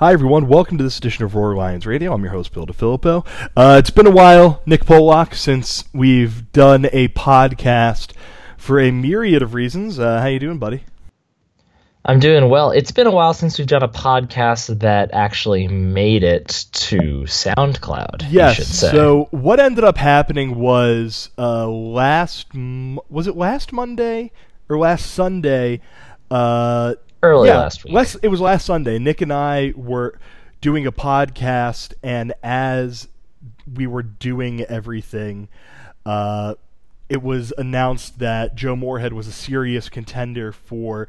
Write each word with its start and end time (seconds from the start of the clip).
Hi, 0.00 0.14
everyone. 0.14 0.48
Welcome 0.48 0.78
to 0.78 0.84
this 0.84 0.96
edition 0.96 1.26
of 1.26 1.34
Roar 1.34 1.54
Lions 1.54 1.84
Radio. 1.84 2.14
I'm 2.14 2.22
your 2.22 2.32
host, 2.32 2.54
Bill 2.54 2.64
DeFilippo. 2.64 3.26
Uh, 3.54 3.76
it's 3.78 3.90
been 3.90 4.06
a 4.06 4.10
while, 4.10 4.62
Nick 4.64 4.86
Pollock, 4.86 5.34
since 5.34 5.84
we've 5.92 6.50
done 6.52 6.86
a 6.90 7.08
podcast 7.08 8.12
for 8.56 8.80
a 8.80 8.90
myriad 8.92 9.42
of 9.42 9.52
reasons. 9.52 9.98
Uh, 9.98 10.22
how 10.22 10.28
you 10.28 10.38
doing, 10.38 10.56
buddy? 10.56 10.84
I'm 12.02 12.18
doing 12.18 12.48
well. 12.48 12.70
It's 12.70 12.92
been 12.92 13.06
a 13.06 13.10
while 13.10 13.34
since 13.34 13.58
we've 13.58 13.66
done 13.66 13.82
a 13.82 13.90
podcast 13.90 14.80
that 14.80 15.10
actually 15.12 15.68
made 15.68 16.22
it 16.22 16.64
to 16.72 17.24
SoundCloud. 17.26 18.24
Yes. 18.30 18.78
So 18.78 19.28
what 19.32 19.60
ended 19.60 19.84
up 19.84 19.98
happening 19.98 20.54
was 20.54 21.28
uh, 21.36 21.68
last 21.68 22.54
was 22.54 23.26
it 23.26 23.36
last 23.36 23.70
Monday 23.70 24.32
or 24.70 24.78
last 24.78 25.10
Sunday? 25.10 25.82
Uh, 26.30 26.94
early 27.22 27.48
yeah, 27.48 27.58
last 27.58 27.84
week. 27.84 27.92
Last, 27.92 28.16
it 28.22 28.28
was 28.28 28.40
last 28.40 28.66
Sunday. 28.66 28.98
Nick 28.98 29.20
and 29.20 29.32
I 29.32 29.72
were 29.76 30.18
doing 30.60 30.86
a 30.86 30.92
podcast, 30.92 31.94
and 32.02 32.32
as 32.42 33.08
we 33.72 33.86
were 33.86 34.02
doing 34.02 34.62
everything, 34.62 35.48
uh, 36.04 36.54
it 37.08 37.22
was 37.22 37.52
announced 37.58 38.18
that 38.18 38.54
Joe 38.54 38.76
Moorhead 38.76 39.12
was 39.12 39.26
a 39.26 39.32
serious 39.32 39.88
contender 39.88 40.52
for 40.52 41.08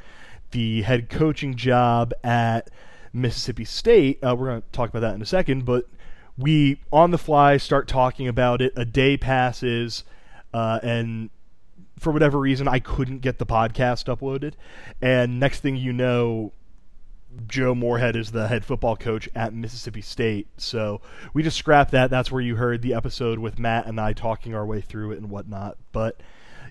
the 0.52 0.81
head 0.81 1.09
coaching 1.09 1.55
job 1.55 2.13
at 2.23 2.69
Mississippi 3.13 3.66
State. 3.66 4.19
Uh, 4.23 4.35
we're 4.35 4.47
going 4.47 4.61
to 4.61 4.67
talk 4.71 4.89
about 4.89 5.02
that 5.02 5.16
in 5.16 5.21
a 5.21 5.25
second, 5.25 5.66
but 5.66 5.88
we 6.38 6.80
on 6.91 7.11
the 7.11 7.17
fly 7.17 7.57
start 7.57 7.88
talking 7.88 8.27
about 8.27 8.61
it. 8.61 8.73
A 8.75 8.85
day 8.85 9.17
passes, 9.17 10.03
uh, 10.53 10.80
and 10.81 11.30
for 12.01 12.11
whatever 12.11 12.39
reason, 12.39 12.67
I 12.67 12.79
couldn't 12.79 13.19
get 13.19 13.37
the 13.37 13.45
podcast 13.45 14.05
uploaded. 14.13 14.53
And 15.03 15.39
next 15.39 15.59
thing 15.59 15.75
you 15.75 15.93
know, 15.93 16.51
Joe 17.47 17.75
Moorhead 17.75 18.15
is 18.15 18.31
the 18.31 18.47
head 18.47 18.65
football 18.65 18.95
coach 18.97 19.29
at 19.35 19.53
Mississippi 19.53 20.01
State. 20.01 20.47
So 20.57 20.99
we 21.35 21.43
just 21.43 21.57
scrapped 21.57 21.91
that. 21.91 22.09
That's 22.09 22.31
where 22.31 22.41
you 22.41 22.55
heard 22.55 22.81
the 22.81 22.95
episode 22.95 23.38
with 23.38 23.59
Matt 23.59 23.85
and 23.85 24.02
I 24.02 24.13
talking 24.13 24.55
our 24.55 24.66
way 24.66 24.81
through 24.81 25.11
it 25.11 25.19
and 25.19 25.30
whatnot. 25.30 25.77
But 25.91 26.19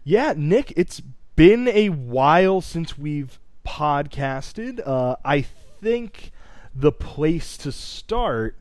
yeah, 0.03 0.35
Nick, 0.37 0.73
it's 0.77 1.01
been 1.37 1.69
a 1.69 1.91
while 1.91 2.61
since 2.61 2.99
we've 2.99 3.39
podcasted. 3.65 4.81
Uh, 4.85 5.15
I 5.25 5.43
think 5.43 6.33
the 6.75 6.91
place 6.91 7.57
to 7.59 7.71
start 7.71 8.57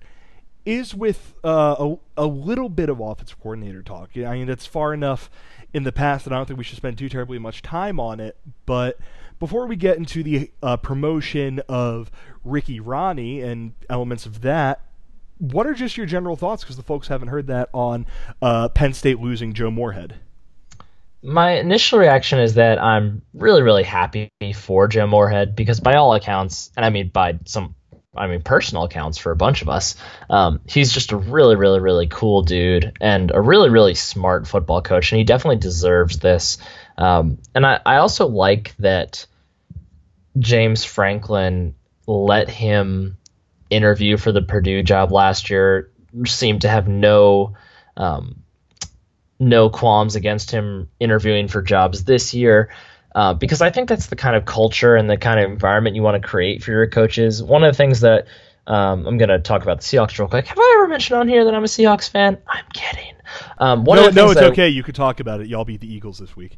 is 0.66 0.94
with 0.94 1.34
uh, 1.44 1.96
a, 2.16 2.26
a 2.26 2.28
little 2.28 2.70
bit 2.70 2.90
of 2.90 3.00
offensive 3.00 3.40
coordinator 3.40 3.82
talk. 3.82 4.12
I 4.16 4.34
mean, 4.34 4.46
that's 4.46 4.68
far 4.68 4.94
enough 4.94 5.30
in 5.74 5.84
the 5.84 5.92
past, 5.92 6.26
and 6.26 6.34
I 6.34 6.38
don't 6.40 6.46
think 6.46 6.58
we 6.58 6.64
should 6.64 6.78
spend 6.78 6.98
too 6.98 7.10
terribly 7.10 7.40
much 7.40 7.62
time 7.62 8.00
on 8.00 8.20
it. 8.20 8.38
But 8.66 8.98
before 9.40 9.68
we 9.68 9.76
get 9.76 9.98
into 9.98 10.24
the 10.24 10.52
uh, 10.62 10.78
promotion 10.78 11.62
of 11.70 12.12
Ricky 12.44 12.80
Rahne 12.80 13.44
and 13.44 13.74
elements 13.90 14.26
of 14.26 14.42
that, 14.42 14.82
what 15.38 15.66
are 15.66 15.74
just 15.74 15.96
your 15.96 16.06
general 16.06 16.36
thoughts? 16.36 16.64
Because 16.64 16.76
the 16.76 16.84
folks 16.84 17.08
haven't 17.08 17.30
heard 17.30 17.48
that 17.48 17.70
on 17.74 18.06
uh, 18.42 18.70
Penn 18.70 18.94
State 18.94 19.20
losing 19.20 19.54
Joe 19.54 19.72
Moorhead. 19.72 20.16
My 21.22 21.60
initial 21.60 22.00
reaction 22.00 22.40
is 22.40 22.56
that 22.56 22.82
I'm 22.82 23.22
really, 23.34 23.62
really 23.62 23.84
happy 23.84 24.32
for 24.56 24.88
Joe 24.88 25.08
Moorhead 25.08 25.56
because, 25.56 25.80
by 25.80 25.96
all 25.96 26.14
accounts, 26.14 26.72
and 26.78 26.86
I 26.86 26.90
mean 26.90 27.10
by 27.10 27.40
some 27.46 27.76
I 28.16 28.28
mean, 28.28 28.42
personal 28.42 28.84
accounts 28.84 29.18
for 29.18 29.32
a 29.32 29.36
bunch 29.36 29.62
of 29.62 29.70
us. 29.70 29.96
Um, 30.30 30.62
he's 30.68 30.92
just 30.92 31.12
a 31.12 31.18
really, 31.18 31.56
really, 31.56 31.80
really 31.80 32.08
cool 32.08 32.42
dude 32.42 32.94
and 33.00 33.32
a 33.34 33.40
really, 33.40 33.70
really 33.70 33.94
smart 33.94 34.48
football 34.48 34.82
coach, 34.82 35.12
and 35.12 35.20
he 35.20 35.24
definitely 35.24 35.58
deserves 35.58 36.18
this. 36.18 36.58
Um, 36.98 37.38
and 37.54 37.66
I, 37.66 37.80
I 37.86 37.98
also 37.98 38.28
like 38.28 38.76
that 38.80 39.26
James 40.38 40.84
Franklin 40.84 41.76
let 42.08 42.50
him 42.50 43.18
interview 43.70 44.18
for 44.18 44.32
the 44.32 44.42
Purdue 44.42 44.82
job 44.82 45.12
last 45.12 45.50
year. 45.50 45.92
Seemed 46.26 46.62
to 46.62 46.70
have 46.70 46.88
no 46.88 47.54
um, 47.96 48.42
no 49.40 49.70
qualms 49.70 50.16
against 50.16 50.50
him 50.50 50.90
interviewing 51.00 51.48
for 51.48 51.62
jobs 51.62 52.04
this 52.04 52.34
year. 52.34 52.72
Uh, 53.14 53.34
because 53.34 53.62
I 53.62 53.72
think 53.72 53.90
that's 53.90 54.08
the 54.08 54.16
kind 54.16 54.36
of 54.36 54.46
culture 54.46 54.96
and 54.96 55.10
the 55.10 55.18
kind 55.18 55.40
of 55.40 55.52
environment 55.52 55.96
you 55.96 56.04
want 56.04 56.22
to 56.22 56.28
create 56.28 56.64
for 56.64 56.72
your 56.72 56.88
coaches. 56.88 57.42
One 57.42 57.64
of 57.64 57.74
the 57.74 57.78
things 57.78 58.02
that 58.02 58.28
um, 58.68 59.08
I'm 59.08 59.18
going 59.18 59.30
to 59.30 59.40
talk 59.40 59.64
about 59.64 59.82
the 59.82 59.84
Seahawks 59.84 60.18
real 60.20 60.28
quick. 60.28 60.46
Have 60.48 60.60
I 60.60 60.76
ever 60.78 60.88
mentioned 60.88 61.20
on 61.20 61.28
here 61.28 61.46
that 61.46 61.54
I'm 61.54 61.64
a 61.64 61.68
Seahawks 61.68 62.08
fan? 62.08 62.38
I'm 62.48 62.66
kidding. 62.72 63.16
Um, 63.58 63.84
no, 63.84 64.10
no, 64.10 64.30
it's 64.30 64.42
okay. 64.42 64.70
You 64.70 64.84
could 64.84 64.96
talk 64.96 65.20
about 65.20 65.42
it. 65.42 65.48
Y'all 65.48 65.66
beat 65.66 65.82
the 65.82 65.92
Eagles 65.92 66.20
this 66.20 66.36
week. 66.36 66.58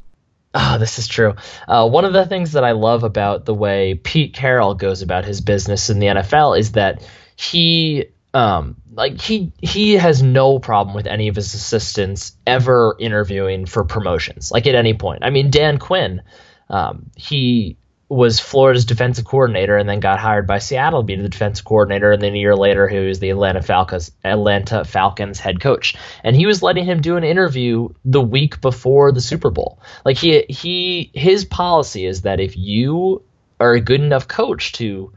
Ah, 0.54 0.76
oh, 0.76 0.78
this 0.80 1.00
is 1.00 1.08
true. 1.08 1.36
Uh, 1.66 1.88
one 1.88 2.04
of 2.04 2.12
the 2.12 2.26
things 2.26 2.54
that 2.54 2.66
I 2.66 2.74
love 2.74 3.04
about 3.04 3.46
the 3.46 3.54
way 3.54 3.96
Pete 3.96 4.34
Carroll 4.34 4.76
goes 4.76 5.02
about 5.02 5.24
his 5.24 5.40
business 5.40 5.90
in 5.90 6.00
the 6.00 6.08
NFL 6.08 6.60
is 6.60 6.74
that 6.74 7.08
he 7.38 8.08
um 8.34 8.78
like 8.94 9.20
he 9.20 9.52
he 9.62 9.94
has 9.94 10.22
no 10.24 10.60
problem 10.60 10.96
with 10.96 11.08
any 11.08 11.28
of 11.28 11.36
his 11.36 11.54
assistants 11.54 12.34
ever 12.48 12.96
interviewing 13.00 13.66
for 13.66 13.84
promotions 13.84 14.52
like 14.52 14.68
at 14.68 14.76
any 14.76 14.94
point. 14.94 15.24
I 15.24 15.30
mean 15.30 15.50
dan 15.50 15.78
quinn 15.78 16.22
um, 16.70 17.10
he 17.16 17.78
was 18.08 18.40
florida's 18.40 18.86
defensive 18.86 19.26
coordinator 19.26 19.78
and 19.78 19.88
then 19.88 20.00
got 20.00 20.20
hired 20.20 20.48
by 20.48 20.60
seattle 20.60 21.02
to 21.02 21.06
be 21.06 21.16
the 21.16 21.30
defensive 21.30 21.66
coordinator 21.66 22.12
and 22.12 22.22
then 22.22 22.34
a 22.34 22.38
year 22.38 22.56
later 22.56 22.88
he 22.88 23.00
was 23.00 23.20
the 23.20 23.30
atlanta 23.30 23.62
falcons 23.62 24.12
atlanta 24.24 24.84
falcons 24.86 25.40
head 25.40 25.60
coach. 25.60 25.96
And 26.24 26.36
he 26.36 26.46
was 26.46 26.64
letting 26.64 26.86
him 26.86 27.02
do 27.02 27.18
an 27.18 27.24
interview 27.24 27.90
the 28.06 28.22
week 28.22 28.62
before 28.62 29.12
the 29.12 29.22
super 29.22 29.50
bowl. 29.50 29.80
Like 30.06 30.18
he 30.18 30.46
he 30.50 31.12
his 31.14 31.46
policy 31.46 32.06
is 32.06 32.22
that 32.22 32.40
if 32.40 32.56
you 32.56 33.24
are 33.60 33.74
a 33.74 33.82
good 33.82 34.02
enough 34.02 34.28
coach 34.28 34.74
to 34.74 35.12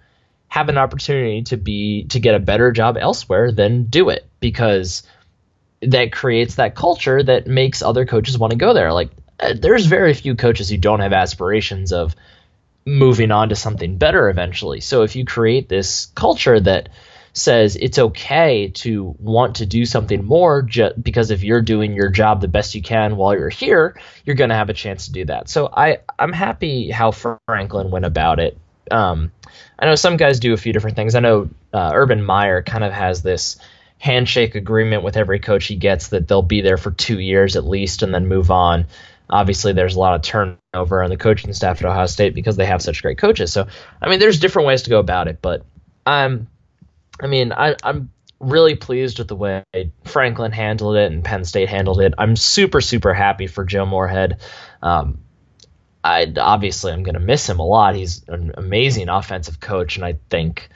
have 0.48 0.68
an 0.68 0.78
opportunity 0.78 1.42
to 1.42 1.56
be 1.56 2.04
to 2.04 2.20
get 2.20 2.34
a 2.34 2.40
better 2.40 2.72
job 2.72 2.96
elsewhere, 2.96 3.52
then 3.52 3.84
do 3.84 4.10
it 4.10 4.26
because 4.40 5.02
that 5.82 6.12
creates 6.12 6.56
that 6.56 6.74
culture 6.74 7.22
that 7.22 7.46
makes 7.46 7.82
other 7.82 8.06
coaches 8.06 8.38
want 8.38 8.52
to 8.52 8.56
go 8.56 8.72
there. 8.72 8.92
Like 8.92 9.10
uh, 9.40 9.54
there's 9.58 9.86
very 9.86 10.14
few 10.14 10.34
coaches 10.34 10.68
who 10.68 10.76
don't 10.76 11.00
have 11.00 11.12
aspirations 11.12 11.92
of 11.92 12.14
moving 12.86 13.30
on 13.30 13.48
to 13.48 13.56
something 13.56 13.96
better 13.98 14.28
eventually. 14.28 14.80
So 14.80 15.02
if 15.02 15.16
you 15.16 15.24
create 15.24 15.68
this 15.68 16.06
culture 16.14 16.60
that 16.60 16.90
says 17.32 17.74
it's 17.74 17.98
okay 17.98 18.68
to 18.68 19.14
want 19.18 19.56
to 19.56 19.66
do 19.66 19.84
something 19.84 20.24
more 20.24 20.62
just 20.62 21.02
because 21.02 21.32
if 21.32 21.42
you're 21.42 21.62
doing 21.62 21.94
your 21.94 22.08
job 22.08 22.40
the 22.40 22.48
best 22.48 22.74
you 22.76 22.82
can 22.82 23.16
while 23.16 23.34
you're 23.34 23.48
here, 23.48 24.00
you're 24.24 24.36
going 24.36 24.50
to 24.50 24.56
have 24.56 24.70
a 24.70 24.74
chance 24.74 25.06
to 25.06 25.12
do 25.12 25.24
that. 25.24 25.48
So 25.48 25.68
I 25.68 25.98
I'm 26.18 26.32
happy 26.32 26.90
how 26.90 27.10
Franklin 27.10 27.90
went 27.90 28.04
about 28.04 28.38
it. 28.38 28.56
Um, 28.90 29.32
I 29.78 29.86
know 29.86 29.94
some 29.94 30.16
guys 30.16 30.40
do 30.40 30.52
a 30.52 30.56
few 30.56 30.72
different 30.72 30.96
things. 30.96 31.14
I 31.14 31.20
know 31.20 31.48
uh, 31.72 31.90
Urban 31.94 32.22
Meyer 32.22 32.62
kind 32.62 32.84
of 32.84 32.92
has 32.92 33.22
this 33.22 33.58
handshake 33.98 34.54
agreement 34.54 35.02
with 35.02 35.16
every 35.16 35.38
coach 35.38 35.66
he 35.66 35.76
gets 35.76 36.08
that 36.08 36.28
they'll 36.28 36.42
be 36.42 36.60
there 36.60 36.76
for 36.76 36.90
two 36.90 37.18
years 37.18 37.56
at 37.56 37.64
least 37.64 38.02
and 38.02 38.14
then 38.14 38.26
move 38.26 38.50
on. 38.50 38.86
Obviously, 39.30 39.72
there's 39.72 39.96
a 39.96 39.98
lot 39.98 40.14
of 40.14 40.22
turnover 40.22 41.02
on 41.02 41.10
the 41.10 41.16
coaching 41.16 41.52
staff 41.54 41.80
at 41.80 41.86
Ohio 41.86 42.06
State 42.06 42.34
because 42.34 42.56
they 42.56 42.66
have 42.66 42.82
such 42.82 43.02
great 43.02 43.18
coaches. 43.18 43.52
So, 43.52 43.66
I 44.00 44.08
mean, 44.08 44.20
there's 44.20 44.38
different 44.38 44.68
ways 44.68 44.82
to 44.82 44.90
go 44.90 44.98
about 44.98 45.28
it, 45.28 45.38
but 45.40 45.64
I'm, 46.04 46.48
I 47.18 47.26
mean, 47.26 47.52
I, 47.52 47.76
I'm 47.82 48.10
really 48.40 48.74
pleased 48.74 49.18
with 49.18 49.28
the 49.28 49.36
way 49.36 49.64
Franklin 50.04 50.52
handled 50.52 50.96
it 50.96 51.10
and 51.10 51.24
Penn 51.24 51.44
State 51.44 51.70
handled 51.70 52.00
it. 52.00 52.14
I'm 52.18 52.36
super, 52.36 52.80
super 52.82 53.14
happy 53.14 53.46
for 53.46 53.64
Joe 53.64 53.86
Moorhead. 53.86 54.40
Um, 54.82 55.20
I 56.04 56.30
obviously 56.36 56.92
I'm 56.92 57.02
going 57.02 57.14
to 57.14 57.20
miss 57.20 57.48
him 57.48 57.58
a 57.58 57.66
lot. 57.66 57.96
He's 57.96 58.22
an 58.28 58.52
amazing 58.58 59.08
offensive 59.08 59.58
coach, 59.58 59.96
and 59.96 60.04
I 60.04 60.18
think 60.28 60.68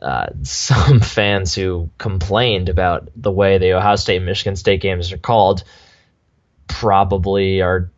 uh, 0.00 0.26
some 0.42 0.98
fans 0.98 1.54
who 1.54 1.88
complained 1.96 2.68
about 2.68 3.08
the 3.14 3.30
way 3.30 3.58
the 3.58 3.74
Ohio 3.74 3.94
State 3.96 4.20
Michigan 4.20 4.56
State 4.56 4.80
games 4.80 5.12
are 5.12 5.18
called 5.18 5.62
probably 6.66 7.62
are. 7.62 7.90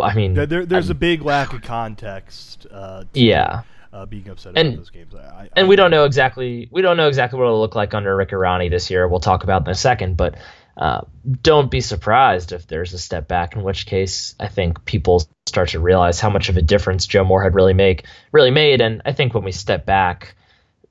I 0.00 0.14
mean, 0.14 0.34
there, 0.34 0.46
there's 0.66 0.90
I'm, 0.90 0.96
a 0.96 1.00
big 1.00 1.22
lack 1.22 1.54
of 1.54 1.62
context. 1.62 2.66
Uh, 2.70 3.04
to, 3.12 3.20
yeah. 3.20 3.62
Uh, 3.92 4.04
being 4.04 4.28
upset 4.28 4.52
and, 4.56 4.68
about 4.68 4.76
those 4.76 4.90
games, 4.90 5.14
I, 5.14 5.18
I, 5.18 5.48
and 5.56 5.68
we 5.68 5.76
don't 5.76 5.92
know 5.92 6.04
exactly 6.04 6.68
we 6.72 6.82
don't 6.82 6.96
know 6.96 7.06
exactly 7.06 7.38
what 7.38 7.46
it'll 7.46 7.60
look 7.60 7.76
like 7.76 7.94
under 7.94 8.14
Rick 8.14 8.30
Rahne 8.30 8.68
this 8.68 8.90
year. 8.90 9.08
We'll 9.08 9.20
talk 9.20 9.44
about 9.44 9.64
in 9.64 9.70
a 9.70 9.74
second, 9.74 10.16
but 10.16 10.34
uh, 10.76 11.02
don't 11.42 11.70
be 11.70 11.80
surprised 11.80 12.52
if 12.52 12.66
there's 12.66 12.92
a 12.92 12.98
step 12.98 13.28
back. 13.28 13.54
In 13.54 13.62
which 13.62 13.86
case, 13.86 14.34
I 14.40 14.48
think 14.48 14.84
people 14.84 15.26
start 15.46 15.70
to 15.70 15.80
realize 15.80 16.20
how 16.20 16.30
much 16.30 16.48
of 16.48 16.56
a 16.56 16.62
difference 16.62 17.06
Joe 17.06 17.24
Moorhead 17.24 17.54
really 17.54 17.74
make 17.74 18.06
really 18.32 18.50
made. 18.50 18.80
And 18.80 19.02
I 19.04 19.12
think 19.12 19.34
when 19.34 19.44
we 19.44 19.52
step 19.52 19.86
back, 19.86 20.34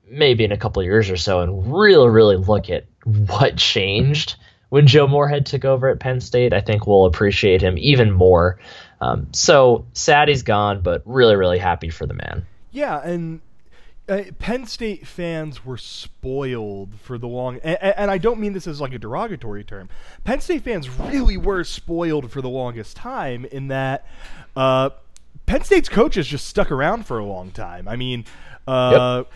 maybe 0.08 0.44
in 0.44 0.52
a 0.52 0.58
couple 0.58 0.84
years 0.84 1.10
or 1.10 1.18
so, 1.18 1.42
and 1.42 1.74
really, 1.74 2.10
really 2.10 2.38
look 2.38 2.70
at 2.70 2.86
what 3.04 3.58
changed 3.58 4.36
when 4.74 4.88
Joe 4.88 5.08
Moorhead 5.08 5.46
took 5.46 5.66
over 5.66 5.90
at 5.90 6.00
Penn 6.00 6.20
State, 6.20 6.52
I 6.52 6.60
think 6.60 6.88
we'll 6.88 7.06
appreciate 7.06 7.62
him 7.62 7.78
even 7.78 8.12
more. 8.12 8.58
Um, 9.00 9.28
so 9.32 9.86
sad 9.94 10.30
he's 10.30 10.42
gone, 10.42 10.82
but 10.82 11.04
really, 11.06 11.36
really 11.36 11.60
happy 11.60 11.90
for 11.90 12.08
the 12.08 12.16
man. 12.16 12.48
Yeah, 12.72 13.00
and 13.00 13.40
uh, 14.10 14.24
Penn 14.40 14.66
State 14.66 15.08
fans 15.08 15.64
were 15.64 15.78
spoiled 15.78 16.96
for 17.00 17.18
the 17.18 17.28
long, 17.28 17.60
and, 17.64 17.78
and, 17.82 18.12
I 18.12 18.18
don't 18.18 18.40
mean 18.40 18.54
this 18.54 18.68
as 18.68 18.82
like 18.82 18.94
a 18.94 19.00
derogatory 19.00 19.64
term. 19.64 19.90
Penn 20.24 20.42
State 20.42 20.64
fans 20.64 20.90
really 20.90 21.38
were 21.38 21.64
spoiled 21.64 22.30
for 22.30 22.42
the 22.42 22.50
longest 22.50 22.98
time 22.98 23.46
in 23.46 23.70
that 23.70 24.06
uh, 24.56 24.90
Penn 25.46 25.64
State's 25.64 25.90
coaches 25.90 26.28
just 26.28 26.48
stuck 26.48 26.72
around 26.72 27.06
for 27.06 27.18
a 27.18 27.26
long 27.26 27.52
time. 27.52 27.88
I 27.88 27.96
mean, 27.96 28.26
uh, 28.68 29.24
yep. 29.26 29.34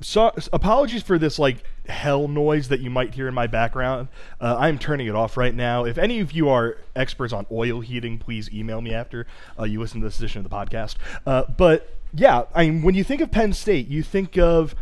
so 0.00 0.32
apologies 0.52 1.02
for 1.02 1.18
this 1.18 1.38
like 1.38 1.62
hell 1.88 2.28
noise 2.28 2.68
that 2.68 2.80
you 2.80 2.90
might 2.90 3.14
hear 3.14 3.28
in 3.28 3.34
my 3.34 3.46
background. 3.46 4.08
Uh, 4.40 4.56
I'm 4.58 4.78
turning 4.78 5.06
it 5.06 5.14
off 5.14 5.36
right 5.36 5.54
now. 5.54 5.84
If 5.84 5.98
any 5.98 6.20
of 6.20 6.32
you 6.32 6.48
are 6.48 6.78
experts 6.94 7.32
on 7.32 7.46
oil 7.50 7.80
heating, 7.80 8.18
please 8.18 8.52
email 8.52 8.80
me 8.80 8.92
after 8.92 9.26
uh, 9.58 9.64
you 9.64 9.80
listen 9.80 10.00
to 10.00 10.06
this 10.06 10.18
edition 10.18 10.44
of 10.44 10.50
the 10.50 10.54
podcast. 10.54 10.96
Uh, 11.26 11.44
but 11.56 11.94
yeah, 12.14 12.44
I 12.54 12.68
mean, 12.68 12.82
when 12.82 12.94
you 12.94 13.04
think 13.04 13.20
of 13.20 13.30
Penn 13.30 13.52
State, 13.52 13.88
you 13.88 14.02
think 14.02 14.38
of 14.38 14.74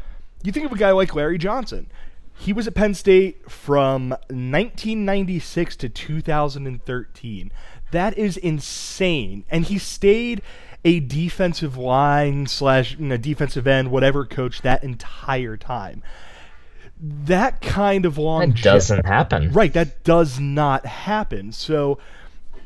you 0.42 0.52
think 0.52 0.66
of 0.66 0.72
a 0.72 0.76
guy 0.76 0.90
like 0.90 1.14
Larry 1.14 1.38
Johnson. 1.38 1.90
He 2.36 2.52
was 2.52 2.66
at 2.66 2.74
Penn 2.74 2.94
State 2.94 3.50
from 3.50 4.10
1996 4.10 5.76
to 5.76 5.88
2013. 5.88 7.52
That 7.92 8.18
is 8.18 8.36
insane, 8.36 9.44
and 9.50 9.64
he 9.64 9.78
stayed 9.78 10.42
a 10.84 11.00
defensive 11.00 11.76
line 11.76 12.46
slash 12.46 12.96
you 12.98 13.06
know, 13.06 13.16
defensive 13.16 13.66
end, 13.66 13.90
whatever 13.90 14.24
coach 14.24 14.62
that 14.62 14.84
entire 14.84 15.56
time. 15.56 16.02
That 17.00 17.60
kind 17.60 18.06
of 18.06 18.18
long 18.18 18.50
that 18.50 18.62
doesn't 18.62 19.06
happen. 19.06 19.52
Right, 19.52 19.72
that 19.72 20.04
does 20.04 20.38
not 20.38 20.86
happen. 20.86 21.52
So, 21.52 21.98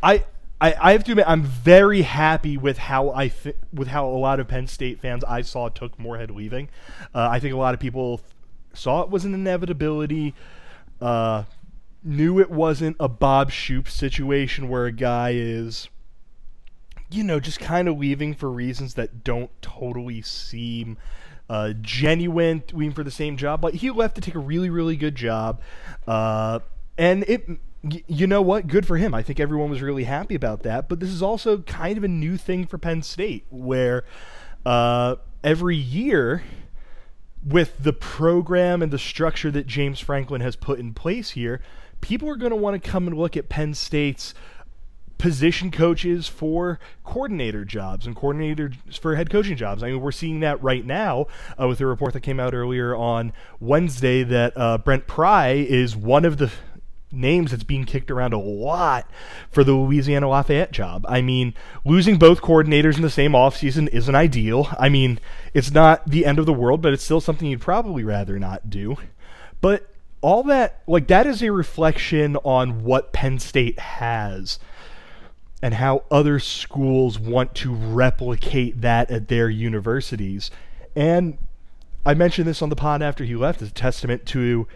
I, 0.02 0.24
I, 0.60 0.74
I 0.80 0.92
have 0.92 1.04
to 1.04 1.12
admit, 1.12 1.26
I'm 1.28 1.42
very 1.42 2.02
happy 2.02 2.56
with 2.56 2.78
how 2.78 3.10
I 3.10 3.28
th- 3.28 3.56
with 3.72 3.88
how 3.88 4.06
a 4.06 4.18
lot 4.18 4.38
of 4.40 4.48
Penn 4.48 4.66
State 4.66 5.00
fans 5.00 5.24
I 5.24 5.42
saw 5.42 5.68
took 5.68 5.98
Moorhead 5.98 6.30
leaving. 6.30 6.68
Uh, 7.14 7.28
I 7.30 7.40
think 7.40 7.54
a 7.54 7.56
lot 7.56 7.74
of 7.74 7.80
people 7.80 8.20
saw 8.74 9.02
it 9.02 9.10
was 9.10 9.24
an 9.24 9.34
inevitability. 9.34 10.34
Uh, 11.00 11.44
knew 12.04 12.38
it 12.38 12.50
wasn't 12.50 12.96
a 13.00 13.08
Bob 13.08 13.50
Shoop 13.50 13.88
situation 13.88 14.68
where 14.68 14.86
a 14.86 14.92
guy 14.92 15.32
is 15.34 15.88
you 17.10 17.24
know, 17.24 17.40
just 17.40 17.60
kind 17.60 17.88
of 17.88 17.98
leaving 17.98 18.34
for 18.34 18.50
reasons 18.50 18.94
that 18.94 19.24
don't 19.24 19.50
totally 19.62 20.20
seem 20.22 20.98
uh, 21.48 21.72
genuine, 21.80 22.62
leaving 22.72 22.94
for 22.94 23.04
the 23.04 23.10
same 23.10 23.36
job. 23.36 23.60
But 23.60 23.74
he 23.74 23.90
left 23.90 24.14
to 24.16 24.20
take 24.20 24.34
a 24.34 24.40
really, 24.40 24.70
really 24.70 24.96
good 24.96 25.14
job, 25.14 25.60
uh, 26.06 26.60
and 26.96 27.24
it. 27.24 27.48
You 28.08 28.26
know 28.26 28.42
what? 28.42 28.66
Good 28.66 28.86
for 28.86 28.96
him. 28.96 29.14
I 29.14 29.22
think 29.22 29.38
everyone 29.38 29.70
was 29.70 29.80
really 29.80 30.02
happy 30.02 30.34
about 30.34 30.64
that. 30.64 30.88
But 30.88 30.98
this 30.98 31.10
is 31.10 31.22
also 31.22 31.58
kind 31.58 31.96
of 31.96 32.02
a 32.02 32.08
new 32.08 32.36
thing 32.36 32.66
for 32.66 32.76
Penn 32.76 33.02
State, 33.02 33.46
where 33.50 34.04
uh, 34.66 35.14
every 35.44 35.76
year, 35.76 36.42
with 37.46 37.84
the 37.84 37.92
program 37.92 38.82
and 38.82 38.90
the 38.90 38.98
structure 38.98 39.52
that 39.52 39.68
James 39.68 40.00
Franklin 40.00 40.40
has 40.40 40.56
put 40.56 40.80
in 40.80 40.92
place 40.92 41.30
here, 41.30 41.60
people 42.00 42.28
are 42.28 42.36
going 42.36 42.50
to 42.50 42.56
want 42.56 42.82
to 42.82 42.90
come 42.90 43.06
and 43.06 43.16
look 43.16 43.36
at 43.36 43.48
Penn 43.48 43.74
State's 43.74 44.34
position 45.18 45.70
coaches 45.70 46.28
for 46.28 46.78
coordinator 47.04 47.64
jobs 47.64 48.06
and 48.06 48.16
coordinators 48.16 48.76
for 48.98 49.16
head 49.16 49.28
coaching 49.28 49.56
jobs. 49.56 49.82
I 49.82 49.90
mean, 49.90 50.00
we're 50.00 50.12
seeing 50.12 50.40
that 50.40 50.62
right 50.62 50.84
now 50.84 51.26
uh, 51.60 51.66
with 51.68 51.80
a 51.80 51.86
report 51.86 52.12
that 52.12 52.20
came 52.20 52.40
out 52.40 52.54
earlier 52.54 52.94
on 52.94 53.32
Wednesday 53.60 54.22
that 54.22 54.52
uh, 54.56 54.78
Brent 54.78 55.06
Pry 55.06 55.50
is 55.52 55.96
one 55.96 56.24
of 56.24 56.38
the 56.38 56.50
names 57.10 57.50
that's 57.50 57.64
being 57.64 57.84
kicked 57.84 58.10
around 58.10 58.32
a 58.32 58.38
lot 58.38 59.10
for 59.50 59.64
the 59.64 59.72
Louisiana 59.72 60.28
Lafayette 60.28 60.72
job. 60.72 61.04
I 61.08 61.20
mean, 61.20 61.54
losing 61.84 62.18
both 62.18 62.42
coordinators 62.42 62.96
in 62.96 63.02
the 63.02 63.10
same 63.10 63.32
offseason 63.32 63.88
isn't 63.88 64.14
ideal. 64.14 64.68
I 64.78 64.88
mean, 64.88 65.18
it's 65.54 65.70
not 65.70 66.08
the 66.08 66.26
end 66.26 66.38
of 66.38 66.46
the 66.46 66.52
world, 66.52 66.82
but 66.82 66.92
it's 66.92 67.04
still 67.04 67.20
something 67.20 67.48
you'd 67.48 67.60
probably 67.60 68.04
rather 68.04 68.38
not 68.38 68.70
do. 68.70 68.96
But 69.60 69.88
all 70.20 70.42
that, 70.44 70.82
like, 70.86 71.06
that 71.08 71.26
is 71.26 71.42
a 71.42 71.50
reflection 71.50 72.36
on 72.36 72.84
what 72.84 73.12
Penn 73.12 73.38
State 73.38 73.78
has 73.78 74.58
and 75.62 75.74
how 75.74 76.04
other 76.10 76.38
schools 76.38 77.18
want 77.18 77.54
to 77.56 77.74
replicate 77.74 78.80
that 78.80 79.10
at 79.10 79.28
their 79.28 79.50
universities. 79.50 80.50
And 80.94 81.38
I 82.06 82.14
mentioned 82.14 82.46
this 82.46 82.62
on 82.62 82.68
the 82.68 82.76
pod 82.76 83.02
after 83.02 83.24
he 83.24 83.34
left 83.34 83.60
as 83.62 83.68
a 83.68 83.74
testament 83.74 84.24
to 84.26 84.68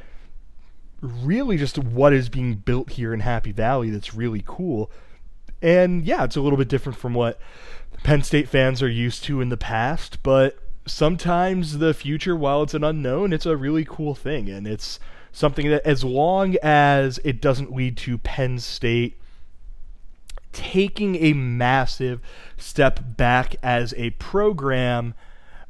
really 1.01 1.57
just 1.57 1.79
what 1.79 2.13
is 2.13 2.29
being 2.29 2.55
built 2.55 2.91
here 2.91 3.13
in 3.13 3.21
Happy 3.21 3.53
Valley 3.53 3.91
that's 3.91 4.15
really 4.15 4.43
cool. 4.47 4.91
And 5.61 6.05
yeah, 6.05 6.25
it's 6.25 6.37
a 6.37 6.41
little 6.41 6.57
bit 6.57 6.69
different 6.69 6.99
from 6.99 7.15
what 7.15 7.41
Penn 8.03 8.23
State 8.23 8.49
fans 8.49 8.83
are 8.83 8.89
used 8.89 9.25
to 9.25 9.41
in 9.41 9.49
the 9.49 9.57
past, 9.57 10.23
but 10.23 10.59
sometimes 10.87 11.79
the 11.79 11.95
future, 11.95 12.35
while 12.35 12.63
it's 12.63 12.75
an 12.75 12.83
unknown, 12.83 13.33
it's 13.33 13.47
a 13.47 13.57
really 13.57 13.85
cool 13.85 14.15
thing. 14.15 14.49
And 14.49 14.67
it's 14.67 14.99
something 15.31 15.71
that, 15.71 15.87
as 15.87 16.03
long 16.03 16.57
as 16.63 17.21
it 17.25 17.41
doesn't 17.41 17.73
lead 17.73 17.97
to 17.99 18.19
Penn 18.19 18.59
State 18.59 19.17
taking 20.53 21.17
a 21.17 21.33
massive 21.33 22.21
step 22.57 23.01
back 23.17 23.57
as 23.63 23.95
a 23.97 24.11
program. 24.11 25.15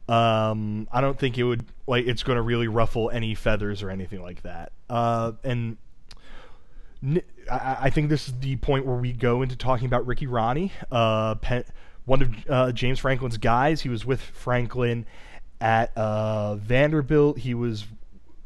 Um, 0.08 0.88
I 0.92 1.00
don't 1.00 1.18
think 1.18 1.38
it 1.38 1.44
would 1.44 1.64
like 1.86 2.06
it's 2.06 2.22
going 2.22 2.36
to 2.36 2.42
really 2.42 2.68
ruffle 2.68 3.10
any 3.10 3.34
feathers 3.34 3.82
or 3.82 3.90
anything 3.90 4.22
like 4.22 4.42
that. 4.42 4.72
Uh, 4.90 5.32
and 5.44 5.76
I, 7.50 7.76
I, 7.82 7.90
think 7.90 8.08
this 8.08 8.28
is 8.28 8.34
the 8.40 8.56
point 8.56 8.84
where 8.84 8.96
we 8.96 9.12
go 9.12 9.42
into 9.42 9.56
talking 9.56 9.86
about 9.86 10.06
Ricky 10.06 10.26
Rahne, 10.26 10.70
uh, 10.90 11.34
one 12.04 12.22
of 12.22 12.30
uh, 12.48 12.72
James 12.72 12.98
Franklin's 12.98 13.38
guys. 13.38 13.80
He 13.80 13.88
was 13.88 14.04
with 14.04 14.20
Franklin 14.20 15.06
at 15.60 15.96
uh, 15.96 16.56
Vanderbilt. 16.56 17.38
He 17.38 17.54
was 17.54 17.86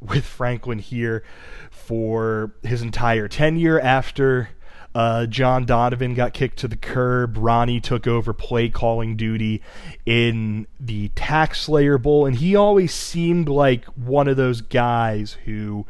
with 0.01 0.25
Franklin 0.25 0.79
here 0.79 1.25
for 1.71 2.53
his 2.63 2.83
entire 2.83 3.29
tenure 3.29 3.81
after 3.81 4.51
uh, 4.97 5.27
John 5.27 5.67
Donovan 5.67 6.15
got 6.15 6.33
kicked 6.33 6.59
to 6.61 6.69
the 6.69 6.77
curb. 6.77 7.37
Rahne 7.37 7.83
took 7.83 8.07
over 8.07 8.33
play 8.33 8.71
calling 8.71 9.15
duty 9.15 9.61
in 10.07 10.67
the 10.81 11.11
TaxSlayer 11.11 12.01
Bowl, 12.01 12.25
and 12.25 12.37
he 12.37 12.57
always 12.57 12.95
seemed 12.95 13.47
like 13.47 13.85
one 13.85 14.27
of 14.27 14.39
those 14.39 14.63
guys 14.63 15.37
who, 15.45 15.85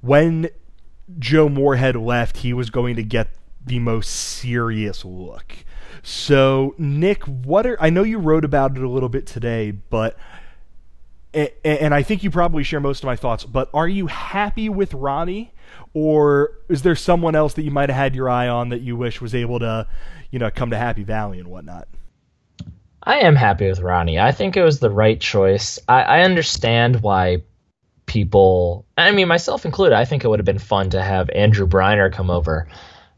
when 0.00 0.48
Joe 1.20 1.48
Moorhead 1.48 1.94
left, 1.94 2.38
he 2.38 2.52
was 2.52 2.68
going 2.68 2.96
to 2.96 3.04
get 3.04 3.28
the 3.64 3.78
most 3.78 4.08
serious 4.08 5.04
look. 5.04 5.54
So, 6.02 6.74
Nick, 6.78 7.22
what 7.22 7.64
are 7.64 7.80
I 7.80 7.90
know 7.90 8.02
you 8.02 8.18
wrote 8.18 8.44
about 8.44 8.76
it 8.76 8.82
a 8.82 8.88
little 8.88 9.08
bit 9.08 9.24
today, 9.24 9.70
but 9.70 10.18
and 11.32 11.94
I 11.94 12.02
think 12.02 12.24
you 12.24 12.32
probably 12.32 12.64
share 12.64 12.80
most 12.80 13.04
of 13.04 13.06
my 13.06 13.14
thoughts, 13.14 13.44
but 13.44 13.70
are 13.72 13.86
you 13.86 14.08
happy 14.08 14.68
with 14.68 14.90
Rahne? 14.90 15.50
Or 15.94 16.52
is 16.68 16.82
there 16.82 16.96
someone 16.96 17.34
else 17.34 17.54
that 17.54 17.62
you 17.62 17.70
might 17.70 17.88
have 17.88 17.96
had 17.96 18.14
your 18.14 18.28
eye 18.28 18.48
on 18.48 18.68
that 18.68 18.80
you 18.80 18.96
wish 18.96 19.20
was 19.20 19.34
able 19.34 19.58
to, 19.58 19.86
you 20.30 20.38
know, 20.38 20.50
come 20.50 20.70
to 20.70 20.78
Happy 20.78 21.02
Valley 21.02 21.38
and 21.38 21.48
whatnot? 21.48 21.88
I 23.02 23.20
am 23.20 23.34
happy 23.34 23.68
with 23.68 23.80
Rahne. 23.80 24.20
I 24.20 24.32
think 24.32 24.56
it 24.56 24.62
was 24.62 24.78
the 24.78 24.90
right 24.90 25.20
choice. 25.20 25.78
I, 25.88 26.02
I 26.02 26.20
understand 26.22 27.02
why 27.02 27.42
people, 28.06 28.86
I 28.98 29.10
mean, 29.12 29.28
myself 29.28 29.64
included, 29.64 29.96
I 29.96 30.04
think 30.04 30.24
it 30.24 30.28
would 30.28 30.38
have 30.38 30.46
been 30.46 30.58
fun 30.58 30.90
to 30.90 31.02
have 31.02 31.30
Andrew 31.30 31.66
Breiner 31.66 32.12
come 32.12 32.30
over. 32.30 32.68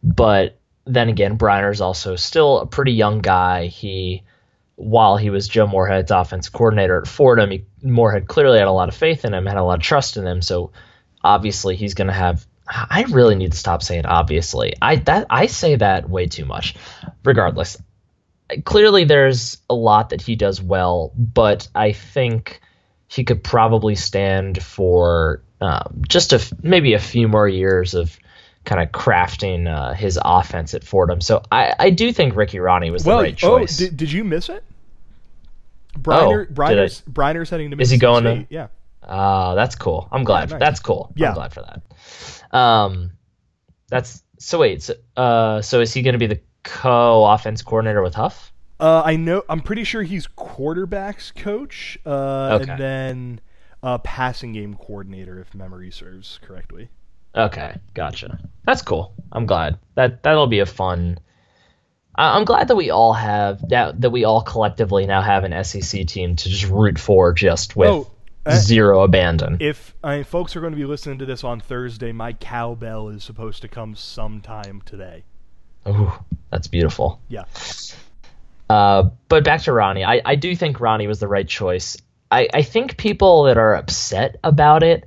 But 0.02 0.58
then 0.84 1.08
again, 1.08 1.38
Breiner's 1.38 1.80
also 1.80 2.16
still 2.16 2.60
a 2.60 2.66
pretty 2.66 2.92
young 2.92 3.20
guy. 3.20 3.66
He, 3.66 4.22
while 4.76 5.16
he 5.16 5.30
was 5.30 5.48
Joe 5.48 5.66
Moorhead's 5.66 6.10
offense 6.10 6.48
coordinator 6.48 7.00
at 7.00 7.08
Fordham, 7.08 7.50
he, 7.50 7.64
Moorhead 7.82 8.28
clearly 8.28 8.58
had 8.58 8.68
a 8.68 8.72
lot 8.72 8.88
of 8.88 8.94
faith 8.94 9.24
in 9.24 9.34
him, 9.34 9.46
had 9.46 9.56
a 9.56 9.64
lot 9.64 9.78
of 9.78 9.82
trust 9.82 10.16
in 10.16 10.26
him. 10.26 10.42
So 10.42 10.72
obviously 11.24 11.76
he's 11.76 11.94
going 11.94 12.08
to 12.08 12.12
have 12.12 12.46
I 12.66 13.04
really 13.10 13.34
need 13.34 13.52
to 13.52 13.58
stop 13.58 13.82
saying 13.82 14.06
obviously. 14.06 14.74
I 14.80 14.96
that 14.96 15.26
I 15.30 15.46
say 15.46 15.76
that 15.76 16.08
way 16.08 16.26
too 16.26 16.44
much. 16.44 16.74
Regardless, 17.24 17.76
clearly 18.64 19.04
there's 19.04 19.58
a 19.68 19.74
lot 19.74 20.10
that 20.10 20.22
he 20.22 20.36
does 20.36 20.62
well, 20.62 21.12
but 21.16 21.68
I 21.74 21.92
think 21.92 22.60
he 23.08 23.24
could 23.24 23.42
probably 23.42 23.94
stand 23.94 24.62
for 24.62 25.42
um, 25.60 26.02
just 26.08 26.32
a 26.32 26.56
maybe 26.62 26.94
a 26.94 26.98
few 26.98 27.28
more 27.28 27.48
years 27.48 27.94
of 27.94 28.16
kind 28.64 28.80
of 28.80 28.90
crafting 28.90 29.66
uh, 29.66 29.92
his 29.92 30.18
offense 30.22 30.72
at 30.74 30.84
Fordham. 30.84 31.20
So 31.20 31.42
I, 31.50 31.74
I 31.78 31.90
do 31.90 32.12
think 32.12 32.36
Ricky 32.36 32.58
Rahne 32.58 32.90
was 32.92 33.04
well, 33.04 33.18
the 33.18 33.24
right 33.24 33.44
oh, 33.44 33.58
choice. 33.58 33.80
Oh, 33.80 33.84
did, 33.84 33.96
did 33.96 34.12
you 34.12 34.24
miss 34.24 34.48
it? 34.48 34.64
Breiner, 35.98 36.46
oh, 36.48 36.52
Breiner's, 36.52 37.02
Breiner's 37.02 37.50
heading 37.50 37.70
to 37.70 37.78
Is 37.78 37.90
he 37.90 37.98
going 37.98 38.24
to? 38.24 38.46
Yeah. 38.48 38.68
Uh, 39.02 39.54
that's 39.54 39.74
cool. 39.74 40.08
I'm 40.12 40.24
glad. 40.24 40.50
Yeah, 40.50 40.58
nice. 40.58 40.60
That's 40.60 40.80
cool. 40.80 41.12
Yeah. 41.16 41.28
I'm 41.28 41.34
glad 41.34 41.52
for 41.52 41.62
that. 41.62 42.56
Um, 42.56 43.12
that's 43.88 44.22
so. 44.38 44.58
Wait. 44.58 44.82
So, 44.82 44.94
uh, 45.16 45.62
so 45.62 45.80
is 45.80 45.92
he 45.92 46.02
going 46.02 46.14
to 46.14 46.18
be 46.18 46.26
the 46.26 46.40
co-offense 46.62 47.62
coordinator 47.62 48.02
with 48.02 48.14
Huff? 48.14 48.52
Uh, 48.78 49.02
I 49.04 49.16
know. 49.16 49.44
I'm 49.48 49.60
pretty 49.60 49.84
sure 49.84 50.02
he's 50.02 50.26
quarterbacks 50.26 51.34
coach, 51.34 51.98
uh, 52.04 52.58
okay. 52.60 52.70
and 52.70 52.80
then 52.80 53.40
uh, 53.82 53.98
passing 53.98 54.52
game 54.52 54.74
coordinator, 54.74 55.40
if 55.40 55.54
memory 55.54 55.90
serves 55.90 56.38
correctly. 56.42 56.88
Okay, 57.34 57.76
gotcha. 57.94 58.38
That's 58.64 58.82
cool. 58.82 59.14
I'm 59.30 59.46
glad 59.46 59.78
that 59.94 60.22
that'll 60.22 60.46
be 60.46 60.60
a 60.60 60.66
fun. 60.66 61.18
I'm 62.14 62.44
glad 62.44 62.68
that 62.68 62.76
we 62.76 62.90
all 62.90 63.14
have 63.14 63.66
that 63.70 64.00
that 64.02 64.10
we 64.10 64.24
all 64.24 64.42
collectively 64.42 65.06
now 65.06 65.22
have 65.22 65.44
an 65.44 65.64
SEC 65.64 66.06
team 66.06 66.36
to 66.36 66.48
just 66.48 66.70
root 66.70 66.98
for, 66.98 67.32
just 67.32 67.74
with 67.74 67.88
oh, 67.88 68.10
zero 68.50 69.02
abandon. 69.02 69.58
If 69.60 69.94
I 70.02 70.16
mean, 70.16 70.24
folks 70.24 70.56
are 70.56 70.60
going 70.60 70.72
to 70.72 70.78
be 70.78 70.84
listening 70.84 71.18
to 71.18 71.26
this 71.26 71.44
on 71.44 71.60
Thursday, 71.60 72.12
my 72.12 72.32
cowbell 72.32 73.08
is 73.08 73.24
supposed 73.24 73.62
to 73.62 73.68
come 73.68 73.94
sometime 73.94 74.82
today. 74.84 75.24
Oh, 75.86 76.20
that's 76.50 76.68
beautiful. 76.68 77.20
Yeah. 77.28 77.44
Uh, 78.70 79.10
but 79.28 79.44
back 79.44 79.62
to 79.62 79.70
Rahne. 79.70 80.06
I, 80.06 80.22
I 80.24 80.34
do 80.36 80.54
think 80.56 80.78
Rahne 80.78 81.06
was 81.06 81.20
the 81.20 81.28
right 81.28 81.46
choice. 81.46 81.96
I, 82.30 82.48
I 82.52 82.62
think 82.62 82.96
people 82.96 83.44
that 83.44 83.58
are 83.58 83.74
upset 83.74 84.36
about 84.42 84.82
it 84.82 85.06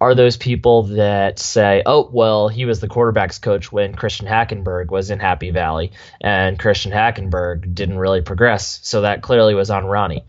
are 0.00 0.14
those 0.14 0.36
people 0.36 0.84
that 0.84 1.38
say, 1.38 1.82
oh, 1.86 2.08
well, 2.12 2.48
he 2.48 2.64
was 2.64 2.80
the 2.80 2.88
quarterback's 2.88 3.38
coach 3.38 3.70
when 3.70 3.94
Christian 3.94 4.26
Hackenberg 4.26 4.90
was 4.90 5.10
in 5.10 5.18
Happy 5.18 5.50
Valley, 5.50 5.92
and 6.20 6.58
Christian 6.58 6.92
Hackenberg 6.92 7.74
didn't 7.74 7.98
really 7.98 8.20
progress, 8.20 8.80
so 8.82 9.02
that 9.02 9.22
clearly 9.22 9.54
was 9.54 9.70
on 9.70 9.84
Rahne. 9.84 10.22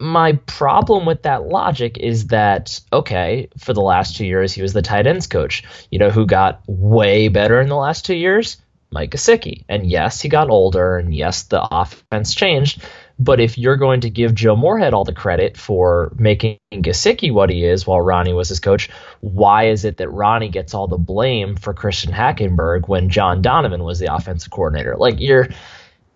My 0.00 0.34
problem 0.46 1.06
with 1.06 1.22
that 1.22 1.44
logic 1.44 1.98
is 1.98 2.28
that, 2.28 2.80
okay, 2.92 3.48
for 3.58 3.72
the 3.72 3.80
last 3.80 4.16
two 4.16 4.24
years, 4.24 4.52
he 4.52 4.62
was 4.62 4.72
the 4.72 4.82
tight 4.82 5.06
ends 5.06 5.26
coach. 5.26 5.64
You 5.90 5.98
know 5.98 6.10
who 6.10 6.24
got 6.24 6.62
way 6.66 7.28
better 7.28 7.60
in 7.60 7.68
the 7.68 7.76
last 7.76 8.04
two 8.04 8.14
years? 8.14 8.58
Mike 8.90 9.10
Gesicki. 9.10 9.64
And 9.68 9.88
yes, 9.88 10.20
he 10.20 10.28
got 10.28 10.50
older, 10.50 10.96
and 10.96 11.14
yes, 11.14 11.44
the 11.44 11.62
offense 11.62 12.34
changed, 12.34 12.82
but 13.18 13.40
if 13.40 13.58
you're 13.58 13.76
going 13.76 14.02
to 14.02 14.10
give 14.10 14.34
Joe 14.34 14.56
Moorhead 14.56 14.94
all 14.94 15.04
the 15.04 15.12
credit 15.12 15.56
for 15.56 16.12
making 16.16 16.58
Gesicki 16.72 17.32
what 17.32 17.50
he 17.50 17.64
is 17.64 17.86
while 17.86 17.98
Rahne 17.98 18.34
was 18.34 18.48
his 18.48 18.60
coach, 18.60 18.88
why 19.20 19.68
is 19.68 19.84
it 19.84 19.96
that 19.96 20.08
Rahne 20.08 20.52
gets 20.52 20.72
all 20.72 20.86
the 20.86 20.96
blame 20.96 21.56
for 21.56 21.74
Christian 21.74 22.12
Hackenberg 22.12 22.88
when 22.88 23.10
John 23.10 23.42
Donovan 23.42 23.82
was 23.82 23.98
the 23.98 24.14
offensive 24.14 24.50
coordinator? 24.50 24.96
Like 24.96 25.16
you're 25.18 25.48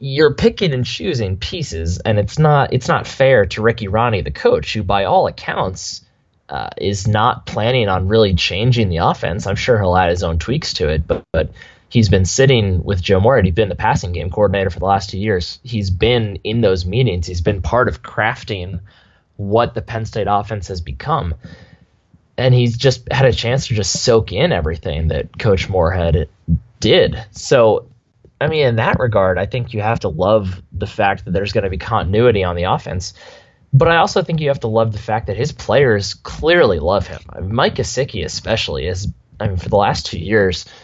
you're 0.04 0.35
picking 0.35 0.75
and 0.75 0.85
choosing 0.85 1.37
pieces, 1.37 1.99
and 2.00 2.18
it's 2.18 2.37
not 2.37 2.73
it's 2.73 2.88
not 2.88 3.06
fair 3.06 3.47
to 3.47 3.62
Ricky 3.62 3.87
Rahne, 3.87 4.25
the 4.25 4.32
coach, 4.32 4.75
who 4.75 4.82
by 4.82 5.04
all 5.04 5.28
accounts 5.28 6.04
uh, 6.49 6.71
is 6.76 7.06
not 7.06 7.47
planning 7.47 7.88
on 7.88 8.09
really 8.09 8.35
changing 8.35 8.88
the 8.88 8.97
offense. 8.97 9.47
I'm 9.47 9.54
sure 9.54 9.78
he'll 9.78 9.97
add 9.97 10.11
his 10.11 10.25
own 10.25 10.40
tweaks 10.40 10.73
to 10.75 10.88
it, 10.88 11.06
but 11.06 11.23
but 11.32 11.52
he's 11.88 12.09
been 12.09 12.25
sitting 12.25 12.82
with 12.82 13.00
Joe 13.00 13.21
Moore 13.21 13.37
and 13.37 13.47
he's 13.47 13.54
been 13.54 13.68
the 13.68 13.76
passing 13.76 14.11
game 14.11 14.28
coordinator 14.28 14.71
for 14.71 14.80
the 14.80 14.87
last 14.87 15.11
two 15.11 15.18
years. 15.18 15.61
He's 15.62 15.90
been 15.90 16.40
in 16.42 16.62
those 16.62 16.85
meetings. 16.85 17.28
He's 17.28 17.40
been 17.40 17.62
part 17.62 17.87
of 17.87 18.02
crafting 18.02 18.80
what 19.37 19.73
the 19.73 19.82
Penn 19.82 20.04
State 20.04 20.26
offense 20.28 20.66
has 20.66 20.80
become. 20.80 21.37
And 22.37 22.52
he's 22.52 22.76
just 22.76 23.06
had 23.12 23.26
a 23.26 23.32
chance 23.32 23.68
to 23.68 23.75
just 23.75 24.02
soak 24.02 24.32
in 24.32 24.50
everything 24.50 25.09
that 25.09 25.38
Coach 25.38 25.68
Moorhead 25.68 26.28
did. 26.80 27.25
So, 27.30 27.87
I 28.43 28.49
mean, 28.49 28.67
in 28.67 28.77
that 28.77 28.99
regard, 28.99 29.39
I 29.39 29.47
think 29.47 29.73
you 29.73 29.81
have 29.81 30.01
to 30.01 30.09
love 30.09 30.63
the 30.73 30.87
fact 30.87 31.25
that 31.25 31.31
there's 31.31 31.53
going 31.53 31.65
to 31.65 31.71
be 31.71 31.79
continuity 31.79 32.45
on 32.45 32.57
the 32.57 32.65
offense. 32.65 33.15
But 33.73 33.89
I 33.89 33.97
also 33.97 34.23
think 34.23 34.41
you 34.41 34.49
have 34.49 34.61
to 34.61 34.69
love 34.69 34.93
the 34.93 34.99
fact 34.99 35.29
that 35.29 35.37
his 35.37 35.53
players 35.53 36.15
clearly 36.15 36.79
love 36.79 37.07
him. 37.07 37.21
Mike 37.49 37.77
Gesicki, 37.77 38.25
especially, 38.25 38.87
is, 38.87 39.09
I 39.41 39.49
mean, 39.49 39.57
for 39.57 39.69
the 39.69 39.77
last 39.77 40.07
two 40.07 40.19
years– 40.19 40.67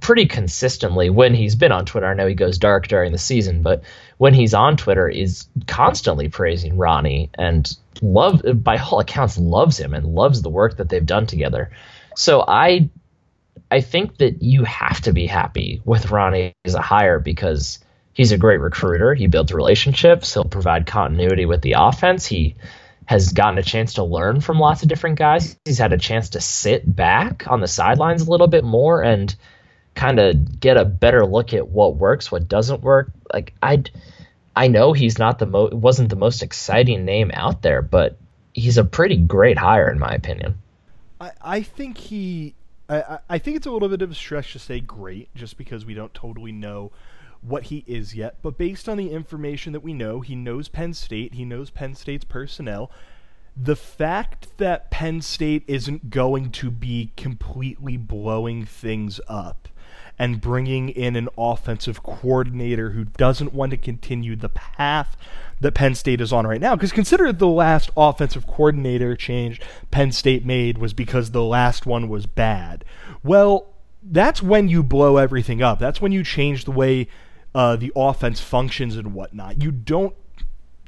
pretty 0.00 0.26
consistently 0.26 1.10
when 1.10 1.34
he's 1.34 1.54
been 1.54 1.72
on 1.72 1.84
Twitter. 1.84 2.06
I 2.06 2.14
know 2.14 2.26
he 2.26 2.34
goes 2.34 2.58
dark 2.58 2.88
during 2.88 3.12
the 3.12 3.18
season, 3.18 3.62
but 3.62 3.82
when 4.18 4.34
he's 4.34 4.54
on 4.54 4.76
Twitter, 4.76 5.08
is 5.08 5.46
constantly 5.66 6.28
praising 6.28 6.76
Rahne 6.76 7.28
and 7.34 7.76
love 8.00 8.42
by 8.62 8.78
all 8.78 9.00
accounts 9.00 9.38
loves 9.38 9.78
him 9.78 9.94
and 9.94 10.14
loves 10.14 10.42
the 10.42 10.50
work 10.50 10.78
that 10.78 10.88
they've 10.88 11.04
done 11.04 11.26
together. 11.26 11.70
So 12.16 12.44
I 12.46 12.90
I 13.70 13.80
think 13.80 14.18
that 14.18 14.42
you 14.42 14.64
have 14.64 15.00
to 15.02 15.12
be 15.12 15.26
happy 15.26 15.82
with 15.84 16.06
Rahne 16.06 16.54
as 16.64 16.74
a 16.74 16.82
hire 16.82 17.18
because 17.18 17.80
he's 18.12 18.32
a 18.32 18.38
great 18.38 18.60
recruiter. 18.60 19.14
He 19.14 19.26
builds 19.26 19.52
relationships. 19.52 20.32
He'll 20.32 20.44
provide 20.44 20.86
continuity 20.86 21.46
with 21.46 21.62
the 21.62 21.74
offense. 21.78 22.26
He 22.26 22.56
has 23.06 23.32
gotten 23.32 23.58
a 23.58 23.62
chance 23.62 23.94
to 23.94 24.04
learn 24.04 24.40
from 24.40 24.58
lots 24.58 24.82
of 24.82 24.88
different 24.88 25.18
guys. 25.18 25.56
He's 25.64 25.78
had 25.78 25.92
a 25.92 25.98
chance 25.98 26.30
to 26.30 26.40
sit 26.40 26.82
back 26.94 27.44
on 27.48 27.60
the 27.60 27.68
sidelines 27.68 28.22
a 28.22 28.30
little 28.30 28.46
bit 28.46 28.64
more 28.64 29.02
and 29.02 29.34
kind 29.94 30.18
of 30.18 30.60
get 30.60 30.76
a 30.76 30.84
better 30.84 31.26
look 31.26 31.52
at 31.52 31.68
what 31.68 31.96
works, 31.96 32.32
what 32.32 32.48
doesn't 32.48 32.82
work. 32.82 33.12
Like 33.32 33.54
I, 33.62 33.84
I 34.56 34.68
know 34.68 34.92
he's 34.92 35.18
not 35.18 35.38
the 35.38 35.46
mo 35.46 35.68
wasn't 35.72 36.08
the 36.08 36.16
most 36.16 36.42
exciting 36.42 37.04
name 37.04 37.30
out 37.34 37.62
there, 37.62 37.82
but 37.82 38.18
he's 38.52 38.78
a 38.78 38.84
pretty 38.84 39.16
great 39.16 39.58
hire 39.58 39.90
in 39.90 39.98
my 39.98 40.14
opinion. 40.14 40.58
I, 41.20 41.32
I 41.40 41.62
think 41.62 41.98
he, 41.98 42.54
I, 42.88 43.18
I 43.28 43.38
think 43.38 43.56
it's 43.56 43.66
a 43.66 43.70
little 43.70 43.88
bit 43.88 44.02
of 44.02 44.10
a 44.10 44.14
stretch 44.14 44.52
to 44.52 44.58
say 44.58 44.80
great, 44.80 45.34
just 45.34 45.56
because 45.56 45.84
we 45.84 45.94
don't 45.94 46.14
totally 46.14 46.52
know 46.52 46.92
what 47.40 47.64
he 47.64 47.84
is 47.86 48.14
yet. 48.14 48.36
But 48.42 48.58
based 48.58 48.88
on 48.88 48.96
the 48.96 49.10
information 49.10 49.72
that 49.72 49.80
we 49.80 49.92
know, 49.92 50.20
he 50.20 50.34
knows 50.34 50.68
Penn 50.68 50.94
State, 50.94 51.34
he 51.34 51.44
knows 51.44 51.70
Penn 51.70 51.94
State's 51.94 52.24
personnel. 52.24 52.90
The 53.56 53.76
fact 53.76 54.58
that 54.58 54.90
Penn 54.90 55.22
State 55.22 55.62
isn't 55.66 56.10
going 56.10 56.50
to 56.52 56.70
be 56.70 57.12
completely 57.16 57.96
blowing 57.96 58.64
things 58.64 59.20
up 59.28 59.68
and 60.18 60.40
bringing 60.40 60.88
in 60.88 61.16
an 61.16 61.28
offensive 61.36 62.02
coordinator 62.02 62.90
who 62.90 63.04
doesn't 63.04 63.52
want 63.52 63.70
to 63.70 63.76
continue 63.76 64.36
the 64.36 64.48
path 64.48 65.16
that 65.60 65.72
Penn 65.72 65.94
State 65.94 66.20
is 66.20 66.32
on 66.32 66.46
right 66.46 66.60
now. 66.60 66.76
Because 66.76 66.92
consider 66.92 67.32
the 67.32 67.48
last 67.48 67.90
offensive 67.96 68.46
coordinator 68.46 69.16
change 69.16 69.60
Penn 69.90 70.12
State 70.12 70.44
made 70.44 70.78
was 70.78 70.92
because 70.92 71.30
the 71.30 71.44
last 71.44 71.86
one 71.86 72.08
was 72.08 72.26
bad. 72.26 72.84
Well, 73.22 73.66
that's 74.02 74.42
when 74.42 74.68
you 74.68 74.82
blow 74.82 75.16
everything 75.16 75.62
up. 75.62 75.78
That's 75.78 76.00
when 76.00 76.12
you 76.12 76.22
change 76.22 76.64
the 76.64 76.70
way 76.70 77.08
uh, 77.54 77.76
the 77.76 77.92
offense 77.96 78.40
functions 78.40 78.96
and 78.96 79.14
whatnot. 79.14 79.62
You 79.62 79.70
don't 79.70 80.14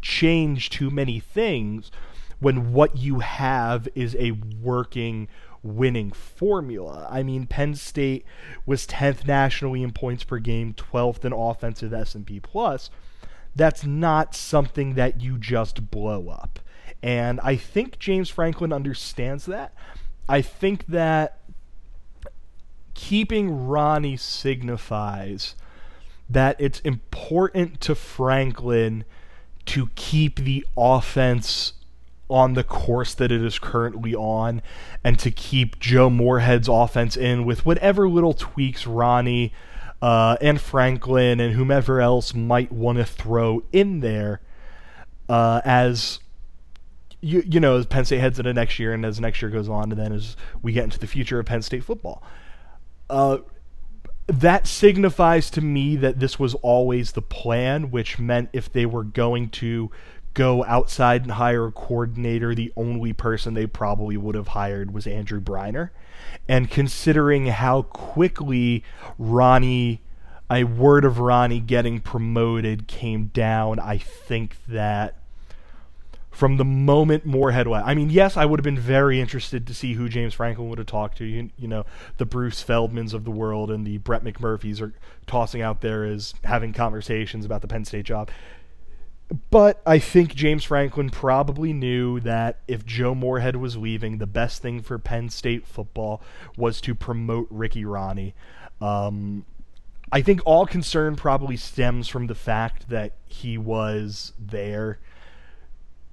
change 0.02 0.70
too 0.70 0.90
many 0.90 1.20
things 1.20 1.90
when 2.38 2.72
what 2.72 2.96
you 2.96 3.20
have 3.20 3.88
is 3.94 4.14
a 4.18 4.32
working 4.32 5.28
winning 5.66 6.12
formula. 6.12 7.06
I 7.10 7.22
mean, 7.22 7.46
Penn 7.46 7.74
State 7.74 8.24
was 8.64 8.86
10th 8.86 9.26
nationally 9.26 9.82
in 9.82 9.92
points 9.92 10.24
per 10.24 10.38
game, 10.38 10.74
12th 10.74 11.24
in 11.24 11.32
offensive 11.32 11.92
S&P 11.92 12.40
plus. 12.40 12.90
That's 13.54 13.84
not 13.84 14.34
something 14.34 14.94
that 14.94 15.20
you 15.20 15.38
just 15.38 15.90
blow 15.90 16.28
up. 16.28 16.60
And 17.02 17.40
I 17.40 17.56
think 17.56 17.98
James 17.98 18.28
Franklin 18.28 18.72
understands 18.72 19.46
that. 19.46 19.74
I 20.28 20.42
think 20.42 20.86
that 20.86 21.38
keeping 22.94 23.50
Rahne 23.50 24.18
signifies 24.18 25.54
that 26.28 26.56
it's 26.58 26.80
important 26.80 27.80
to 27.82 27.94
Franklin 27.94 29.04
to 29.66 29.88
keep 29.94 30.36
the 30.36 30.66
offense 30.76 31.74
on 32.28 32.54
the 32.54 32.64
course 32.64 33.14
that 33.14 33.30
it 33.30 33.42
is 33.42 33.58
currently 33.58 34.14
on 34.14 34.60
and 35.04 35.18
to 35.18 35.30
keep 35.30 35.78
Joe 35.78 36.10
Moorhead's 36.10 36.68
offense 36.68 37.16
in 37.16 37.44
with 37.44 37.64
whatever 37.64 38.08
little 38.08 38.32
tweaks 38.32 38.84
Rahne 38.84 39.52
uh, 40.02 40.36
and 40.40 40.60
Franklin 40.60 41.40
and 41.40 41.54
whomever 41.54 42.00
else 42.00 42.34
might 42.34 42.72
want 42.72 42.98
to 42.98 43.04
throw 43.04 43.62
in 43.72 44.00
there 44.00 44.40
uh, 45.28 45.60
as 45.64 46.20
you 47.20 47.42
you 47.46 47.60
know 47.60 47.76
as 47.76 47.86
Penn 47.86 48.04
State 48.04 48.18
heads 48.18 48.38
into 48.38 48.52
next 48.52 48.78
year 48.78 48.92
and 48.92 49.04
as 49.04 49.20
next 49.20 49.40
year 49.40 49.50
goes 49.50 49.68
on 49.68 49.90
and 49.90 50.00
then 50.00 50.12
as 50.12 50.36
we 50.62 50.72
get 50.72 50.84
into 50.84 50.98
the 50.98 51.06
future 51.06 51.38
of 51.38 51.46
Penn 51.46 51.62
State 51.62 51.84
football. 51.84 52.22
Uh, 53.08 53.38
that 54.26 54.66
signifies 54.66 55.50
to 55.50 55.60
me 55.60 55.94
that 55.96 56.18
this 56.18 56.38
was 56.38 56.54
always 56.56 57.12
the 57.12 57.22
plan, 57.22 57.90
which 57.92 58.18
meant 58.18 58.48
if 58.52 58.72
they 58.72 58.84
were 58.84 59.04
going 59.04 59.48
to 59.50 59.90
go 60.36 60.62
outside 60.66 61.22
and 61.22 61.32
hire 61.32 61.66
a 61.66 61.72
coordinator, 61.72 62.54
the 62.54 62.70
only 62.76 63.14
person 63.14 63.54
they 63.54 63.66
probably 63.66 64.18
would 64.18 64.34
have 64.34 64.48
hired 64.48 64.92
was 64.92 65.06
Andrew 65.06 65.40
Breiner. 65.40 65.90
And 66.46 66.70
considering 66.70 67.46
how 67.46 67.82
quickly 67.82 68.84
Rahne, 69.18 69.98
a 70.50 70.64
word 70.64 71.06
of 71.06 71.14
Rahne 71.14 71.66
getting 71.66 72.00
promoted 72.00 72.86
came 72.86 73.28
down, 73.28 73.80
I 73.80 73.96
think 73.96 74.56
that 74.68 75.16
from 76.30 76.58
the 76.58 76.66
moment 76.66 77.24
Moorhead 77.24 77.66
went, 77.66 77.86
I 77.86 77.94
mean, 77.94 78.10
yes, 78.10 78.36
I 78.36 78.44
would 78.44 78.60
have 78.60 78.64
been 78.64 78.78
very 78.78 79.22
interested 79.22 79.66
to 79.66 79.72
see 79.72 79.94
who 79.94 80.06
James 80.06 80.34
Franklin 80.34 80.68
would 80.68 80.76
have 80.76 80.86
talked 80.86 81.16
to. 81.16 81.24
You, 81.24 81.48
you 81.56 81.66
know, 81.66 81.86
the 82.18 82.26
Bruce 82.26 82.62
Feldmans 82.62 83.14
of 83.14 83.24
the 83.24 83.30
world 83.30 83.70
and 83.70 83.86
the 83.86 83.96
Brett 83.96 84.22
McMurphys 84.22 84.82
are 84.82 84.92
tossing 85.26 85.62
out 85.62 85.80
there 85.80 86.04
as 86.04 86.34
having 86.44 86.74
conversations 86.74 87.46
about 87.46 87.62
the 87.62 87.68
Penn 87.68 87.86
State 87.86 88.04
job. 88.04 88.30
But 89.50 89.82
I 89.84 89.98
think 89.98 90.34
James 90.34 90.62
Franklin 90.62 91.10
probably 91.10 91.72
knew 91.72 92.20
that 92.20 92.58
if 92.68 92.86
Joe 92.86 93.14
Moorhead 93.14 93.56
was 93.56 93.76
leaving, 93.76 94.18
the 94.18 94.26
best 94.26 94.62
thing 94.62 94.82
for 94.82 94.98
Penn 94.98 95.30
State 95.30 95.66
football 95.66 96.22
was 96.56 96.80
to 96.82 96.94
promote 96.94 97.48
Ricky 97.50 97.84
Rahne. 97.84 98.34
Um, 98.80 99.44
I 100.12 100.22
think 100.22 100.40
all 100.44 100.64
concern 100.64 101.16
probably 101.16 101.56
stems 101.56 102.06
from 102.06 102.28
the 102.28 102.36
fact 102.36 102.88
that 102.88 103.14
he 103.26 103.58
was 103.58 104.32
there 104.38 105.00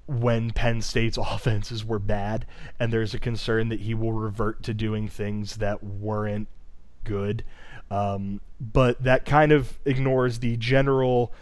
when 0.06 0.50
Penn 0.50 0.82
State's 0.82 1.16
offenses 1.20 1.84
were 1.84 2.00
bad, 2.00 2.46
and 2.80 2.92
there's 2.92 3.14
a 3.14 3.20
concern 3.20 3.68
that 3.68 3.80
he 3.80 3.94
will 3.94 4.12
revert 4.12 4.64
to 4.64 4.74
doing 4.74 5.06
things 5.06 5.56
that 5.56 5.84
weren't 5.84 6.48
good. 7.04 7.44
Um, 7.92 8.40
but 8.60 9.02
that 9.04 9.24
kind 9.24 9.52
of 9.52 9.78
ignores 9.84 10.40
the 10.40 10.56
general 10.56 11.32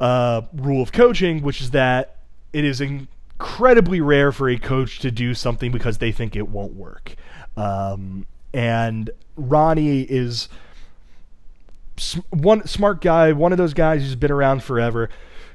uh, 0.00 0.42
rule 0.52 0.82
of 0.82 0.92
coaching, 0.92 1.42
which 1.42 1.60
is 1.60 1.70
that 1.70 2.16
it 2.52 2.64
is 2.64 2.80
incredibly 2.80 4.00
rare 4.00 4.32
for 4.32 4.48
a 4.48 4.58
coach 4.58 4.98
to 5.00 5.10
do 5.10 5.34
something 5.34 5.72
because 5.72 5.98
they 5.98 6.12
think 6.12 6.36
it 6.36 6.48
won't 6.48 6.74
work. 6.74 7.14
Um, 7.56 8.26
and 8.52 9.10
Rahne 9.38 10.06
is 10.08 10.48
one 12.30 12.66
smart 12.66 13.00
guy, 13.00 13.32
one 13.32 13.52
of 13.52 13.58
those 13.58 13.74
guys 13.74 14.02
who's 14.02 14.16
been 14.16 14.32
around 14.32 14.62
forever, 14.62 15.08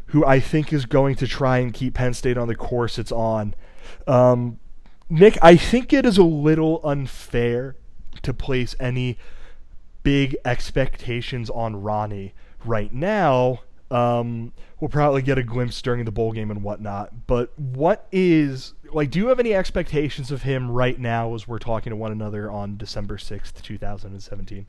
who 0.08 0.26
I 0.26 0.40
think 0.40 0.74
is 0.74 0.86
going 0.86 1.16
to 1.16 1.28
try 1.28 1.60
and 1.60 1.74
keep 1.74 1.94
Penn 1.94 2.14
State 2.14 2.38
on 2.38 2.48
the 2.48 2.56
course 2.56 3.00
it's 3.00 3.12
on. 3.12 3.56
Um, 4.08 4.60
Nick, 5.10 5.38
I 5.42 5.56
think 5.56 5.94
it 5.94 6.06
is 6.06 6.18
a 6.18 6.24
little 6.24 6.82
unfair 6.84 7.76
to 8.22 8.34
place 8.34 8.76
any 8.80 9.18
big 10.04 10.36
expectations 10.46 11.50
on 11.50 11.76
Rahne 11.76 12.32
right 12.66 12.94
now. 12.94 13.62
Um, 13.92 14.54
we'll 14.80 14.90
probably 14.90 15.22
get 15.22 15.38
a 15.38 15.44
glimpse 15.44 15.82
during 15.82 16.06
the 16.06 16.12
bowl 16.12 16.32
game 16.32 16.50
and 16.50 16.64
whatnot. 16.64 17.28
But 17.28 17.52
what 17.60 18.08
is 18.12 18.74
like? 18.94 19.12
Do 19.12 19.20
you 19.20 19.28
have 19.28 19.40
any 19.40 19.54
expectations 19.54 20.32
of 20.32 20.44
him 20.44 20.72
right 20.72 20.98
now 20.98 21.36
as 21.36 21.48
we're 21.48 21.60
talking 21.60 21.92
to 21.92 21.98
one 21.98 22.14
another 22.14 22.50
on 22.50 22.78
December 22.78 23.18
sixth, 23.18 23.62
two 23.62 23.78
thousand 23.78 24.14
and 24.14 24.24
seventeen? 24.24 24.66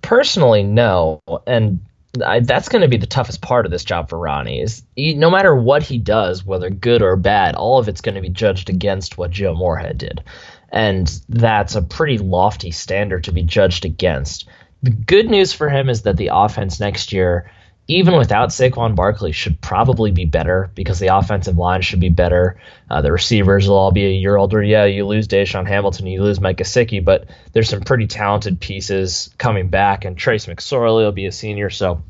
Personally, 0.00 0.62
no, 0.62 1.20
and 1.46 1.80
I, 2.24 2.40
that's 2.40 2.68
going 2.68 2.82
to 2.82 2.88
be 2.88 2.96
the 2.96 3.06
toughest 3.06 3.42
part 3.42 3.66
of 3.66 3.72
this 3.72 3.84
job 3.84 4.08
for 4.08 4.18
Rahne. 4.18 4.62
Is 4.62 4.82
he, 4.96 5.14
no 5.14 5.30
matter 5.30 5.54
what 5.54 5.82
he 5.82 5.98
does, 5.98 6.44
whether 6.44 6.70
good 6.70 7.02
or 7.02 7.16
bad, 7.16 7.56
all 7.56 7.78
of 7.78 7.88
it's 7.88 8.00
going 8.00 8.14
to 8.14 8.20
be 8.20 8.28
judged 8.30 8.70
against 8.70 9.18
what 9.18 9.30
Joe 9.30 9.54
Moorhead 9.54 9.98
did, 9.98 10.24
and 10.70 11.20
that's 11.28 11.74
a 11.74 11.82
pretty 11.82 12.18
lofty 12.18 12.70
standard 12.70 13.24
to 13.24 13.32
be 13.32 13.42
judged 13.42 13.84
against. 13.84 14.48
The 14.82 14.90
good 14.90 15.30
news 15.30 15.52
for 15.52 15.68
him 15.68 15.88
is 15.88 16.02
that 16.02 16.16
the 16.16 16.30
offense 16.32 16.80
next 16.80 17.12
year 17.12 17.50
even 17.86 18.16
without 18.16 18.48
Saquon 18.48 18.94
Barkley, 18.94 19.32
should 19.32 19.60
probably 19.60 20.10
be 20.10 20.24
better 20.24 20.70
because 20.74 20.98
the 20.98 21.14
offensive 21.16 21.58
line 21.58 21.82
should 21.82 22.00
be 22.00 22.08
better. 22.08 22.58
Uh, 22.90 23.02
the 23.02 23.12
receivers 23.12 23.68
will 23.68 23.76
all 23.76 23.92
be 23.92 24.06
a 24.06 24.10
year 24.10 24.36
older. 24.36 24.62
Yeah, 24.62 24.86
you 24.86 25.06
lose 25.06 25.28
DaeSean 25.28 25.66
Hamilton, 25.66 26.06
you 26.06 26.22
lose 26.22 26.40
Mike 26.40 26.56
Gesicki, 26.56 27.04
but 27.04 27.28
there's 27.52 27.68
some 27.68 27.82
pretty 27.82 28.06
talented 28.06 28.58
pieces 28.58 29.34
coming 29.36 29.68
back, 29.68 30.04
and 30.04 30.16
Trace 30.16 30.46
McSorley 30.46 31.04
will 31.04 31.12
be 31.12 31.26
a 31.26 31.32
senior. 31.32 31.68
So 31.68 32.02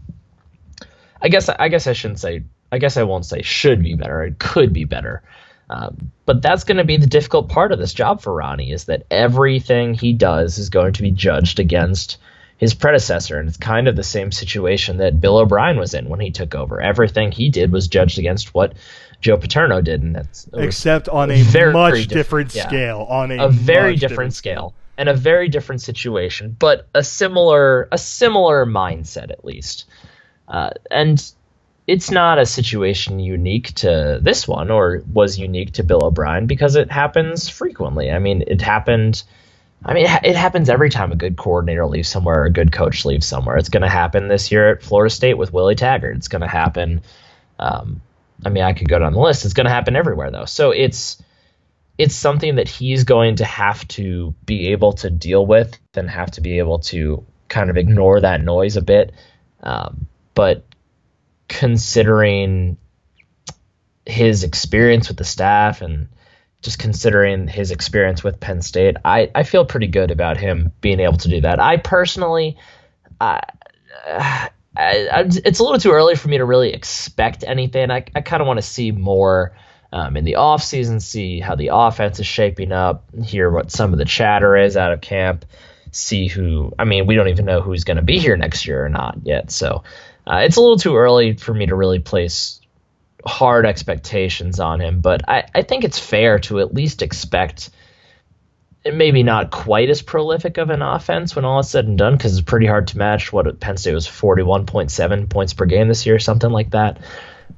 I 1.20 1.28
guess 1.28 1.48
I 1.48 1.68
guess 1.68 1.86
I 1.86 1.92
shouldn't 1.92 2.20
say. 2.20 2.44
I 2.70 2.78
guess 2.78 2.96
I 2.96 3.04
won't 3.04 3.26
say 3.26 3.42
should 3.42 3.82
be 3.82 3.94
better. 3.94 4.24
It 4.24 4.38
could 4.38 4.72
be 4.72 4.84
better. 4.84 5.22
Um, 5.70 6.12
but 6.26 6.42
that's 6.42 6.64
going 6.64 6.76
to 6.76 6.84
be 6.84 6.96
the 6.96 7.06
difficult 7.06 7.48
part 7.48 7.72
of 7.72 7.78
this 7.78 7.94
job 7.94 8.20
for 8.20 8.32
Rahne 8.32 8.72
is 8.72 8.84
that 8.84 9.06
everything 9.10 9.94
he 9.94 10.12
does 10.12 10.58
is 10.58 10.70
going 10.70 10.92
to 10.94 11.02
be 11.02 11.10
judged 11.10 11.60
against 11.60 12.18
his 12.58 12.74
predecessor. 12.74 13.38
And 13.38 13.48
it's 13.48 13.58
kind 13.58 13.88
of 13.88 13.96
the 13.96 14.02
same 14.02 14.32
situation 14.32 14.98
that 14.98 15.20
Bill 15.20 15.38
O'Brien 15.38 15.78
was 15.78 15.94
in 15.94 16.08
when 16.08 16.20
he 16.20 16.30
took 16.30 16.54
over. 16.54 16.80
Everything 16.80 17.32
he 17.32 17.50
did 17.50 17.72
was 17.72 17.88
judged 17.88 18.18
against 18.18 18.54
what 18.54 18.74
Joe 19.20 19.36
Paterno 19.36 19.80
did, 19.80 20.02
and 20.02 20.14
that's 20.14 20.48
except 20.52 21.08
on 21.08 21.30
a 21.30 21.42
very, 21.42 21.72
much 21.72 22.08
different, 22.08 22.50
different 22.50 22.52
scale. 22.52 23.06
On 23.08 23.30
a, 23.30 23.46
a 23.46 23.48
very 23.48 23.94
different, 23.94 24.10
different 24.10 24.34
scale 24.34 24.74
and 24.96 25.08
a 25.08 25.14
very 25.14 25.48
different 25.48 25.80
situation, 25.80 26.54
but 26.58 26.86
a 26.94 27.02
similar 27.02 27.88
a 27.90 27.98
similar 27.98 28.66
mindset 28.66 29.30
at 29.30 29.44
least. 29.44 29.86
Uh, 30.46 30.70
and 30.90 31.32
it's 31.86 32.10
not 32.10 32.38
a 32.38 32.46
situation 32.46 33.18
unique 33.18 33.74
to 33.74 34.18
this 34.22 34.48
one 34.48 34.70
or 34.70 35.02
was 35.12 35.38
unique 35.38 35.72
to 35.72 35.82
Bill 35.82 36.04
O'Brien 36.04 36.46
because 36.46 36.76
it 36.76 36.90
happens 36.90 37.48
frequently. 37.48 38.10
I 38.10 38.18
mean, 38.18 38.44
it 38.46 38.60
happened 38.60 39.22
I 39.84 39.92
mean, 39.92 40.06
it 40.06 40.36
happens 40.36 40.70
every 40.70 40.88
time 40.88 41.12
a 41.12 41.16
good 41.16 41.36
coordinator 41.36 41.86
leaves 41.86 42.08
somewhere 42.08 42.42
or 42.42 42.44
a 42.46 42.50
good 42.50 42.72
coach 42.72 43.04
leaves 43.04 43.26
somewhere. 43.26 43.56
It's 43.58 43.68
going 43.68 43.82
to 43.82 43.88
happen 43.88 44.28
this 44.28 44.50
year 44.50 44.70
at 44.70 44.82
Florida 44.82 45.14
State 45.14 45.34
with 45.34 45.52
Willie 45.52 45.74
Taggart. 45.74 46.16
It's 46.16 46.28
going 46.28 46.42
to 46.42 46.48
happen. 46.48 47.02
Um, 47.58 48.00
I 48.44 48.48
mean, 48.48 48.64
I 48.64 48.72
could 48.72 48.88
go 48.88 48.98
down 48.98 49.12
the 49.12 49.20
list. 49.20 49.44
It's 49.44 49.54
going 49.54 49.66
to 49.66 49.72
happen 49.72 49.94
everywhere, 49.94 50.30
though. 50.30 50.46
So 50.46 50.70
it's 50.70 51.22
it's 51.96 52.14
something 52.14 52.56
that 52.56 52.68
he's 52.68 53.04
going 53.04 53.36
to 53.36 53.44
have 53.44 53.86
to 53.88 54.34
be 54.44 54.68
able 54.68 54.94
to 54.94 55.10
deal 55.10 55.46
with 55.46 55.78
and 55.94 56.10
have 56.10 56.30
to 56.32 56.40
be 56.40 56.58
able 56.58 56.80
to 56.80 57.24
kind 57.48 57.70
of 57.70 57.76
ignore 57.76 58.20
that 58.20 58.42
noise 58.42 58.76
a 58.76 58.82
bit. 58.82 59.12
Um, 59.62 60.08
but 60.34 60.64
considering 61.48 62.78
his 64.06 64.44
experience 64.44 65.08
with 65.08 65.18
the 65.18 65.24
staff 65.24 65.82
and 65.82 66.08
just 66.64 66.78
considering 66.78 67.46
his 67.46 67.70
experience 67.70 68.24
with 68.24 68.40
Penn 68.40 68.62
State, 68.62 68.96
I, 69.04 69.30
I 69.34 69.42
feel 69.42 69.66
pretty 69.66 69.86
good 69.86 70.10
about 70.10 70.38
him 70.38 70.72
being 70.80 70.98
able 70.98 71.18
to 71.18 71.28
do 71.28 71.42
that. 71.42 71.60
I 71.60 71.76
personally, 71.76 72.56
I, 73.20 73.42
I, 74.04 74.50
it's 74.74 75.58
a 75.58 75.62
little 75.62 75.78
too 75.78 75.92
early 75.92 76.16
for 76.16 76.28
me 76.28 76.38
to 76.38 76.44
really 76.44 76.72
expect 76.72 77.44
anything. 77.46 77.90
I, 77.90 78.06
I 78.14 78.22
kind 78.22 78.40
of 78.40 78.46
want 78.46 78.58
to 78.58 78.62
see 78.62 78.90
more 78.90 79.54
um, 79.92 80.16
in 80.16 80.24
the 80.24 80.32
offseason, 80.32 81.02
see 81.02 81.38
how 81.38 81.54
the 81.54 81.68
offense 81.72 82.18
is 82.18 82.26
shaping 82.26 82.72
up, 82.72 83.04
hear 83.22 83.50
what 83.50 83.70
some 83.70 83.92
of 83.92 83.98
the 83.98 84.06
chatter 84.06 84.56
is 84.56 84.76
out 84.76 84.92
of 84.92 85.02
camp, 85.02 85.44
see 85.92 86.28
who, 86.28 86.72
I 86.78 86.84
mean, 86.84 87.06
we 87.06 87.14
don't 87.14 87.28
even 87.28 87.44
know 87.44 87.60
who's 87.60 87.84
going 87.84 87.98
to 87.98 88.02
be 88.02 88.18
here 88.18 88.36
next 88.38 88.66
year 88.66 88.84
or 88.84 88.88
not 88.88 89.18
yet. 89.22 89.50
So 89.50 89.84
uh, 90.26 90.38
it's 90.38 90.56
a 90.56 90.60
little 90.62 90.78
too 90.78 90.96
early 90.96 91.34
for 91.34 91.52
me 91.52 91.66
to 91.66 91.76
really 91.76 91.98
place 91.98 92.60
hard 93.26 93.66
expectations 93.66 94.60
on 94.60 94.80
him, 94.80 95.00
but 95.00 95.28
I, 95.28 95.44
I 95.54 95.62
think 95.62 95.84
it's 95.84 95.98
fair 95.98 96.38
to 96.40 96.60
at 96.60 96.74
least 96.74 97.02
expect 97.02 97.70
maybe 98.92 99.22
not 99.22 99.50
quite 99.50 99.88
as 99.88 100.02
prolific 100.02 100.58
of 100.58 100.68
an 100.70 100.82
offense 100.82 101.34
when 101.34 101.44
all 101.44 101.58
is 101.58 101.70
said 101.70 101.86
and 101.86 101.96
done 101.96 102.16
because 102.16 102.36
it's 102.36 102.46
pretty 102.46 102.66
hard 102.66 102.88
to 102.88 102.98
match 102.98 103.32
what 103.32 103.58
Penn 103.58 103.76
State 103.76 103.94
was 103.94 104.06
41.7 104.06 105.30
points 105.30 105.54
per 105.54 105.64
game 105.64 105.88
this 105.88 106.04
year, 106.04 106.18
something 106.18 106.50
like 106.50 106.70
that. 106.70 106.98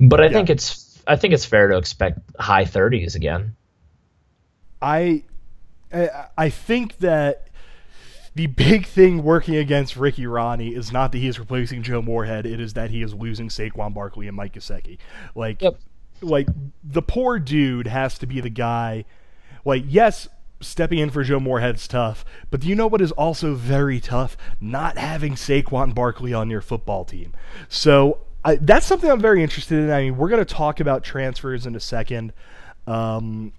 But 0.00 0.20
I 0.20 0.24
yeah. 0.24 0.32
think 0.32 0.50
it's 0.50 1.02
I 1.06 1.16
think 1.16 1.34
it's 1.34 1.44
fair 1.44 1.68
to 1.68 1.78
expect 1.78 2.18
high 2.38 2.64
30s 2.64 3.14
again. 3.16 3.56
I 4.80 5.24
I 6.36 6.50
think 6.50 6.98
that 6.98 7.45
the 8.36 8.46
big 8.48 8.86
thing 8.86 9.22
working 9.22 9.56
against 9.56 9.96
Ricky 9.96 10.24
Rahne 10.24 10.70
is 10.70 10.92
not 10.92 11.10
that 11.12 11.18
he 11.18 11.26
is 11.26 11.38
replacing 11.38 11.82
Joe 11.82 12.02
Moorhead; 12.02 12.44
it 12.44 12.60
is 12.60 12.74
that 12.74 12.90
he 12.90 13.02
is 13.02 13.14
losing 13.14 13.48
Saquon 13.48 13.94
Barkley 13.94 14.28
and 14.28 14.36
Mike 14.36 14.52
Gesicki. 14.52 14.98
Like, 15.34 15.62
yep. 15.62 15.80
like 16.20 16.46
the 16.84 17.00
poor 17.00 17.38
dude 17.38 17.86
has 17.86 18.18
to 18.18 18.26
be 18.26 18.42
the 18.42 18.50
guy. 18.50 19.06
Like, 19.64 19.84
yes, 19.88 20.28
stepping 20.60 20.98
in 20.98 21.08
for 21.08 21.24
Joe 21.24 21.40
Moorhead's 21.40 21.88
tough, 21.88 22.26
but 22.50 22.60
do 22.60 22.68
you 22.68 22.74
know 22.74 22.86
what 22.86 23.00
is 23.00 23.10
also 23.12 23.54
very 23.54 24.00
tough? 24.00 24.36
Not 24.60 24.98
having 24.98 25.34
Saquon 25.34 25.94
Barkley 25.94 26.34
on 26.34 26.50
your 26.50 26.60
football 26.60 27.06
team. 27.06 27.32
So 27.70 28.18
I, 28.44 28.56
that's 28.56 28.84
something 28.84 29.10
I'm 29.10 29.20
very 29.20 29.42
interested 29.42 29.78
in. 29.78 29.90
I 29.90 30.02
mean, 30.02 30.18
we're 30.18 30.28
going 30.28 30.44
to 30.44 30.54
talk 30.54 30.78
about 30.80 31.02
transfers 31.02 31.64
in 31.64 31.74
a 31.74 31.80
second. 31.80 32.34
Um, 32.86 33.54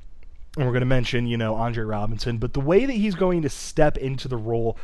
and 0.57 0.65
we're 0.65 0.73
going 0.73 0.81
to 0.81 0.87
mention, 0.87 1.27
you 1.27 1.37
know, 1.37 1.55
Andre 1.55 1.83
Robinson, 1.83 2.39
but 2.39 2.53
the 2.53 2.59
way 2.59 2.85
that 2.85 2.93
he's 2.93 3.15
going 3.15 3.43
to 3.43 3.49
step 3.49 3.97
into 3.97 4.27
the 4.27 4.37
role 4.37 4.77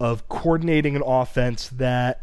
of 0.00 0.28
coordinating 0.28 0.96
an 0.96 1.02
offense 1.04 1.68
that 1.68 2.22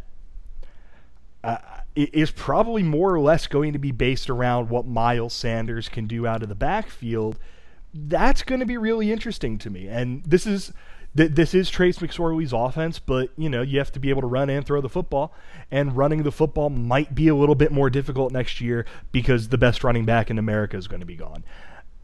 uh, 1.43 1.57
is 1.95 2.31
probably 2.31 2.83
more 2.83 3.13
or 3.13 3.19
less 3.19 3.47
going 3.47 3.73
to 3.73 3.79
be 3.79 3.91
based 3.91 4.29
around 4.29 4.69
what 4.69 4.87
Miles 4.87 5.33
Sanders 5.33 5.87
can 5.87 6.07
do 6.07 6.25
out 6.25 6.41
of 6.41 6.49
the 6.49 6.55
backfield. 6.55 7.37
That's 7.93 8.41
going 8.41 8.59
to 8.59 8.65
be 8.65 8.77
really 8.77 9.11
interesting 9.11 9.57
to 9.59 9.69
me. 9.69 9.87
And 9.87 10.23
this 10.23 10.45
is 10.47 10.73
this 11.13 11.53
is 11.53 11.69
Trace 11.69 11.99
McSorley's 11.99 12.51
offense, 12.51 12.99
but 12.99 13.29
you 13.37 13.49
know 13.49 13.61
you 13.61 13.77
have 13.77 13.91
to 13.93 14.01
be 14.01 14.09
able 14.09 14.19
to 14.21 14.27
run 14.27 14.49
and 14.49 14.65
throw 14.65 14.81
the 14.81 14.89
football, 14.89 15.33
and 15.71 15.95
running 15.95 16.23
the 16.23 16.31
football 16.31 16.69
might 16.69 17.15
be 17.15 17.29
a 17.29 17.35
little 17.35 17.55
bit 17.55 17.71
more 17.71 17.89
difficult 17.89 18.33
next 18.33 18.59
year 18.59 18.85
because 19.13 19.47
the 19.47 19.57
best 19.57 19.81
running 19.81 20.03
back 20.03 20.29
in 20.29 20.37
America 20.37 20.75
is 20.75 20.89
going 20.89 20.99
to 20.99 21.05
be 21.05 21.15
gone. 21.15 21.45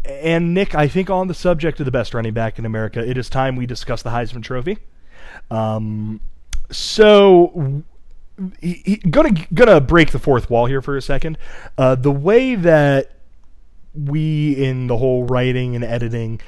And 0.03 0.53
Nick, 0.53 0.73
I 0.73 0.87
think 0.87 1.09
on 1.09 1.27
the 1.27 1.33
subject 1.33 1.79
of 1.79 1.85
the 1.85 1.91
best 1.91 2.13
running 2.13 2.33
back 2.33 2.57
in 2.57 2.65
America, 2.65 3.07
it 3.07 3.17
is 3.17 3.29
time 3.29 3.55
we 3.55 3.65
discuss 3.65 4.01
the 4.01 4.09
Heisman 4.09 4.43
Trophy. 4.43 4.77
Um, 5.51 6.21
so, 6.71 7.83
he, 8.59 8.81
he, 8.85 8.95
gonna 8.97 9.33
gonna 9.53 9.79
break 9.79 10.11
the 10.11 10.19
fourth 10.19 10.49
wall 10.49 10.65
here 10.65 10.81
for 10.81 10.97
a 10.97 11.01
second. 11.01 11.37
Uh, 11.77 11.95
the 11.95 12.11
way 12.11 12.55
that 12.55 13.11
we 13.93 14.53
in 14.53 14.87
the 14.87 14.97
whole 14.97 15.25
writing 15.25 15.75
and 15.75 15.83
editing 15.83 16.39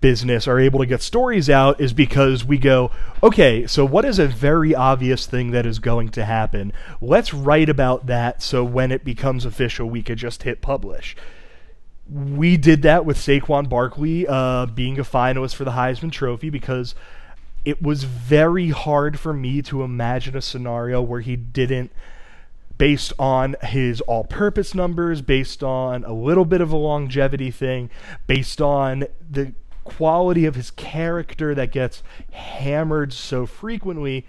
business 0.00 0.46
are 0.46 0.60
able 0.60 0.78
to 0.80 0.86
get 0.86 1.02
stories 1.02 1.48
out 1.50 1.80
is 1.80 1.92
because 1.92 2.44
we 2.44 2.58
go, 2.58 2.90
okay, 3.22 3.66
so 3.66 3.84
what 3.84 4.04
is 4.04 4.18
a 4.18 4.26
very 4.26 4.74
obvious 4.74 5.26
thing 5.26 5.50
that 5.52 5.66
is 5.66 5.78
going 5.78 6.08
to 6.10 6.24
happen? 6.24 6.72
Let's 7.00 7.34
write 7.34 7.68
about 7.68 8.06
that 8.06 8.42
so 8.42 8.62
when 8.64 8.92
it 8.92 9.04
becomes 9.04 9.44
official, 9.44 9.88
we 9.88 10.02
could 10.02 10.18
just 10.18 10.42
hit 10.42 10.60
publish 10.60 11.16
we 12.10 12.56
did 12.56 12.82
that 12.82 13.04
with 13.04 13.18
Saquon 13.18 13.68
Barkley 13.68 14.26
uh, 14.26 14.66
being 14.66 14.98
a 14.98 15.04
finalist 15.04 15.54
for 15.54 15.64
the 15.64 15.72
Heisman 15.72 16.10
Trophy 16.10 16.50
because 16.50 16.94
it 17.64 17.82
was 17.82 18.04
very 18.04 18.70
hard 18.70 19.18
for 19.18 19.32
me 19.32 19.60
to 19.62 19.82
imagine 19.82 20.36
a 20.36 20.40
scenario 20.40 21.02
where 21.02 21.20
he 21.20 21.36
didn't, 21.36 21.92
based 22.78 23.12
on 23.18 23.56
his 23.62 24.00
all 24.02 24.24
purpose 24.24 24.74
numbers, 24.74 25.20
based 25.20 25.62
on 25.62 26.04
a 26.04 26.12
little 26.12 26.44
bit 26.44 26.60
of 26.60 26.72
a 26.72 26.76
longevity 26.76 27.50
thing, 27.50 27.90
based 28.26 28.62
on 28.62 29.04
the 29.30 29.52
quality 29.84 30.46
of 30.46 30.54
his 30.54 30.70
character 30.70 31.54
that 31.54 31.72
gets 31.72 32.02
hammered 32.32 33.12
so 33.12 33.44
frequently. 33.44 34.24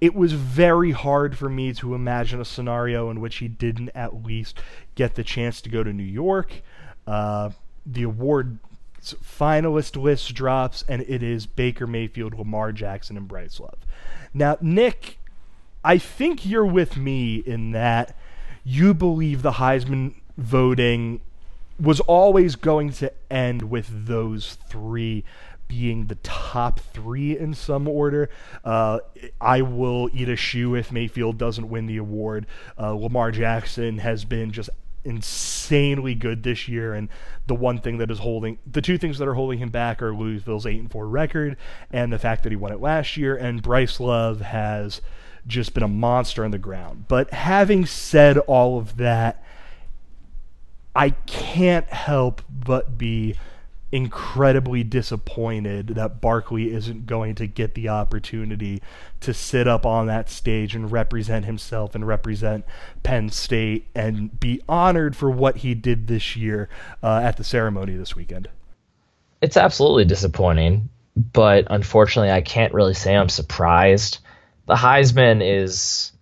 It 0.00 0.14
was 0.14 0.32
very 0.32 0.90
hard 0.90 1.38
for 1.38 1.48
me 1.48 1.72
to 1.74 1.94
imagine 1.94 2.40
a 2.40 2.44
scenario 2.44 3.08
in 3.08 3.20
which 3.20 3.36
he 3.36 3.46
didn't 3.46 3.90
at 3.94 4.24
least 4.24 4.58
get 4.96 5.14
the 5.14 5.22
chance 5.22 5.60
to 5.62 5.70
go 5.70 5.84
to 5.84 5.92
New 5.92 6.02
York, 6.02 6.62
uh, 7.06 7.50
the 7.84 8.02
award 8.02 8.58
finalist 9.02 10.00
list 10.00 10.34
drops, 10.34 10.84
and 10.88 11.02
it 11.02 11.22
is 11.22 11.46
Baker 11.46 11.86
Mayfield, 11.86 12.38
Lamar 12.38 12.72
Jackson, 12.72 13.16
and 13.16 13.26
Bryce 13.26 13.58
Love. 13.58 13.78
Now, 14.32 14.56
Nick, 14.60 15.18
I 15.84 15.98
think 15.98 16.46
you're 16.46 16.66
with 16.66 16.96
me 16.96 17.36
in 17.36 17.72
that 17.72 18.16
you 18.64 18.94
believe 18.94 19.42
the 19.42 19.52
Heisman 19.52 20.14
voting 20.36 21.20
was 21.80 22.00
always 22.00 22.54
going 22.54 22.92
to 22.92 23.12
end 23.30 23.70
with 23.70 24.06
those 24.06 24.56
three 24.68 25.24
being 25.66 26.06
the 26.06 26.16
top 26.16 26.80
three 26.80 27.36
in 27.36 27.54
some 27.54 27.88
order. 27.88 28.28
Uh, 28.62 28.98
I 29.40 29.62
will 29.62 30.10
eat 30.12 30.28
a 30.28 30.36
shoe 30.36 30.74
if 30.74 30.92
Mayfield 30.92 31.38
doesn't 31.38 31.68
win 31.68 31.86
the 31.86 31.96
award. 31.96 32.46
Uh, 32.78 32.92
Lamar 32.92 33.30
Jackson 33.32 33.98
has 33.98 34.24
been 34.24 34.52
just 34.52 34.68
insanely 35.04 36.14
good 36.14 36.42
this 36.42 36.68
year, 36.68 36.94
and 36.94 37.08
the 37.46 37.54
one 37.54 37.78
thing 37.78 37.98
that 37.98 38.10
is 38.10 38.20
holding 38.20 38.58
the 38.70 38.82
two 38.82 38.98
things 38.98 39.18
that 39.18 39.28
are 39.28 39.34
holding 39.34 39.58
him 39.58 39.70
back 39.70 40.00
are 40.02 40.14
Louisville's 40.14 40.66
eight 40.66 40.80
and 40.80 40.90
four 40.90 41.08
record 41.08 41.56
and 41.90 42.12
the 42.12 42.18
fact 42.18 42.42
that 42.42 42.52
he 42.52 42.56
won 42.56 42.72
it 42.72 42.80
last 42.80 43.16
year. 43.16 43.36
And 43.36 43.62
Bryce 43.62 43.98
Love 44.00 44.40
has 44.40 45.00
just 45.46 45.74
been 45.74 45.82
a 45.82 45.88
monster 45.88 46.44
on 46.44 46.50
the 46.50 46.58
ground. 46.58 47.06
But 47.08 47.32
having 47.32 47.86
said 47.86 48.38
all 48.38 48.78
of 48.78 48.96
that, 48.98 49.44
I 50.94 51.10
can't 51.10 51.88
help 51.88 52.42
but 52.48 52.98
be 52.98 53.36
incredibly 53.92 54.82
disappointed 54.82 55.88
that 55.88 56.22
Barkley 56.22 56.72
isn't 56.72 57.04
going 57.06 57.34
to 57.34 57.46
get 57.46 57.74
the 57.74 57.90
opportunity 57.90 58.82
to 59.20 59.34
sit 59.34 59.68
up 59.68 59.84
on 59.84 60.06
that 60.06 60.30
stage 60.30 60.74
and 60.74 60.90
represent 60.90 61.44
himself 61.44 61.94
and 61.94 62.06
represent 62.06 62.64
Penn 63.02 63.28
State 63.28 63.86
and 63.94 64.40
be 64.40 64.62
honored 64.66 65.14
for 65.14 65.30
what 65.30 65.58
he 65.58 65.74
did 65.74 66.06
this 66.06 66.34
year 66.34 66.70
uh, 67.02 67.20
at 67.22 67.36
the 67.36 67.44
ceremony 67.44 67.94
this 67.94 68.16
weekend. 68.16 68.48
It's 69.42 69.58
absolutely 69.58 70.06
disappointing, 70.06 70.88
but 71.14 71.66
unfortunately, 71.68 72.30
I 72.30 72.40
can't 72.40 72.72
really 72.72 72.94
say 72.94 73.14
I'm 73.14 73.28
surprised. 73.28 74.18
The 74.66 74.74
Heisman 74.74 75.42
is. 75.42 76.12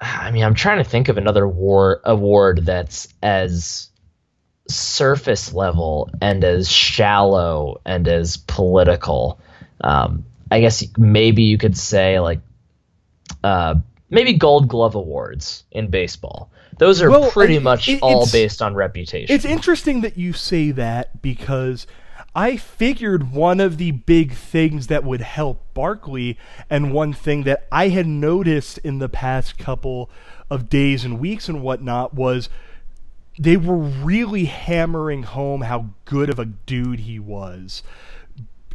I 0.00 0.30
mean, 0.30 0.44
I'm 0.44 0.54
trying 0.54 0.82
to 0.82 0.88
think 0.88 1.08
of 1.08 1.18
another 1.18 1.46
war, 1.46 2.00
award 2.04 2.66
that's 2.66 3.08
as 3.22 3.88
surface 4.68 5.52
level 5.52 6.10
and 6.20 6.42
as 6.44 6.70
shallow 6.70 7.80
and 7.84 8.08
as 8.08 8.36
political. 8.36 9.40
Um, 9.82 10.24
I 10.50 10.60
guess 10.60 10.84
maybe 10.96 11.42
you 11.42 11.58
could 11.58 11.76
say 11.76 12.20
like 12.20 12.40
uh, 13.42 13.76
maybe 14.10 14.34
Gold 14.34 14.68
Glove 14.68 14.94
awards 14.94 15.64
in 15.70 15.88
baseball. 15.88 16.50
Those 16.78 17.02
are 17.02 17.10
well, 17.10 17.30
pretty 17.30 17.58
much 17.58 17.88
it, 17.88 18.02
all 18.02 18.26
based 18.30 18.60
on 18.60 18.74
reputation. 18.74 19.34
It's 19.34 19.44
interesting 19.44 20.00
that 20.00 20.16
you 20.16 20.32
say 20.32 20.70
that 20.72 21.22
because 21.22 21.86
I 22.34 22.56
figured 22.56 23.30
one 23.32 23.60
of 23.60 23.76
the 23.76 23.92
big 23.92 24.32
things 24.32 24.88
that 24.88 25.04
would 25.04 25.20
help 25.20 25.62
Barkley 25.72 26.36
and 26.68 26.92
one 26.92 27.12
thing 27.12 27.44
that 27.44 27.66
I 27.70 27.88
had 27.88 28.06
noticed 28.06 28.78
in 28.78 28.98
the 28.98 29.08
past 29.08 29.56
couple 29.56 30.10
of 30.50 30.68
days 30.68 31.04
and 31.04 31.20
weeks 31.20 31.48
and 31.48 31.62
whatnot 31.62 32.14
was 32.14 32.48
they 33.38 33.56
were 33.56 33.76
really 33.76 34.44
hammering 34.44 35.24
home 35.24 35.62
how 35.62 35.90
good 36.04 36.30
of 36.30 36.38
a 36.38 36.44
dude 36.44 37.00
he 37.00 37.18
was 37.18 37.82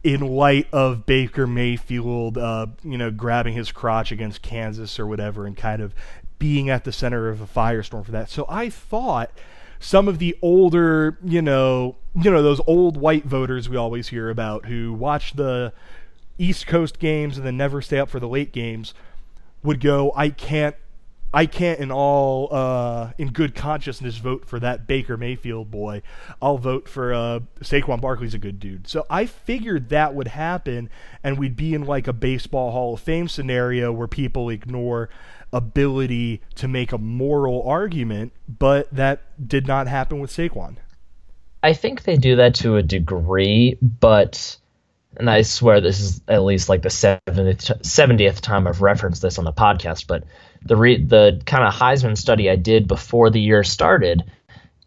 in 0.03 0.21
light 0.21 0.67
of 0.71 1.05
Baker 1.05 1.45
Mayfield, 1.45 2.37
uh, 2.37 2.67
you 2.83 2.97
know, 2.97 3.11
grabbing 3.11 3.53
his 3.53 3.71
crotch 3.71 4.11
against 4.11 4.41
Kansas 4.41 4.99
or 4.99 5.05
whatever, 5.05 5.45
and 5.45 5.55
kind 5.57 5.81
of 5.81 5.93
being 6.37 6.69
at 6.69 6.85
the 6.85 6.91
center 6.91 7.29
of 7.29 7.41
a 7.41 7.45
firestorm 7.45 8.05
for 8.05 8.11
that. 8.11 8.29
So 8.29 8.45
I 8.47 8.69
thought 8.69 9.31
some 9.79 10.07
of 10.07 10.19
the 10.19 10.37
older, 10.41 11.17
you 11.23 11.41
know, 11.41 11.95
you 12.15 12.31
know, 12.31 12.41
those 12.41 12.61
old 12.65 12.97
white 12.97 13.25
voters 13.25 13.69
we 13.69 13.77
always 13.77 14.09
hear 14.09 14.29
about 14.29 14.65
who 14.65 14.93
watch 14.93 15.33
the 15.33 15.73
East 16.37 16.67
Coast 16.67 16.99
games 16.99 17.37
and 17.37 17.45
then 17.45 17.57
never 17.57 17.81
stay 17.81 17.99
up 17.99 18.09
for 18.09 18.19
the 18.19 18.27
late 18.27 18.51
games 18.51 18.93
would 19.63 19.81
go, 19.81 20.13
I 20.15 20.29
can't 20.29 20.75
I 21.33 21.45
can't 21.45 21.79
in 21.79 21.91
all 21.91 22.49
uh, 22.51 23.11
in 23.17 23.29
good 23.29 23.53
consciousness 23.53 24.17
vote 24.17 24.45
for 24.47 24.59
that 24.59 24.87
Baker 24.87 25.15
Mayfield 25.15 25.69
boy. 25.69 26.01
I'll 26.41 26.57
vote 26.57 26.89
for 26.89 27.13
uh, 27.13 27.39
Saquon 27.61 28.01
Barkley's 28.01 28.33
a 28.33 28.39
good 28.39 28.59
dude. 28.59 28.87
So 28.87 29.05
I 29.09 29.25
figured 29.27 29.89
that 29.89 30.15
would 30.15 30.29
happen, 30.29 30.89
and 31.23 31.37
we'd 31.37 31.55
be 31.55 31.73
in 31.73 31.85
like 31.85 32.07
a 32.07 32.13
baseball 32.13 32.71
Hall 32.71 32.95
of 32.95 32.99
Fame 32.99 33.27
scenario 33.27 33.91
where 33.91 34.07
people 34.07 34.49
ignore 34.49 35.09
ability 35.53 36.41
to 36.55 36.67
make 36.67 36.91
a 36.91 36.97
moral 36.97 37.63
argument, 37.63 38.33
but 38.47 38.91
that 38.91 39.47
did 39.47 39.67
not 39.67 39.87
happen 39.87 40.19
with 40.19 40.31
Saquon. 40.31 40.77
I 41.61 41.73
think 41.73 42.03
they 42.03 42.15
do 42.15 42.37
that 42.37 42.55
to 42.55 42.77
a 42.77 42.83
degree, 42.83 43.77
but 43.81 44.57
and 45.17 45.29
I 45.29 45.41
swear 45.41 45.81
this 45.81 45.99
is 45.99 46.21
at 46.27 46.43
least 46.43 46.69
like 46.69 46.81
the 46.83 46.89
70th, 46.89 47.81
70th 47.81 48.41
time 48.41 48.67
I've 48.67 48.81
referenced 48.81 49.21
this 49.21 49.37
on 49.37 49.43
the 49.43 49.51
podcast, 49.51 50.05
but 50.07 50.23
the 50.61 50.75
re- 50.75 51.03
the 51.03 51.41
kind 51.45 51.63
of 51.63 51.73
Heisman 51.73 52.17
study 52.17 52.49
I 52.49 52.55
did 52.55 52.87
before 52.87 53.29
the 53.29 53.39
year 53.39 53.63
started, 53.63 54.23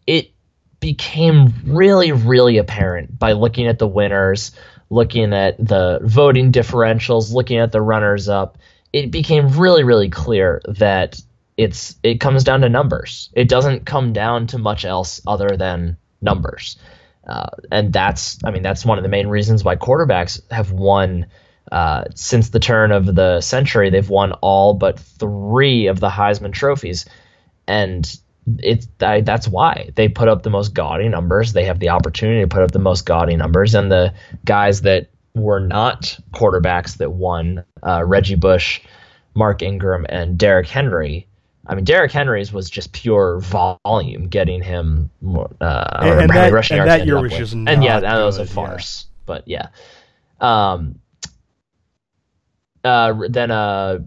it 0.07 0.31
became 0.79 1.53
really 1.65 2.11
really 2.11 2.57
apparent 2.57 3.17
by 3.17 3.33
looking 3.33 3.67
at 3.67 3.79
the 3.79 3.87
winners, 3.87 4.51
looking 4.89 5.33
at 5.33 5.57
the 5.57 5.99
voting 6.03 6.51
differentials, 6.51 7.33
looking 7.33 7.57
at 7.57 7.71
the 7.71 7.81
runners 7.81 8.29
up. 8.29 8.57
It 8.91 9.11
became 9.11 9.59
really 9.59 9.83
really 9.83 10.09
clear 10.09 10.61
that 10.67 11.19
it's 11.57 11.95
it 12.03 12.19
comes 12.19 12.43
down 12.43 12.61
to 12.61 12.69
numbers. 12.69 13.29
It 13.33 13.47
doesn't 13.47 13.85
come 13.85 14.13
down 14.13 14.47
to 14.47 14.57
much 14.57 14.85
else 14.85 15.21
other 15.25 15.55
than 15.57 15.97
numbers. 16.21 16.77
Uh, 17.25 17.49
and 17.71 17.93
that's, 17.93 18.37
I 18.43 18.51
mean, 18.51 18.63
that's 18.63 18.85
one 18.85 18.97
of 18.97 19.03
the 19.03 19.09
main 19.09 19.27
reasons 19.27 19.63
why 19.63 19.75
quarterbacks 19.75 20.41
have 20.51 20.71
won 20.71 21.27
uh, 21.71 22.05
since 22.15 22.49
the 22.49 22.59
turn 22.59 22.91
of 22.91 23.13
the 23.13 23.41
century. 23.41 23.89
They've 23.89 24.09
won 24.09 24.33
all 24.33 24.73
but 24.73 24.99
three 24.99 25.87
of 25.87 25.99
the 25.99 26.09
Heisman 26.09 26.53
trophies, 26.53 27.05
and 27.67 28.09
it's 28.59 28.87
that's 28.97 29.47
why 29.47 29.91
they 29.95 30.09
put 30.09 30.27
up 30.27 30.43
the 30.43 30.49
most 30.49 30.73
gaudy 30.73 31.09
numbers. 31.09 31.53
They 31.53 31.65
have 31.65 31.79
the 31.79 31.89
opportunity 31.89 32.41
to 32.41 32.47
put 32.47 32.63
up 32.63 32.71
the 32.71 32.79
most 32.79 33.05
gaudy 33.05 33.35
numbers, 33.35 33.75
and 33.75 33.91
the 33.91 34.13
guys 34.45 34.81
that 34.81 35.09
were 35.33 35.59
not 35.59 36.17
quarterbacks 36.31 36.97
that 36.97 37.11
won, 37.11 37.63
uh, 37.81 38.03
Reggie 38.05 38.35
Bush, 38.35 38.81
Mark 39.33 39.61
Ingram, 39.61 40.05
and 40.09 40.37
Derrick 40.37 40.67
Henry 40.67 41.27
I 41.65 41.75
mean, 41.75 41.85
Derrick 41.85 42.11
Henry's 42.11 42.51
was 42.51 42.69
just 42.69 42.91
pure 42.91 43.39
volume, 43.39 44.27
getting 44.27 44.61
him 44.61 45.09
uh, 45.25 45.47
and, 46.01 46.21
and 46.21 46.29
that, 46.29 46.51
rushing 46.51 46.79
and 46.79 46.89
that 46.89 47.05
year 47.05 47.21
was 47.21 47.31
just 47.31 47.53
and 47.53 47.83
yeah, 47.83 48.01
that 48.01 48.23
was 48.23 48.37
a 48.37 48.45
farce. 48.45 49.05
Yeah. 49.05 49.09
But 49.25 49.47
yeah, 49.47 49.67
um, 50.41 50.99
uh, 52.83 53.13
then 53.29 53.51
uh, 53.51 53.99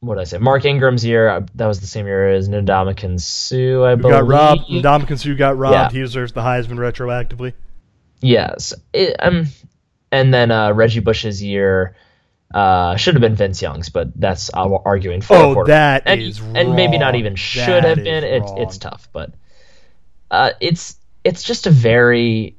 what 0.00 0.14
did 0.14 0.20
I 0.22 0.24
say? 0.24 0.38
Mark 0.38 0.64
Ingram's 0.64 1.04
year. 1.04 1.28
Uh, 1.28 1.46
that 1.54 1.66
was 1.66 1.80
the 1.80 1.86
same 1.86 2.06
year 2.06 2.30
as 2.30 2.48
Ndamukong 2.48 3.20
Suh. 3.20 3.84
I 3.84 3.94
believe. 3.94 4.14
Got 4.14 4.26
robbed. 4.26 4.68
Ndamukong 4.68 5.18
Suh 5.18 5.34
got 5.34 5.58
robbed. 5.58 5.74
Yeah. 5.74 5.90
He 5.90 6.00
deserves 6.00 6.32
the 6.32 6.40
Heisman 6.40 6.78
retroactively. 6.78 7.52
Yes. 8.20 8.74
It, 8.92 9.16
um, 9.18 9.46
and 10.10 10.32
then 10.32 10.50
uh, 10.50 10.72
Reggie 10.72 11.00
Bush's 11.00 11.42
year. 11.42 11.96
Uh, 12.52 12.96
should 12.96 13.14
have 13.14 13.20
been 13.20 13.36
Vince 13.36 13.62
Young's, 13.62 13.90
but 13.90 14.08
that's 14.18 14.50
uh, 14.52 14.68
arguing 14.84 15.20
for. 15.20 15.36
Oh, 15.36 15.64
that 15.66 16.02
and, 16.06 16.20
is 16.20 16.40
and 16.40 16.74
maybe 16.74 16.98
not 16.98 17.14
even 17.14 17.36
should 17.36 17.84
have 17.84 17.98
been. 17.98 18.24
It's 18.24 18.50
it's 18.56 18.78
tough, 18.78 19.08
but 19.12 19.34
uh, 20.32 20.50
it's 20.60 20.96
it's 21.22 21.44
just 21.44 21.68
a 21.68 21.70
very. 21.70 22.56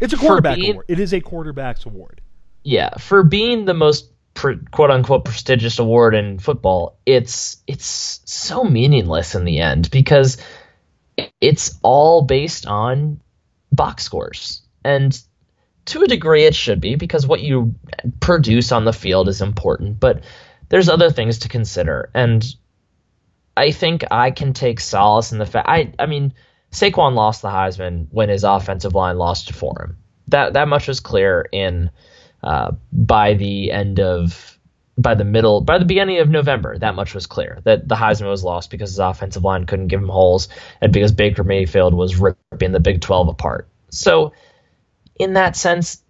It's 0.00 0.12
a 0.12 0.16
quarterback 0.16 0.56
being, 0.56 0.72
award. 0.72 0.86
It 0.88 0.98
is 0.98 1.14
a 1.14 1.20
quarterback's 1.20 1.86
award. 1.86 2.20
Yeah, 2.64 2.96
for 2.96 3.22
being 3.22 3.66
the 3.66 3.74
most 3.74 4.11
quote 4.34 4.90
unquote 4.90 5.24
prestigious 5.24 5.78
award 5.78 6.14
in 6.14 6.38
football, 6.38 6.98
it's 7.06 7.62
it's 7.66 8.20
so 8.24 8.64
meaningless 8.64 9.34
in 9.34 9.44
the 9.44 9.58
end 9.58 9.90
because 9.90 10.38
it's 11.40 11.78
all 11.82 12.22
based 12.22 12.66
on 12.66 13.20
box 13.70 14.02
scores 14.02 14.62
and 14.84 15.22
to 15.84 16.02
a 16.02 16.06
degree 16.06 16.44
it 16.44 16.54
should 16.54 16.80
be 16.80 16.94
because 16.94 17.26
what 17.26 17.40
you 17.40 17.74
produce 18.20 18.72
on 18.72 18.84
the 18.84 18.92
field 18.92 19.28
is 19.28 19.42
important, 19.42 19.98
but 19.98 20.22
there's 20.68 20.88
other 20.88 21.10
things 21.10 21.40
to 21.40 21.48
consider. 21.48 22.10
And 22.14 22.44
I 23.56 23.72
think 23.72 24.04
I 24.10 24.30
can 24.30 24.52
take 24.52 24.80
solace 24.80 25.32
in 25.32 25.38
the 25.38 25.46
fact 25.46 25.68
I 25.68 25.92
I 25.98 26.06
mean 26.06 26.34
Saquon 26.70 27.14
lost 27.14 27.42
the 27.42 27.48
Heisman 27.48 28.06
when 28.10 28.28
his 28.28 28.44
offensive 28.44 28.94
line 28.94 29.18
lost 29.18 29.52
for 29.52 29.74
him. 29.82 29.96
That 30.28 30.54
that 30.54 30.68
much 30.68 30.88
was 30.88 31.00
clear 31.00 31.46
in 31.52 31.90
uh, 32.42 32.72
by 32.92 33.34
the 33.34 33.70
end 33.70 34.00
of 34.00 34.58
by 34.98 35.14
the 35.14 35.24
middle 35.24 35.60
by 35.60 35.78
the 35.78 35.84
beginning 35.84 36.18
of 36.18 36.28
November. 36.28 36.78
That 36.78 36.94
much 36.94 37.14
was 37.14 37.26
clear 37.26 37.60
that 37.64 37.88
the 37.88 37.94
Heisman 37.94 38.28
was 38.28 38.44
lost 38.44 38.70
because 38.70 38.90
his 38.90 38.98
offensive 38.98 39.44
line 39.44 39.64
couldn't 39.64 39.88
give 39.88 40.00
him 40.00 40.08
holes 40.08 40.48
and 40.80 40.92
because 40.92 41.12
Baker 41.12 41.44
Mayfield 41.44 41.94
was 41.94 42.16
ripping 42.16 42.72
the 42.72 42.80
Big 42.80 43.00
12 43.00 43.28
apart. 43.28 43.68
So 43.90 44.32
in 45.18 45.34
that 45.34 45.56
sense, 45.56 46.02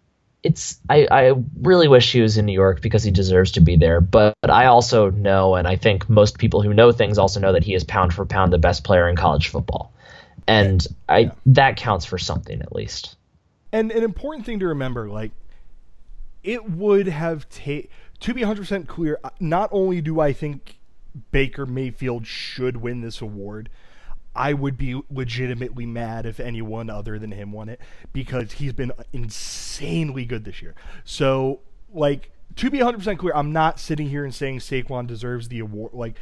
it's 0.42 0.78
I, 0.90 1.06
I 1.10 1.34
really 1.60 1.88
wish 1.88 2.10
he 2.10 2.20
was 2.20 2.36
in 2.36 2.46
New 2.46 2.52
York 2.52 2.80
because 2.80 3.04
he 3.04 3.10
deserves 3.10 3.52
to 3.52 3.60
be 3.60 3.76
there. 3.76 4.00
But, 4.00 4.34
but 4.40 4.50
I 4.50 4.66
also 4.66 5.10
know, 5.10 5.54
and 5.54 5.68
I 5.68 5.76
think 5.76 6.08
most 6.08 6.38
people 6.38 6.62
who 6.62 6.74
know 6.74 6.92
things 6.92 7.18
also 7.18 7.40
know 7.40 7.52
that 7.52 7.64
he 7.64 7.74
is 7.74 7.84
pound 7.84 8.12
for 8.12 8.26
pound 8.26 8.52
the 8.52 8.58
best 8.58 8.84
player 8.84 9.08
in 9.08 9.16
college 9.16 9.48
football, 9.48 9.92
and 10.46 10.84
I 11.08 11.18
yeah. 11.18 11.32
that 11.46 11.76
counts 11.76 12.04
for 12.04 12.18
something 12.18 12.60
at 12.60 12.74
least. 12.74 13.16
And 13.70 13.92
an 13.92 14.02
important 14.02 14.44
thing 14.44 14.58
to 14.60 14.66
remember, 14.68 15.08
like 15.08 15.30
it 16.42 16.70
would 16.70 17.06
have 17.06 17.48
taken 17.48 17.90
to 18.20 18.32
be 18.32 18.42
100% 18.42 18.86
clear. 18.86 19.18
Not 19.40 19.68
only 19.72 20.00
do 20.00 20.20
I 20.20 20.32
think 20.32 20.78
Baker 21.30 21.66
Mayfield 21.66 22.26
should 22.26 22.78
win 22.78 23.00
this 23.00 23.20
award. 23.20 23.68
I 24.34 24.54
would 24.54 24.78
be 24.78 25.00
legitimately 25.10 25.84
mad 25.84 26.24
if 26.24 26.40
anyone 26.40 26.88
other 26.88 27.18
than 27.18 27.32
him 27.32 27.52
won 27.52 27.68
it 27.68 27.80
because 28.12 28.52
he's 28.52 28.72
been 28.72 28.92
insanely 29.12 30.24
good 30.24 30.44
this 30.44 30.62
year. 30.62 30.74
So, 31.04 31.60
like, 31.92 32.30
to 32.56 32.70
be 32.70 32.78
100% 32.78 33.18
clear, 33.18 33.34
I'm 33.34 33.52
not 33.52 33.78
sitting 33.78 34.08
here 34.08 34.24
and 34.24 34.34
saying 34.34 34.60
Saquon 34.60 35.06
deserves 35.06 35.48
the 35.48 35.58
award. 35.58 35.92
Like, 35.92 36.16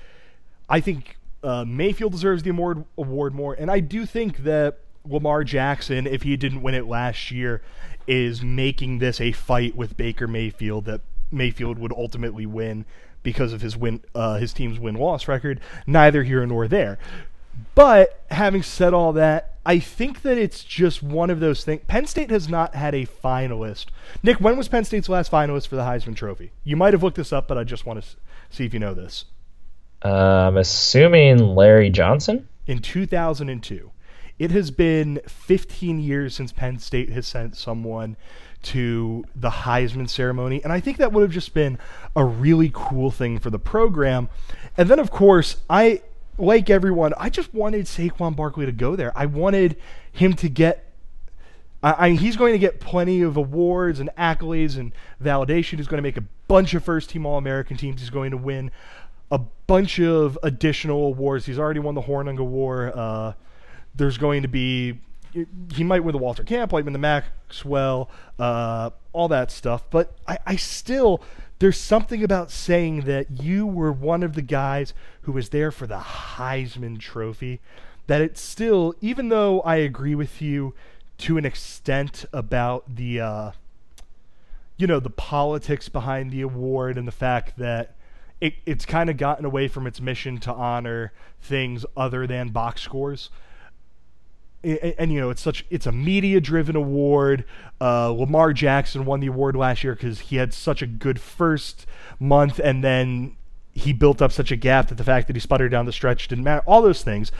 I 0.68 0.80
think 0.80 1.18
uh, 1.44 1.64
Mayfield 1.64 2.12
deserves 2.12 2.42
the 2.42 2.50
award, 2.50 2.84
award 2.98 3.32
more. 3.34 3.54
And 3.54 3.70
I 3.70 3.78
do 3.78 4.04
think 4.06 4.38
that 4.38 4.80
Lamar 5.10 5.44
Jackson, 5.44 6.06
if 6.06 6.22
he 6.22 6.36
didn't 6.36 6.62
win 6.62 6.74
it 6.74 6.86
last 6.86 7.30
year, 7.30 7.62
is 8.06 8.42
making 8.42 8.98
this 8.98 9.20
a 9.20 9.32
fight 9.32 9.76
with 9.76 9.96
Baker 9.96 10.26
Mayfield 10.26 10.84
that 10.86 11.00
Mayfield 11.30 11.78
would 11.78 11.92
ultimately 11.92 12.46
win 12.46 12.84
because 13.22 13.52
of 13.52 13.60
his 13.60 13.76
win, 13.76 14.02
uh, 14.14 14.38
his 14.38 14.52
team's 14.52 14.78
win 14.78 14.94
loss 14.94 15.28
record. 15.28 15.60
Neither 15.86 16.22
here 16.22 16.44
nor 16.46 16.66
there. 16.68 16.98
But 17.74 18.24
having 18.30 18.62
said 18.62 18.94
all 18.94 19.12
that, 19.14 19.54
I 19.66 19.78
think 19.78 20.22
that 20.22 20.38
it's 20.38 20.64
just 20.64 21.02
one 21.02 21.28
of 21.28 21.40
those 21.40 21.64
things. 21.64 21.82
Penn 21.86 22.06
State 22.06 22.30
has 22.30 22.48
not 22.48 22.74
had 22.74 22.94
a 22.94 23.06
finalist. 23.06 23.86
Nick, 24.22 24.40
when 24.40 24.56
was 24.56 24.68
Penn 24.68 24.84
State's 24.84 25.08
last 25.08 25.30
finalist 25.30 25.68
for 25.68 25.76
the 25.76 25.82
Heisman 25.82 26.16
Trophy? 26.16 26.52
You 26.64 26.76
might 26.76 26.94
have 26.94 27.02
looked 27.02 27.16
this 27.16 27.32
up, 27.32 27.46
but 27.46 27.58
I 27.58 27.64
just 27.64 27.84
want 27.84 28.02
to 28.02 28.08
see 28.48 28.64
if 28.64 28.72
you 28.72 28.80
know 28.80 28.94
this. 28.94 29.26
Uh, 30.02 30.48
I'm 30.48 30.56
assuming 30.56 31.38
Larry 31.54 31.90
Johnson? 31.90 32.48
In 32.66 32.78
2002. 32.78 33.89
It 34.40 34.52
has 34.52 34.70
been 34.70 35.20
15 35.26 36.00
years 36.00 36.34
since 36.34 36.50
Penn 36.50 36.78
State 36.78 37.10
has 37.10 37.26
sent 37.26 37.58
someone 37.58 38.16
to 38.62 39.22
the 39.36 39.50
Heisman 39.50 40.08
ceremony, 40.08 40.62
and 40.64 40.72
I 40.72 40.80
think 40.80 40.96
that 40.96 41.12
would 41.12 41.20
have 41.20 41.30
just 41.30 41.52
been 41.52 41.78
a 42.16 42.24
really 42.24 42.70
cool 42.72 43.10
thing 43.10 43.38
for 43.38 43.50
the 43.50 43.58
program. 43.58 44.30
And 44.78 44.88
then, 44.88 44.98
of 44.98 45.10
course, 45.10 45.58
I 45.68 46.00
like 46.38 46.70
everyone, 46.70 47.12
I 47.18 47.28
just 47.28 47.52
wanted 47.52 47.84
Saquon 47.84 48.34
Barkley 48.34 48.64
to 48.64 48.72
go 48.72 48.96
there. 48.96 49.12
I 49.14 49.26
wanted 49.26 49.76
him 50.10 50.32
to 50.36 50.48
get. 50.48 50.86
I, 51.82 52.06
I 52.06 52.10
he's 52.12 52.36
going 52.36 52.54
to 52.54 52.58
get 52.58 52.80
plenty 52.80 53.20
of 53.20 53.36
awards 53.36 54.00
and 54.00 54.08
accolades 54.16 54.78
and 54.78 54.92
validation. 55.22 55.76
He's 55.76 55.86
going 55.86 55.98
to 55.98 56.02
make 56.02 56.16
a 56.16 56.24
bunch 56.48 56.72
of 56.72 56.82
first 56.82 57.10
team 57.10 57.26
All 57.26 57.36
American 57.36 57.76
teams. 57.76 58.00
He's 58.00 58.08
going 58.08 58.30
to 58.30 58.38
win 58.38 58.70
a 59.30 59.38
bunch 59.66 60.00
of 60.00 60.38
additional 60.42 61.08
awards. 61.08 61.44
He's 61.44 61.58
already 61.58 61.80
won 61.80 61.94
the 61.94 62.02
Hornung 62.02 62.38
Award. 62.38 62.94
Uh, 62.94 63.34
there's 63.94 64.18
going 64.18 64.42
to 64.42 64.48
be 64.48 65.00
he 65.72 65.84
might 65.84 66.02
win 66.02 66.12
the 66.12 66.18
Walter 66.18 66.42
Camp, 66.42 66.72
might 66.72 66.84
win 66.84 66.92
the 66.92 66.98
Maxwell, 66.98 68.10
uh, 68.38 68.90
all 69.12 69.28
that 69.28 69.52
stuff. 69.52 69.84
But 69.88 70.12
I, 70.26 70.38
I 70.44 70.56
still 70.56 71.22
there's 71.60 71.78
something 71.78 72.24
about 72.24 72.50
saying 72.50 73.02
that 73.02 73.42
you 73.42 73.66
were 73.66 73.92
one 73.92 74.22
of 74.22 74.32
the 74.32 74.42
guys 74.42 74.94
who 75.22 75.32
was 75.32 75.50
there 75.50 75.70
for 75.70 75.86
the 75.86 75.98
Heisman 75.98 76.98
Trophy. 76.98 77.60
That 78.06 78.22
it's 78.22 78.40
still, 78.40 78.94
even 79.00 79.28
though 79.28 79.60
I 79.60 79.76
agree 79.76 80.14
with 80.14 80.40
you 80.40 80.74
to 81.18 81.36
an 81.36 81.44
extent 81.44 82.24
about 82.32 82.96
the, 82.96 83.20
uh, 83.20 83.50
you 84.78 84.86
know, 84.86 85.00
the 85.00 85.10
politics 85.10 85.90
behind 85.90 86.32
the 86.32 86.40
award 86.40 86.96
and 86.96 87.06
the 87.06 87.12
fact 87.12 87.58
that 87.58 87.94
it, 88.40 88.54
it's 88.64 88.86
kind 88.86 89.10
of 89.10 89.18
gotten 89.18 89.44
away 89.44 89.68
from 89.68 89.86
its 89.86 90.00
mission 90.00 90.38
to 90.38 90.52
honor 90.52 91.12
things 91.42 91.84
other 91.94 92.26
than 92.26 92.48
box 92.48 92.80
scores 92.80 93.28
and, 94.62 94.94
and, 94.98 95.12
you 95.12 95.20
know 95.20 95.30
it's 95.30 95.40
such 95.42 95.64
it's 95.70 95.86
a 95.86 95.92
media 95.92 96.40
driven 96.40 96.76
award. 96.76 97.44
Uh, 97.80 98.10
Lamar 98.10 98.52
Jackson 98.52 99.04
won 99.04 99.20
the 99.20 99.28
award 99.28 99.56
last 99.56 99.82
year 99.82 99.94
because 99.94 100.20
he 100.20 100.36
had 100.36 100.52
such 100.52 100.82
a 100.82 100.86
good 100.86 101.20
first 101.20 101.86
month, 102.18 102.58
and 102.62 102.84
then 102.84 103.36
he 103.72 103.92
built 103.92 104.20
up 104.20 104.32
such 104.32 104.50
a 104.50 104.56
gap 104.56 104.88
that 104.88 104.96
the 104.96 105.04
fact 105.04 105.26
that 105.28 105.36
he 105.36 105.40
sputtered 105.40 105.70
down 105.70 105.86
the 105.86 105.92
stretch 105.92 106.28
didn't 106.28 106.44
matter. 106.44 106.62
All 106.66 106.82
those 106.82 107.02
things. 107.02 107.32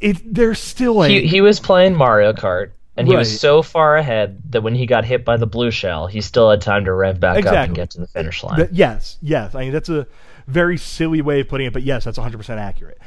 It, 0.00 0.34
there's 0.34 0.58
still 0.58 1.02
a 1.02 1.08
he, 1.08 1.26
he 1.26 1.40
was 1.40 1.58
playing 1.58 1.94
Mario 1.94 2.32
Kart. 2.32 2.72
And 2.94 3.08
he 3.08 3.14
right. 3.14 3.20
was 3.20 3.40
so 3.40 3.62
far 3.62 3.96
ahead 3.96 4.38
that 4.50 4.62
when 4.62 4.74
he 4.74 4.84
got 4.84 5.06
hit 5.06 5.24
by 5.24 5.38
the 5.38 5.46
blue 5.46 5.70
shell, 5.70 6.08
he 6.08 6.20
still 6.20 6.50
had 6.50 6.60
time 6.60 6.84
to 6.84 6.92
rev 6.92 7.18
back 7.18 7.38
exactly. 7.38 7.58
up 7.58 7.66
and 7.68 7.76
get 7.76 7.90
to 7.92 8.00
the 8.00 8.06
finish 8.06 8.44
line. 8.44 8.68
yes, 8.70 9.16
yes. 9.22 9.54
I 9.54 9.60
mean, 9.60 9.72
that's 9.72 9.88
a 9.88 10.06
very 10.46 10.76
silly 10.76 11.22
way 11.22 11.40
of 11.40 11.48
putting 11.48 11.66
it, 11.66 11.72
but 11.72 11.84
yes, 11.84 12.04
that's 12.04 12.18
100% 12.18 12.58
accurate. 12.58 12.98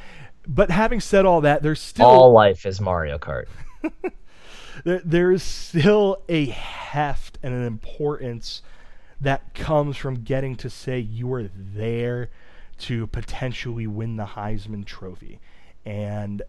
But 0.47 0.69
having 0.69 0.99
said 0.99 1.25
all 1.25 1.41
that, 1.41 1.63
there's 1.63 1.81
still 1.81 2.05
all 2.05 2.31
life 2.31 2.65
is 2.65 2.79
Mario 2.79 3.17
Kart. 3.17 3.45
there, 4.83 5.01
there 5.03 5.31
is 5.31 5.43
still 5.43 6.23
a 6.29 6.45
heft 6.45 7.37
and 7.43 7.53
an 7.53 7.63
importance 7.63 8.61
that 9.21 9.53
comes 9.53 9.97
from 9.97 10.23
getting 10.23 10.55
to 10.57 10.69
say 10.69 10.99
you 10.99 11.31
are 11.33 11.49
there 11.53 12.29
to 12.77 13.07
potentially 13.07 13.87
win 13.87 14.17
the 14.17 14.25
Heisman 14.25 14.85
Trophy, 14.85 15.39
and 15.85 16.41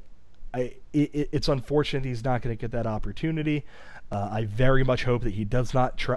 I, 0.53 0.75
it, 0.93 1.29
it's 1.33 1.49
unfortunate 1.49 2.05
he's 2.05 2.25
not 2.25 2.43
going 2.43 2.57
to 2.57 2.61
get 2.61 2.73
that 2.73 2.87
opportunity. 2.87 3.65
Uh, 4.11 4.29
I 4.31 4.45
very 4.45 4.85
much 4.85 5.05
hope 5.05 5.23
that 5.23 5.35
he 5.35 5.45
does 5.45 5.75
not 5.75 5.97
try. 5.97 6.17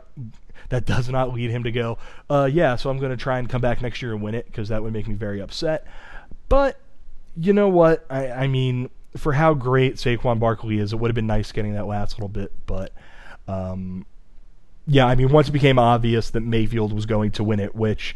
That 0.70 0.86
does 0.86 1.10
not 1.10 1.34
lead 1.34 1.50
him 1.50 1.64
to 1.64 1.72
go. 1.72 1.98
Uh, 2.30 2.50
yeah, 2.52 2.76
so 2.76 2.90
I'm 2.90 3.00
going 3.00 3.12
to 3.12 3.18
try 3.18 3.40
and 3.40 3.50
come 3.50 3.62
back 3.62 3.82
next 3.82 4.02
year 4.02 4.14
and 4.14 4.22
win 4.22 4.36
it 4.36 4.46
because 4.46 4.70
that 4.70 4.84
would 4.84 4.94
make 4.94 5.08
me 5.08 5.16
very 5.16 5.42
upset. 5.42 5.88
But 6.48 6.80
you 7.36 7.54
know 7.54 7.70
what? 7.70 8.06
I, 8.10 8.30
I 8.32 8.48
mean, 8.48 8.90
for 9.18 9.34
how 9.34 9.54
great 9.54 9.96
Saquon 9.96 10.40
Barkley 10.40 10.80
is, 10.80 10.94
it 10.94 10.98
would 10.98 11.10
have 11.10 11.16
been 11.16 11.28
nice 11.28 11.52
getting 11.52 11.74
that 11.74 11.88
last 11.88 12.18
little 12.18 12.30
bit, 12.30 12.52
but 12.66 12.94
um, 13.48 14.06
yeah, 14.88 15.06
I 15.06 15.16
mean, 15.16 15.30
once 15.30 15.50
it 15.50 15.52
became 15.52 15.80
obvious 15.80 16.30
that 16.32 16.42
Mayfield 16.42 16.94
was 16.94 17.06
going 17.06 17.32
to 17.32 17.44
win 17.44 17.60
it, 17.60 17.76
which 17.76 18.16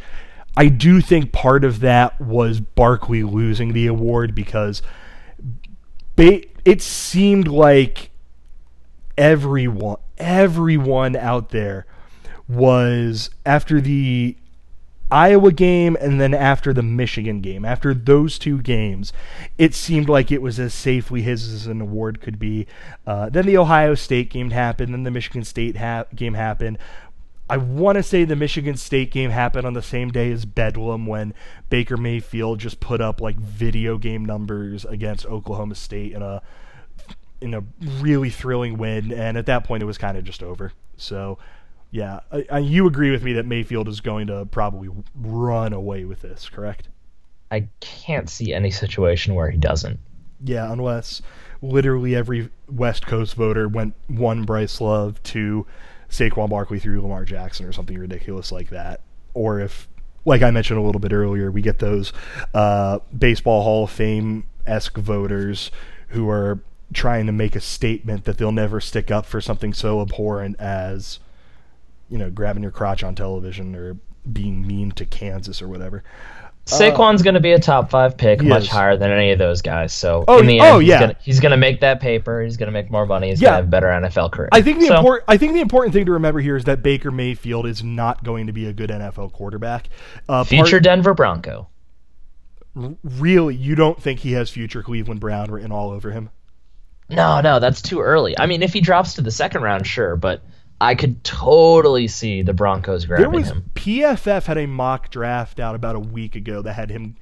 I 0.55 0.67
do 0.67 1.01
think 1.01 1.31
part 1.31 1.63
of 1.63 1.79
that 1.79 2.19
was 2.21 2.59
Barkley 2.59 3.23
losing 3.23 3.73
the 3.73 3.87
award 3.87 4.35
because 4.35 4.81
it 6.17 6.81
seemed 6.81 7.47
like 7.47 8.11
everyone, 9.17 9.97
everyone 10.17 11.15
out 11.15 11.49
there 11.49 11.85
was 12.47 13.29
after 13.45 13.81
the 13.81 14.35
Iowa 15.13 15.51
game 15.51 15.95
and 16.01 16.19
then 16.19 16.33
after 16.33 16.73
the 16.73 16.81
Michigan 16.81 17.39
game, 17.39 17.65
after 17.65 17.93
those 17.93 18.39
two 18.39 18.59
games, 18.59 19.13
it 19.59 19.75
seemed 19.75 20.09
like 20.09 20.31
it 20.31 20.41
was 20.41 20.59
as 20.59 20.73
safely 20.73 21.21
his 21.21 21.47
as 21.53 21.67
an 21.67 21.81
award 21.81 22.19
could 22.19 22.39
be. 22.39 22.65
Uh, 23.05 23.29
then 23.29 23.45
the 23.45 23.55
Ohio 23.55 23.93
State 23.93 24.31
game 24.31 24.49
happened, 24.49 24.91
then 24.91 25.03
the 25.03 25.11
Michigan 25.11 25.43
State 25.43 25.77
ha- 25.77 26.05
game 26.15 26.33
happened. 26.33 26.79
I 27.47 27.57
want 27.57 27.97
to 27.97 28.03
say 28.03 28.23
the 28.23 28.35
Michigan 28.35 28.75
State 28.75 29.11
game 29.11 29.29
happened 29.29 29.67
on 29.67 29.73
the 29.73 29.83
same 29.83 30.09
day 30.09 30.31
as 30.31 30.45
Bedlam 30.45 31.05
when 31.05 31.35
Baker 31.69 31.95
Mayfield 31.95 32.59
just 32.59 32.79
put 32.79 32.99
up 32.99 33.21
like 33.21 33.35
video 33.35 33.99
game 33.99 34.25
numbers 34.25 34.83
against 34.83 35.27
Oklahoma 35.27 35.75
State 35.75 36.13
in 36.13 36.23
a 36.23 36.41
in 37.39 37.53
a 37.53 37.63
really 37.99 38.31
thrilling 38.31 38.77
win, 38.77 39.11
and 39.11 39.37
at 39.37 39.45
that 39.45 39.63
point 39.63 39.83
it 39.83 39.85
was 39.85 39.99
kind 39.99 40.17
of 40.17 40.23
just 40.23 40.41
over. 40.41 40.73
So 40.97 41.37
yeah, 41.93 42.21
I, 42.31 42.45
I, 42.49 42.57
you 42.57 42.87
agree 42.87 43.11
with 43.11 43.21
me 43.21 43.33
that 43.33 43.45
Mayfield 43.45 43.87
is 43.87 44.01
going 44.01 44.25
to 44.25 44.47
probably 44.47 44.89
run 45.13 45.73
away 45.73 46.05
with 46.05 46.21
this, 46.21 46.49
correct? 46.49 46.87
I 47.51 47.67
can't 47.81 48.27
see 48.27 48.51
any 48.51 48.71
situation 48.71 49.35
where 49.35 49.51
he 49.51 49.59
doesn't. 49.59 49.99
Yeah, 50.43 50.73
unless 50.73 51.21
literally 51.61 52.15
every 52.15 52.49
West 52.67 53.05
Coast 53.05 53.35
voter 53.35 53.67
went 53.67 53.93
one 54.07 54.41
Bryce 54.41 54.81
Love 54.81 55.21
to 55.21 55.67
Saquon 56.09 56.49
Barkley 56.49 56.79
through 56.79 56.99
Lamar 56.99 57.25
Jackson 57.25 57.67
or 57.67 57.71
something 57.71 57.99
ridiculous 57.99 58.51
like 58.51 58.69
that, 58.69 59.01
or 59.35 59.59
if, 59.59 59.87
like 60.25 60.41
I 60.41 60.49
mentioned 60.49 60.79
a 60.79 60.83
little 60.83 60.99
bit 60.99 61.13
earlier, 61.13 61.51
we 61.51 61.61
get 61.61 61.77
those 61.77 62.11
uh, 62.55 62.99
baseball 63.15 63.61
Hall 63.61 63.83
of 63.83 63.91
Fame 63.91 64.45
esque 64.65 64.97
voters 64.97 65.69
who 66.07 66.27
are 66.27 66.59
trying 66.91 67.27
to 67.27 67.31
make 67.31 67.55
a 67.55 67.61
statement 67.61 68.25
that 68.25 68.39
they'll 68.39 68.51
never 68.51 68.81
stick 68.81 69.11
up 69.11 69.27
for 69.27 69.39
something 69.39 69.73
so 69.73 70.01
abhorrent 70.01 70.59
as 70.59 71.19
you 72.13 72.19
know, 72.19 72.29
grabbing 72.29 72.61
your 72.61 72.71
crotch 72.71 73.03
on 73.03 73.15
television 73.15 73.75
or 73.75 73.97
being 74.31 74.67
mean 74.67 74.91
to 74.91 75.03
Kansas 75.03 75.63
or 75.63 75.67
whatever. 75.67 76.03
Saquon's 76.67 77.21
uh, 77.21 77.23
going 77.23 77.33
to 77.33 77.39
be 77.39 77.53
a 77.53 77.59
top 77.59 77.89
five 77.89 78.15
pick, 78.17 78.43
much 78.43 78.65
is. 78.65 78.69
higher 78.69 78.95
than 78.95 79.09
any 79.09 79.31
of 79.31 79.39
those 79.39 79.63
guys. 79.63 79.91
So 79.91 80.23
oh, 80.27 80.39
in 80.39 80.45
the 80.45 80.59
end, 80.59 80.75
oh, 80.75 80.77
he's 80.77 80.89
yeah. 80.89 80.99
Gonna, 80.99 81.15
he's 81.23 81.39
going 81.39 81.51
to 81.51 81.57
make 81.57 81.81
that 81.81 82.01
paper. 82.01 82.43
He's 82.43 82.55
going 82.55 82.67
to 82.67 82.71
make 82.71 82.91
more 82.91 83.07
money. 83.07 83.31
He's 83.31 83.41
yeah. 83.41 83.47
going 83.47 83.53
to 83.53 83.57
have 83.57 83.65
a 83.65 83.69
better 83.69 83.87
NFL 83.87 84.31
career. 84.31 84.49
I 84.51 84.61
think 84.61 84.79
the 84.79 84.85
so, 84.85 84.97
important 84.97 85.23
I 85.27 85.37
think 85.37 85.53
the 85.53 85.61
important 85.61 85.95
thing 85.95 86.05
to 86.05 86.11
remember 86.11 86.39
here 86.39 86.55
is 86.55 86.65
that 86.65 86.83
Baker 86.83 87.09
Mayfield 87.09 87.65
is 87.65 87.83
not 87.83 88.23
going 88.23 88.45
to 88.45 88.53
be 88.53 88.67
a 88.67 88.73
good 88.73 88.91
NFL 88.91 89.33
quarterback. 89.33 89.89
Uh, 90.29 90.43
future 90.43 90.73
part, 90.73 90.83
Denver 90.83 91.15
Bronco. 91.15 91.67
Really, 92.75 93.55
you 93.55 93.73
don't 93.73 93.99
think 93.99 94.19
he 94.19 94.33
has 94.33 94.51
future 94.51 94.83
Cleveland 94.83 95.19
Brown 95.19 95.51
written 95.51 95.71
all 95.71 95.89
over 95.89 96.11
him? 96.11 96.29
No, 97.09 97.41
no, 97.41 97.59
that's 97.59 97.81
too 97.81 98.01
early. 98.01 98.37
I 98.37 98.45
mean, 98.45 98.61
if 98.61 98.71
he 98.71 98.81
drops 98.81 99.15
to 99.15 99.21
the 99.21 99.31
second 99.31 99.63
round, 99.63 99.87
sure, 99.87 100.15
but 100.15 100.41
I 100.83 100.95
could 100.95 101.23
totally 101.23 102.09
see 102.09 102.41
the 102.41 102.53
Broncos 102.53 103.05
grabbing 103.05 103.31
there 103.31 103.39
was, 103.39 103.51
him. 103.51 103.71
PFF 103.73 104.43
had 104.43 104.57
a 104.57 104.67
mock 104.67 105.09
draft 105.09 105.61
out 105.61 105.75
about 105.75 105.95
a 105.95 105.99
week 105.99 106.35
ago 106.35 106.61
that 106.61 106.73
had 106.73 106.89
him, 106.89 107.15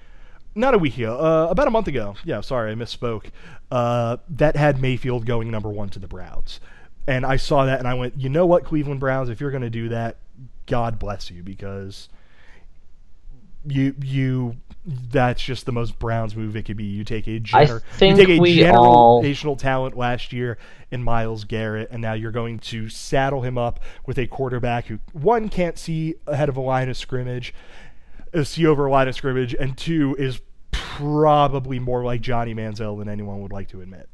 not 0.55 0.73
a 0.73 0.79
week 0.79 0.97
ago, 0.97 1.19
uh, 1.19 1.47
about 1.47 1.67
a 1.67 1.69
month 1.69 1.87
ago. 1.87 2.15
Yeah, 2.25 2.41
sorry, 2.41 2.71
I 2.71 2.75
misspoke. 2.75 3.25
Uh, 3.69 4.17
that 4.29 4.55
had 4.55 4.81
Mayfield 4.81 5.27
going 5.27 5.51
number 5.51 5.69
one 5.69 5.89
to 5.89 5.99
the 5.99 6.07
Browns. 6.07 6.59
And 7.05 7.23
I 7.23 7.35
saw 7.35 7.65
that 7.65 7.77
and 7.77 7.87
I 7.87 7.93
went, 7.93 8.19
you 8.19 8.29
know 8.29 8.47
what, 8.47 8.65
Cleveland 8.65 8.99
Browns, 8.99 9.29
if 9.29 9.39
you're 9.39 9.51
going 9.51 9.61
to 9.61 9.69
do 9.69 9.89
that, 9.89 10.17
God 10.65 10.97
bless 10.97 11.29
you 11.29 11.43
because 11.43 12.09
you 13.67 13.93
you 14.01 14.57
that's 14.85 15.41
just 15.43 15.65
the 15.65 15.71
most 15.71 15.99
Browns 15.99 16.35
move 16.35 16.55
it 16.55 16.63
could 16.63 16.77
be. 16.77 16.85
You 16.85 17.03
take 17.03 17.27
a 17.27 17.39
gener- 17.39 17.81
you 18.09 18.15
take 18.15 18.29
a 18.29 18.39
we 18.39 18.65
all- 18.67 19.21
talent 19.55 19.95
last 19.95 20.33
year 20.33 20.57
in 20.89 21.03
Myles 21.03 21.43
Garrett, 21.43 21.89
and 21.91 22.01
now 22.01 22.13
you're 22.13 22.31
going 22.31 22.59
to 22.59 22.89
saddle 22.89 23.41
him 23.41 23.57
up 23.57 23.79
with 24.05 24.17
a 24.17 24.27
quarterback 24.27 24.85
who 24.85 24.99
one 25.13 25.49
can't 25.49 25.77
see 25.77 26.15
ahead 26.25 26.49
of 26.49 26.57
a 26.57 26.61
line 26.61 26.89
of 26.89 26.97
scrimmage, 26.97 27.53
uh, 28.33 28.43
see 28.43 28.65
over 28.65 28.87
a 28.87 28.91
line 28.91 29.07
of 29.07 29.15
scrimmage, 29.15 29.53
and 29.53 29.77
two 29.77 30.15
is 30.17 30.41
probably 30.71 31.79
more 31.79 32.03
like 32.03 32.21
Johnny 32.21 32.55
Manziel 32.55 32.97
than 32.97 33.07
anyone 33.07 33.41
would 33.41 33.51
like 33.51 33.67
to 33.69 33.81
admit. 33.81 34.09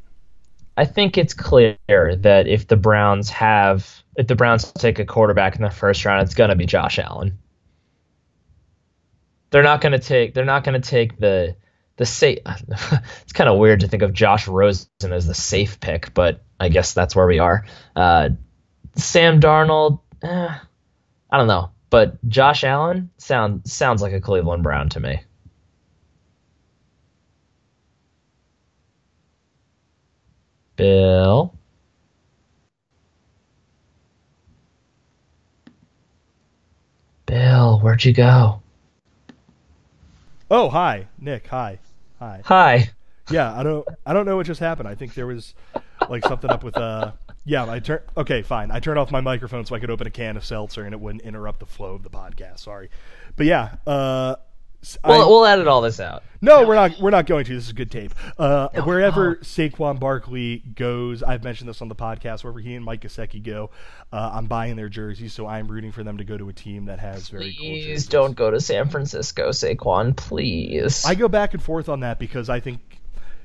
I 0.76 0.86
think 0.86 1.18
it's 1.18 1.34
clear 1.34 1.78
that 1.90 2.48
if 2.48 2.68
the 2.68 2.76
Browns 2.76 3.30
have, 3.32 4.04
if 4.16 4.28
the 4.28 4.36
Browns 4.36 4.72
take 4.74 5.00
a 5.00 5.06
quarterback 5.06 5.56
in 5.56 5.64
the 5.64 5.72
first 5.72 6.06
round, 6.06 6.22
it's 6.22 6.36
going 6.36 6.52
to 6.52 6.56
be 6.56 6.68
Josh 6.68 7.00
Allen. 7.00 7.38
They're 9.50 9.64
not 9.64 9.82
going 9.82 9.94
to 9.94 10.00
take. 10.00 10.34
They're 10.34 10.46
not 10.46 10.64
going 10.64 10.80
to 10.80 10.90
take 10.90 11.18
the 11.18 11.56
the 11.98 12.06
safe. 12.06 12.40
it's 13.22 13.34
kind 13.34 13.50
of 13.50 13.58
weird 13.58 13.82
to 13.82 13.88
think 13.88 14.04
of 14.04 14.14
Josh 14.14 14.48
Rosen 14.48 14.88
as 15.02 15.28
the 15.28 15.34
safe 15.34 15.80
pick, 15.80 16.14
but 16.14 16.44
I 16.60 16.70
guess 16.70 16.94
that's 16.94 17.16
where 17.16 17.28
we 17.28 17.40
are. 17.40 17.66
Uh, 17.96 18.30
Sam 18.96 19.40
Darnold, 19.40 20.00
eh, 20.24 20.56
I 21.30 21.38
don't 21.38 21.48
know, 21.48 21.72
but 21.90 22.24
Josh 22.28 22.64
Allen 22.64 23.12
sound 23.18 23.68
sounds 23.68 24.02
like 24.02 24.14
a 24.14 24.22
Cleveland 24.22 24.64
Brown 24.64 24.90
to 24.90 25.00
me. 25.00 25.22
Bill. 30.76 31.54
Bill, 37.26 37.80
where'd 37.80 38.06
you 38.06 38.14
go? 38.14 38.62
Oh, 40.50 40.70
hi, 40.70 41.08
Nick. 41.20 41.48
Hi, 41.48 41.80
hi. 42.20 42.42
Hi. 42.46 42.90
Yeah, 43.30 43.54
I 43.54 43.64
don't, 43.64 43.86
I 44.06 44.14
don't 44.14 44.26
know 44.26 44.38
what 44.38 44.46
just 44.46 44.62
happened. 44.62 44.88
I 44.88 44.96
think 44.96 45.14
there 45.14 45.28
was 45.28 45.54
like 46.10 46.24
something 46.26 46.50
up 46.50 46.64
with 46.64 46.78
uh. 46.78 47.12
Yeah, 47.44 47.70
I 47.70 47.80
turn. 47.80 48.02
Okay, 48.16 48.42
fine. 48.42 48.72
I 48.72 48.80
turned 48.80 49.00
off 49.00 49.12
my 49.12 49.22
microphone 49.22 49.66
so 49.66 49.76
I 49.76 49.80
could 49.80 49.90
open 49.90 50.08
a 50.08 50.12
can 50.12 50.38
of 50.38 50.46
seltzer 50.46 50.84
and 50.84 50.94
it 50.94 51.00
wouldn't 51.00 51.24
interrupt 51.24 51.60
the 51.60 51.66
flow 51.66 51.94
of 51.94 52.04
the 52.04 52.10
podcast. 52.10 52.60
Sorry, 52.60 52.90
but 53.36 53.46
yeah. 53.46 53.76
Uh, 53.86 54.36
s- 54.88 54.98
I- 55.04 55.10
We'll, 55.10 55.30
we'll 55.30 55.46
edit 55.46 55.68
all 55.68 55.82
this 55.82 56.00
out. 56.00 56.24
no, 56.42 56.66
we're 56.68 56.76
not. 56.76 57.00
We're 57.00 57.10
not 57.12 57.26
going 57.26 57.46
to. 57.46 57.54
This 57.56 57.66
is 57.68 57.74
good 57.74 57.92
tape. 57.92 58.14
Uh, 58.38 58.70
No. 58.76 58.82
wherever 58.84 59.38
Oh. 59.40 59.44
Saquon 59.44 60.00
Barkley 60.00 60.58
goes, 60.76 61.22
I've 61.24 61.44
mentioned 61.44 61.70
this 61.70 61.82
on 61.82 61.88
the 61.90 61.96
podcast. 61.96 62.44
Wherever 62.44 62.60
he 62.60 62.76
and 62.76 62.86
Mike 62.86 63.02
Gesicki 63.02 63.44
go, 63.44 63.70
uh, 64.14 64.32
I'm 64.34 64.46
buying 64.48 64.76
their 64.76 64.90
jerseys. 64.90 65.34
So 65.34 65.46
I'm 65.48 65.68
rooting 65.68 65.92
for 65.92 66.04
them 66.04 66.18
to 66.20 66.24
go 66.24 66.38
to 66.38 66.48
a 66.50 66.54
team 66.54 66.86
that 66.86 67.00
has 67.00 67.30
very 67.30 67.54
cool 67.58 67.66
Please 67.70 67.86
jerseys. 67.86 68.08
don't 68.08 68.36
go 68.36 68.52
to 68.52 68.60
San 68.62 68.90
Francisco, 68.90 69.50
Saquon. 69.50 70.16
Please. 70.16 71.06
I 71.06 71.16
go 71.16 71.28
back 71.28 71.54
and 71.54 71.62
forth 71.62 71.90
on 71.90 72.00
that 72.02 72.20
because 72.20 72.50
I 72.50 72.60
think 72.60 72.80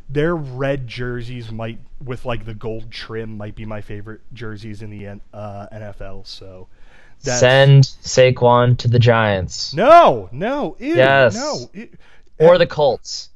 their 0.08 0.36
red 0.36 0.86
jerseys 0.86 1.50
might, 1.50 1.78
with 2.04 2.24
like 2.26 2.44
the 2.44 2.54
gold 2.54 2.90
trim, 2.90 3.36
might 3.38 3.54
be 3.54 3.64
my 3.64 3.80
favorite 3.80 4.20
jerseys 4.34 4.82
in 4.82 4.90
the 4.90 5.20
uh, 5.32 5.66
NFL. 5.72 6.26
So 6.26 6.68
that's- 7.22 7.40
Send 7.40 7.84
Saquon 8.02 8.76
to 8.78 8.88
the 8.88 8.98
Giants 8.98 9.72
no, 9.74 10.28
no, 10.32 10.76
ew, 10.78 10.94
Yes. 10.96 11.34
no, 11.34 11.70
ew, 11.72 11.88
eh, 12.40 12.44
or 12.46 12.58
the 12.58 12.66
Colts. 12.66 13.30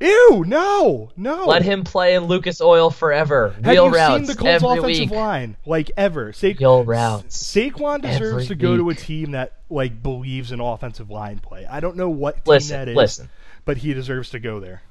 ew, 0.00 0.44
no, 0.46 1.10
no. 1.16 1.46
Let 1.46 1.62
him 1.62 1.84
play 1.84 2.14
in 2.14 2.24
Lucas 2.24 2.60
Oil 2.60 2.90
forever. 2.90 3.50
Have 3.62 3.66
Wheel 3.66 3.86
you 3.86 3.94
routes 3.94 4.16
seen 4.16 4.26
the 4.26 4.34
Colts 4.34 4.62
every 4.64 4.78
offensive 4.78 5.10
week. 5.10 5.18
line? 5.18 5.56
Like 5.66 5.90
ever. 5.96 6.32
Sa- 6.32 6.48
Wheel 6.58 6.84
routes 6.84 7.36
Saquon 7.54 8.02
deserves 8.02 8.48
to 8.48 8.54
go 8.54 8.76
to 8.76 8.90
a 8.90 8.94
team 8.94 9.30
that 9.32 9.52
like 9.70 10.02
believes 10.02 10.52
in 10.52 10.60
offensive 10.60 11.08
line 11.10 11.38
play. 11.38 11.66
I 11.66 11.80
don't 11.80 11.96
know 11.96 12.10
what 12.10 12.36
team 12.44 12.52
Listen, 12.52 12.78
that 12.78 12.88
is, 12.88 12.96
listen. 12.96 13.30
but 13.64 13.76
he 13.78 13.94
deserves 13.94 14.30
to 14.30 14.38
go 14.38 14.60
there. 14.60 14.82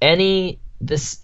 Any 0.00 0.58
this 0.80 1.20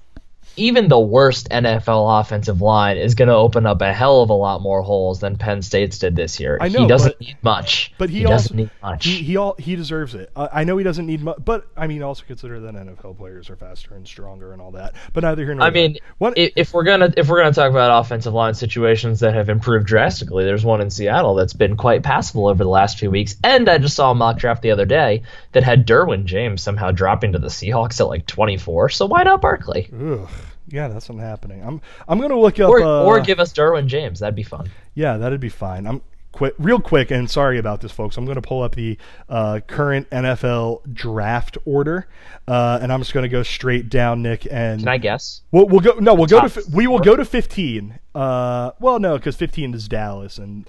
even 0.56 0.88
the 0.88 0.98
worst 0.98 1.48
NFL 1.50 2.20
offensive 2.20 2.60
line 2.60 2.96
is 2.96 3.14
going 3.14 3.28
to 3.28 3.34
open 3.34 3.66
up 3.66 3.80
a 3.82 3.92
hell 3.92 4.22
of 4.22 4.30
a 4.30 4.34
lot 4.34 4.60
more 4.62 4.82
holes 4.82 5.20
than 5.20 5.36
Penn 5.36 5.62
State's 5.62 5.98
did 5.98 6.16
this 6.16 6.38
year. 6.40 6.58
I 6.60 6.68
he 6.68 6.86
doesn't 6.86 7.12
but- 7.18 7.20
need 7.20 7.36
much. 7.42 7.92
But 7.98 8.10
he, 8.10 8.20
he 8.20 8.26
also 8.26 8.34
doesn't 8.44 8.56
need 8.56 8.70
much. 8.82 9.04
He 9.04 9.22
he, 9.22 9.36
all, 9.36 9.54
he 9.58 9.76
deserves 9.76 10.14
it. 10.14 10.30
I, 10.36 10.48
I 10.52 10.64
know 10.64 10.76
he 10.76 10.84
doesn't 10.84 11.06
need 11.06 11.22
much, 11.22 11.38
but 11.44 11.66
I 11.76 11.86
mean 11.86 12.02
also 12.02 12.24
consider 12.26 12.60
that 12.60 12.74
NFL 12.74 13.16
players 13.16 13.50
are 13.50 13.56
faster 13.56 13.94
and 13.94 14.06
stronger 14.06 14.52
and 14.52 14.60
all 14.62 14.72
that. 14.72 14.94
But 15.12 15.24
neither 15.24 15.44
here 15.44 15.54
nor 15.54 15.66
I 15.66 15.70
there. 15.70 15.82
mean, 15.88 15.98
what? 16.18 16.34
if 16.36 16.72
we're 16.72 16.84
gonna 16.84 17.12
if 17.16 17.28
we're 17.28 17.40
gonna 17.42 17.52
talk 17.54 17.70
about 17.70 18.04
offensive 18.04 18.34
line 18.34 18.54
situations 18.54 19.20
that 19.20 19.34
have 19.34 19.48
improved 19.48 19.86
drastically, 19.86 20.44
there's 20.44 20.64
one 20.64 20.80
in 20.80 20.90
Seattle 20.90 21.34
that's 21.34 21.52
been 21.52 21.76
quite 21.76 22.02
passable 22.02 22.46
over 22.46 22.62
the 22.62 22.70
last 22.70 22.98
few 22.98 23.10
weeks. 23.10 23.36
And 23.44 23.68
I 23.68 23.78
just 23.78 23.96
saw 23.96 24.10
a 24.10 24.14
mock 24.14 24.38
draft 24.38 24.62
the 24.62 24.70
other 24.70 24.86
day 24.86 25.22
that 25.52 25.62
had 25.62 25.86
Derwin 25.86 26.24
James 26.24 26.62
somehow 26.62 26.90
dropping 26.90 27.32
to 27.32 27.38
the 27.38 27.48
Seahawks 27.48 28.00
at 28.00 28.08
like 28.08 28.26
24. 28.26 28.90
So 28.90 29.06
why 29.06 29.22
not 29.22 29.40
Barkley? 29.40 29.88
ugh, 29.94 30.28
yeah, 30.68 30.88
that's 30.88 31.08
not 31.08 31.18
happening. 31.20 31.62
I'm 31.62 31.80
I'm 32.08 32.20
gonna 32.20 32.38
look 32.38 32.58
up 32.60 32.70
Or 32.70 32.82
uh, 32.82 33.02
or 33.04 33.20
give 33.20 33.40
us 33.40 33.52
Derwin 33.52 33.86
James. 33.86 34.20
That'd 34.20 34.34
be 34.34 34.42
fun. 34.42 34.70
Yeah, 34.94 35.16
that'd 35.16 35.40
be 35.40 35.48
fine. 35.48 35.86
I'm 35.86 36.02
quick, 36.32 36.54
real 36.58 36.80
quick, 36.80 37.10
and 37.10 37.30
sorry 37.30 37.58
about 37.58 37.80
this, 37.80 37.92
folks. 37.92 38.16
I'm 38.16 38.24
going 38.24 38.34
to 38.36 38.42
pull 38.42 38.62
up 38.62 38.74
the 38.74 38.98
uh, 39.28 39.60
current 39.66 40.10
NFL 40.10 40.92
draft 40.92 41.58
order, 41.64 42.08
uh, 42.48 42.78
and 42.82 42.92
I'm 42.92 43.00
just 43.00 43.12
going 43.12 43.22
to 43.22 43.28
go 43.28 43.42
straight 43.44 43.88
down, 43.88 44.22
Nick. 44.22 44.46
And 44.50 44.80
Can 44.80 44.88
I 44.88 44.98
guess? 44.98 45.42
we'll, 45.52 45.66
we'll 45.66 45.80
go. 45.80 45.92
No, 46.00 46.14
we'll 46.14 46.26
go 46.26 46.40
to. 46.40 46.48
Fi- 46.48 46.62
We 46.76 46.86
will 46.88 46.98
go 46.98 47.14
to 47.16 47.24
15. 47.24 47.98
Uh, 48.14 48.72
well, 48.80 48.98
no, 48.98 49.16
because 49.16 49.36
15 49.36 49.74
is 49.74 49.86
Dallas, 49.88 50.38
and 50.38 50.68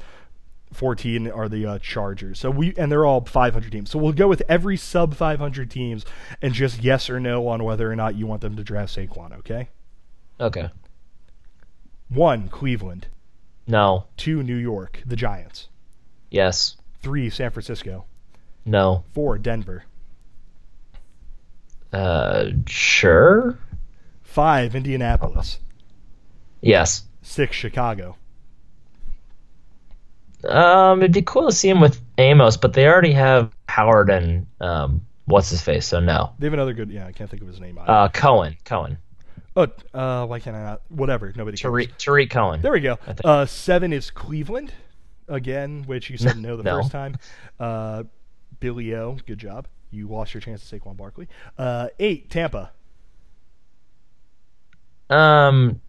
14 0.73 1.29
are 1.31 1.47
the 1.49 1.65
uh, 1.65 1.79
Chargers. 1.79 2.39
So 2.39 2.51
we 2.51 2.73
and 2.77 2.91
they're 2.91 3.05
all 3.05 3.23
500 3.25 3.71
teams. 3.71 3.89
So 3.89 3.97
we'll 3.99 4.13
go 4.13 4.27
with 4.27 4.43
every 4.49 4.77
sub 4.77 5.15
500 5.15 5.71
teams, 5.71 6.05
and 6.41 6.53
just 6.53 6.84
yes 6.84 7.10
or 7.10 7.19
no 7.19 7.47
on 7.47 7.63
whether 7.63 7.91
or 7.91 7.95
not 7.95 8.15
you 8.15 8.27
want 8.27 8.41
them 8.41 8.55
to 8.55 8.63
draft 8.63 8.95
Saquon. 8.95 9.38
Okay. 9.39 9.69
Okay. 10.39 10.69
One, 12.10 12.50
Cleveland. 12.50 13.08
No. 13.67 14.06
Two, 14.17 14.43
New 14.43 14.56
York, 14.56 15.02
the 15.06 15.15
Giants. 15.15 15.69
Yes. 16.30 16.78
Three, 17.02 17.30
San 17.30 17.52
Francisco. 17.52 18.06
No. 18.65 19.04
Four, 19.13 19.38
Denver. 19.38 19.86
Uh. 21.93 22.45
Sure. 22.67 23.58
Five, 24.24 24.76
Indianapolis. 24.76 25.60
Yes. 26.62 27.04
Six, 27.21 27.56
Chicago. 27.56 28.17
Um. 30.48 31.00
It'd 31.02 31.13
be 31.13 31.21
cool 31.21 31.48
to 31.48 31.56
see 31.56 31.69
him 31.69 31.80
with 31.80 32.02
Amos, 32.17 32.58
but 32.58 32.74
they 32.74 32.88
already 32.88 33.13
have 33.13 33.52
Howard 33.69 34.10
and 34.10 34.48
um. 34.60 35.06
What's 35.26 35.50
his 35.50 35.62
face? 35.62 35.88
So 35.88 36.00
no. 36.00 36.34
They 36.38 36.45
have 36.45 36.54
another 36.54 36.74
good. 36.74 36.91
Yeah, 36.91 37.08
I 37.08 37.12
can't 37.12 37.30
think 37.30 37.41
of 37.41 37.48
his 37.48 37.60
name. 37.60 37.80
either. 37.80 37.89
Uh. 37.91 38.10
Cohen. 38.10 38.58
Cohen. 38.65 38.98
Oh, 39.55 39.67
uh, 39.93 40.25
why 40.25 40.39
can't 40.39 40.55
I 40.55 40.63
not? 40.63 40.81
Whatever. 40.89 41.31
Nobody 41.35 41.57
cares. 41.57 41.71
Tariq, 41.71 41.97
Tarik 41.97 42.29
Cohen. 42.29 42.61
There 42.61 42.73
we 42.73 42.81
go. 42.81 42.97
Uh, 43.23 43.45
seven 43.45 43.93
is 43.93 44.11
Cleveland, 44.11 44.73
again, 45.29 45.83
which 45.85 46.09
you 46.09 46.17
said 46.17 46.37
no 46.41 46.57
the 46.57 46.63
No. 46.63 46.77
first 46.81 46.91
time. 46.91 47.17
Uh, 47.59 48.03
Billy 48.59 48.93
O, 48.95 49.17
good 49.25 49.37
job. 49.37 49.67
You 49.91 50.07
lost 50.07 50.33
your 50.33 50.41
chance 50.41 50.67
to 50.69 50.79
Saquon 50.79 50.97
Barkley. 50.97 51.27
Uh, 51.57 51.87
eight, 51.99 52.29
Tampa. 52.29 52.71
Um, 55.09 55.81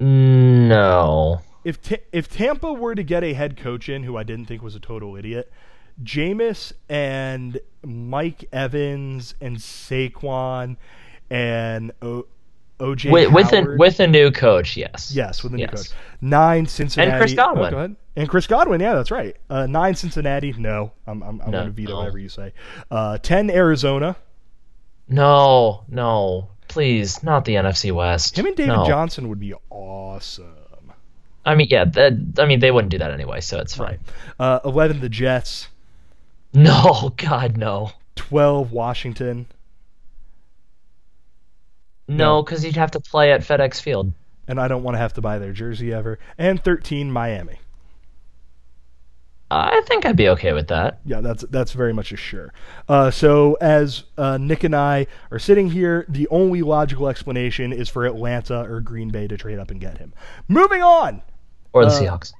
no. 0.00 1.40
If 1.64 1.80
Ta- 1.80 1.96
if 2.12 2.28
Tampa 2.28 2.72
were 2.72 2.94
to 2.94 3.02
get 3.02 3.24
a 3.24 3.32
head 3.32 3.56
coach 3.56 3.88
in 3.88 4.02
who 4.02 4.16
I 4.16 4.22
didn't 4.22 4.46
think 4.46 4.62
was 4.62 4.74
a 4.74 4.80
total 4.80 5.16
idiot, 5.16 5.50
Jameis 6.02 6.72
and 6.88 7.58
Mike 7.82 8.44
Evans 8.52 9.34
and 9.40 9.56
Saquon 9.56 10.76
and 11.30 11.92
o- 12.02 12.26
OJ 12.80 13.10
With 13.10 13.32
with 13.32 13.52
a, 13.52 13.76
with 13.78 14.00
a 14.00 14.06
new 14.06 14.30
coach, 14.32 14.76
yes. 14.76 15.12
Yes, 15.14 15.42
with 15.44 15.52
a 15.52 15.56
new 15.56 15.62
Yes. 15.62 15.88
coach. 15.88 15.96
Nine 16.20 16.66
Cincinnati. 16.66 17.10
And 17.12 17.20
Chris 17.20 17.34
Godwin. 17.34 17.66
Oh, 17.66 17.70
go 17.70 17.76
ahead. 17.78 17.96
And 18.16 18.28
Chris 18.28 18.46
Godwin, 18.46 18.80
yeah, 18.80 18.94
that's 18.94 19.10
right. 19.10 19.36
Uh, 19.50 19.66
nine 19.66 19.94
Cincinnati. 19.94 20.52
No, 20.58 20.92
I'm, 21.06 21.22
I'm, 21.22 21.40
I'm 21.40 21.50
No, 21.50 21.58
going 21.58 21.66
to 21.66 21.72
veto 21.72 21.92
no. 21.92 21.98
whatever 21.98 22.18
you 22.18 22.28
say. 22.28 22.52
Uh, 22.90 23.18
Ten 23.18 23.50
Arizona. 23.50 24.16
No, 25.08 25.84
no, 25.88 26.48
please, 26.68 27.22
not 27.22 27.44
the 27.44 27.54
NFC 27.56 27.92
West. 27.92 28.38
Him 28.38 28.46
and 28.46 28.56
David 28.56 28.74
no. 28.74 28.86
Johnson 28.86 29.28
would 29.28 29.40
be 29.40 29.54
awesome. 29.70 30.92
I 31.44 31.54
mean, 31.54 31.66
yeah, 31.70 31.84
that, 31.84 32.12
I 32.38 32.46
mean, 32.46 32.60
they 32.60 32.70
wouldn't 32.70 32.90
do 32.90 32.98
that 32.98 33.10
anyway, 33.10 33.40
so 33.40 33.58
it's 33.58 33.74
fine. 33.76 33.98
Uh, 34.38 34.60
Eleven 34.64 35.00
the 35.00 35.10
Jets. 35.10 35.68
No, 36.54 37.12
God, 37.18 37.56
no, 37.58 37.90
Twelve 38.16 38.72
Washington. 38.72 39.46
No, 42.08 42.42
because 42.42 42.64
you'd 42.64 42.76
have 42.76 42.90
to 42.92 43.00
play 43.00 43.32
at 43.32 43.40
FedEx 43.40 43.80
Field. 43.80 44.12
And 44.46 44.60
I 44.60 44.68
don't 44.68 44.82
want 44.82 44.94
to 44.94 44.98
have 44.98 45.14
to 45.14 45.22
buy 45.22 45.38
their 45.38 45.52
jersey 45.52 45.92
ever. 45.92 46.18
And 46.36 46.62
thirteen 46.62 47.10
Miami. 47.10 47.58
I 49.50 49.82
think 49.86 50.04
I'd 50.04 50.16
be 50.16 50.28
okay 50.30 50.52
with 50.52 50.68
that. 50.68 51.00
Yeah, 51.04 51.20
that's 51.20 51.44
that's 51.50 51.72
very 51.72 51.92
much 51.92 52.12
a 52.12 52.16
sure. 52.16 52.52
Uh, 52.88 53.10
so 53.10 53.56
as 53.60 54.04
uh, 54.18 54.36
Nick 54.36 54.64
and 54.64 54.74
I 54.74 55.06
are 55.30 55.38
sitting 55.38 55.70
here, 55.70 56.04
the 56.08 56.26
only 56.28 56.62
logical 56.62 57.08
explanation 57.08 57.72
is 57.72 57.88
for 57.88 58.04
Atlanta 58.04 58.62
or 58.62 58.80
Green 58.80 59.10
Bay 59.10 59.28
to 59.28 59.36
trade 59.36 59.58
up 59.58 59.70
and 59.70 59.80
get 59.80 59.98
him. 59.98 60.12
Moving 60.48 60.82
on. 60.82 61.22
Or 61.72 61.84
the 61.84 61.90
Uh, 61.92 62.00
Seahawks. 62.00 62.32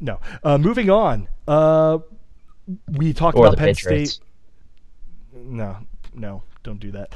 No. 0.00 0.20
Uh, 0.44 0.58
moving 0.58 0.90
on. 0.90 1.28
Uh, 1.48 1.98
we 2.88 3.12
talked 3.12 3.36
Or 3.36 3.46
about 3.46 3.58
Penn 3.58 3.74
Patriots. 3.74 4.12
State. 4.12 4.24
No, 5.34 5.76
no, 6.14 6.42
don't 6.62 6.78
do 6.78 6.92
that. 6.92 7.14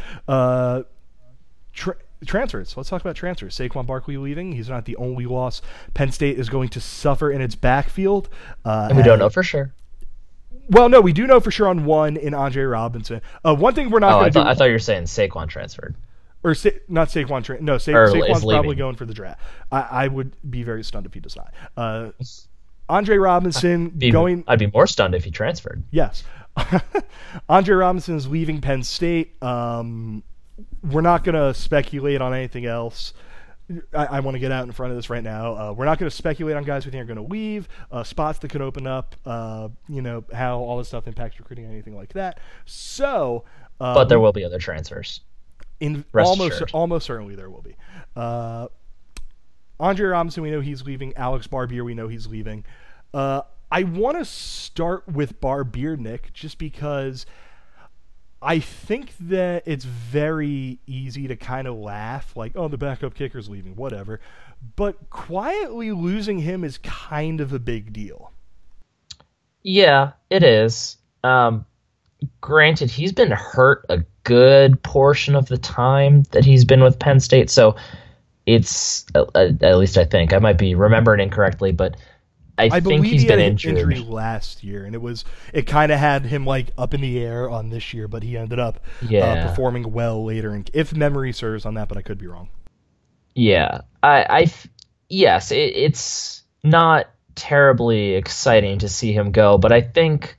Tra- 1.74 1.96
transfers. 2.24 2.76
Let's 2.76 2.88
talk 2.88 3.00
about 3.00 3.16
transfers. 3.16 3.56
Saquon 3.56 3.86
Barkley 3.86 4.16
leaving. 4.16 4.52
He's 4.52 4.68
not 4.68 4.84
the 4.84 4.96
only 4.96 5.26
loss 5.26 5.60
Penn 5.92 6.12
State 6.12 6.38
is 6.38 6.48
going 6.48 6.68
to 6.70 6.80
suffer 6.80 7.30
in 7.30 7.40
its 7.40 7.54
backfield. 7.54 8.28
Uh, 8.64 8.92
we 8.96 9.02
don't 9.02 9.18
know 9.18 9.30
for 9.30 9.42
sure. 9.42 9.74
Well, 10.68 10.88
no, 10.88 11.00
we 11.00 11.12
do 11.12 11.26
know 11.26 11.40
for 11.40 11.50
sure 11.50 11.68
on 11.68 11.84
one 11.84 12.16
in 12.16 12.32
Andre 12.32 12.62
Robinson. 12.64 13.20
Uh, 13.44 13.54
one 13.54 13.74
thing 13.74 13.90
we're 13.90 13.98
not 13.98 14.14
oh, 14.14 14.20
going 14.20 14.32
to 14.32 14.42
do. 14.42 14.48
I 14.48 14.54
thought 14.54 14.64
you 14.64 14.72
were 14.72 14.78
saying 14.78 15.04
Saquon 15.04 15.48
transferred. 15.48 15.94
Or 16.42 16.54
Sa- 16.54 16.70
not 16.88 17.08
Saquon. 17.08 17.44
Tra- 17.44 17.60
no, 17.60 17.76
Sa- 17.78 17.92
Saquon's 17.92 18.44
probably 18.44 18.76
going 18.76 18.96
for 18.96 19.04
the 19.04 19.14
draft. 19.14 19.40
I-, 19.70 20.04
I 20.04 20.08
would 20.08 20.36
be 20.48 20.62
very 20.62 20.84
stunned 20.84 21.06
if 21.06 21.14
he 21.14 21.20
does 21.20 21.36
not. 21.36 21.52
Uh, 21.76 22.10
Andre 22.88 23.16
Robinson 23.18 23.86
I'd 23.94 23.98
be, 23.98 24.10
going. 24.10 24.44
I'd 24.46 24.58
be 24.58 24.66
more 24.66 24.86
stunned 24.86 25.14
if 25.14 25.24
he 25.24 25.30
transferred. 25.30 25.82
Yes. 25.90 26.22
Andre 27.48 27.74
Robinson 27.74 28.16
is 28.16 28.28
leaving 28.28 28.60
Penn 28.60 28.82
State. 28.82 29.42
Um, 29.42 30.22
we're 30.90 31.00
not 31.00 31.24
going 31.24 31.34
to 31.34 31.54
speculate 31.54 32.20
on 32.20 32.34
anything 32.34 32.66
else. 32.66 33.12
I, 33.94 34.06
I 34.06 34.20
want 34.20 34.34
to 34.34 34.38
get 34.38 34.52
out 34.52 34.64
in 34.64 34.72
front 34.72 34.92
of 34.92 34.98
this 34.98 35.08
right 35.08 35.24
now. 35.24 35.54
Uh, 35.54 35.72
we're 35.72 35.86
not 35.86 35.98
going 35.98 36.10
to 36.10 36.14
speculate 36.14 36.56
on 36.56 36.64
guys 36.64 36.84
we 36.84 36.92
think 36.92 37.02
are 37.02 37.14
going 37.14 37.26
to 37.26 37.32
leave, 37.32 37.68
uh, 37.90 38.04
spots 38.04 38.38
that 38.40 38.50
could 38.50 38.60
open 38.60 38.86
up, 38.86 39.16
uh, 39.24 39.68
you 39.88 40.02
know, 40.02 40.22
how 40.32 40.58
all 40.58 40.76
this 40.78 40.88
stuff 40.88 41.08
impacts 41.08 41.38
recruiting, 41.38 41.64
anything 41.64 41.96
like 41.96 42.12
that. 42.12 42.40
So, 42.66 43.44
uh, 43.80 43.94
but 43.94 44.08
there 44.08 44.20
will 44.20 44.32
be 44.32 44.44
other 44.44 44.58
transfers. 44.58 45.20
In 45.80 46.04
almost, 46.14 46.54
assured. 46.54 46.70
almost 46.72 47.06
certainly 47.06 47.34
there 47.34 47.50
will 47.50 47.62
be. 47.62 47.74
Uh, 48.14 48.68
Andre 49.80 50.06
Robinson, 50.08 50.42
we 50.42 50.50
know 50.50 50.60
he's 50.60 50.82
leaving. 50.82 51.14
Alex 51.16 51.46
Barbir, 51.46 51.84
we 51.84 51.94
know 51.94 52.06
he's 52.06 52.26
leaving. 52.26 52.64
Uh, 53.12 53.42
I 53.70 53.82
want 53.82 54.18
to 54.18 54.24
start 54.24 55.08
with 55.08 55.40
Barbir, 55.40 55.98
Nick, 55.98 56.32
just 56.32 56.58
because 56.58 57.26
I 58.44 58.60
think 58.60 59.14
that 59.20 59.62
it's 59.66 59.84
very 59.84 60.78
easy 60.86 61.28
to 61.28 61.36
kind 61.36 61.66
of 61.66 61.76
laugh, 61.76 62.36
like, 62.36 62.52
oh, 62.54 62.68
the 62.68 62.76
backup 62.76 63.14
kicker's 63.14 63.48
leaving, 63.48 63.74
whatever. 63.74 64.20
But 64.76 65.10
quietly 65.10 65.92
losing 65.92 66.38
him 66.40 66.62
is 66.62 66.78
kind 66.78 67.40
of 67.40 67.52
a 67.52 67.58
big 67.58 67.92
deal. 67.92 68.32
Yeah, 69.62 70.12
it 70.28 70.42
is. 70.42 70.98
Um, 71.22 71.64
granted, 72.42 72.90
he's 72.90 73.12
been 73.12 73.30
hurt 73.30 73.86
a 73.88 74.04
good 74.24 74.82
portion 74.82 75.34
of 75.34 75.46
the 75.46 75.58
time 75.58 76.24
that 76.32 76.44
he's 76.44 76.64
been 76.64 76.82
with 76.82 76.98
Penn 76.98 77.20
State, 77.20 77.48
so 77.48 77.76
it's 78.46 79.06
at 79.14 79.78
least 79.78 79.96
I 79.96 80.04
think 80.04 80.34
I 80.34 80.38
might 80.38 80.58
be 80.58 80.74
remembering 80.74 81.20
incorrectly, 81.20 81.72
but 81.72 81.96
I, 82.56 82.64
I 82.64 82.80
think 82.80 83.04
he's 83.04 83.22
he 83.22 83.28
been 83.28 83.40
injured. 83.40 83.78
injury 83.78 83.98
last 83.98 84.62
year, 84.62 84.84
and 84.84 84.94
it 84.94 85.02
was 85.02 85.24
it 85.52 85.62
kind 85.62 85.90
of 85.90 85.98
had 85.98 86.24
him 86.24 86.46
like 86.46 86.68
up 86.78 86.94
in 86.94 87.00
the 87.00 87.18
air 87.18 87.50
on 87.50 87.70
this 87.70 87.92
year, 87.92 88.06
but 88.06 88.22
he 88.22 88.36
ended 88.36 88.60
up 88.60 88.76
uh, 89.02 89.06
yeah. 89.08 89.24
uh, 89.24 89.48
performing 89.48 89.92
well 89.92 90.24
later. 90.24 90.52
And 90.52 90.70
if 90.72 90.94
memory 90.94 91.32
serves 91.32 91.66
on 91.66 91.74
that, 91.74 91.88
but 91.88 91.98
I 91.98 92.02
could 92.02 92.18
be 92.18 92.26
wrong. 92.26 92.48
Yeah, 93.34 93.80
I, 94.02 94.26
I 94.28 94.52
yes, 95.08 95.50
it, 95.50 95.74
it's 95.74 96.44
not 96.62 97.10
terribly 97.34 98.14
exciting 98.14 98.78
to 98.78 98.88
see 98.88 99.12
him 99.12 99.32
go, 99.32 99.58
but 99.58 99.72
I 99.72 99.80
think 99.80 100.36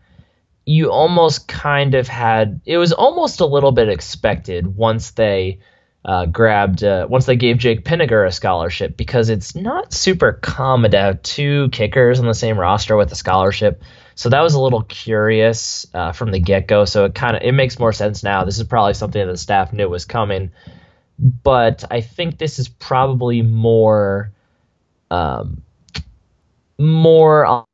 you 0.66 0.92
almost 0.92 1.48
kind 1.48 1.96
of 1.96 2.08
had 2.08 2.62
it 2.66 2.78
was 2.78 2.94
almost 2.94 3.42
a 3.42 3.46
little 3.46 3.72
bit 3.72 3.90
expected 3.90 4.66
once 4.76 5.12
they 5.12 5.60
uh, 6.06 6.28
grabbed 6.28 6.84
uh, 6.84 7.08
once 7.10 7.26
they 7.26 7.36
gave 7.36 7.58
Jake 7.58 7.84
Pinegar 7.84 8.28
a 8.28 8.32
scholarship 8.32 8.96
because 8.96 9.30
it's 9.30 9.56
not 9.56 9.92
super 9.92 10.34
common 10.34 10.92
to 10.92 10.98
have 11.00 11.22
two 11.24 11.70
kickers 11.72 12.20
on 12.20 12.28
the 12.28 12.34
same 12.36 12.60
roster 12.60 12.96
with 12.96 13.12
a 13.12 13.16
scholarship. 13.16 13.82
So 14.14 14.30
that 14.30 14.42
was 14.42 14.54
a 14.54 14.62
little 14.62 14.84
curious 14.84 15.88
uh, 15.96 16.12
from 16.12 16.32
the 16.32 16.40
get 16.40 16.68
go. 16.68 16.86
So 16.86 17.06
it 17.06 17.16
kind 17.16 17.36
of 17.36 17.42
it 17.42 17.54
makes 17.54 17.80
more 17.80 17.92
sense 17.92 18.22
now. 18.24 18.44
This 18.46 18.60
is 18.60 18.66
probably 18.66 18.94
something 18.94 19.26
that 19.26 19.32
the 19.32 19.38
staff 19.38 19.74
knew 19.74 19.90
was 19.90 20.06
coming, 20.06 20.52
but 21.18 21.84
I 21.90 22.02
think 22.02 22.38
this 22.38 22.60
is 22.60 22.70
probably 22.70 23.42
more 23.42 24.32
um, 25.10 25.64
more 26.78 27.46
on, 27.46 27.66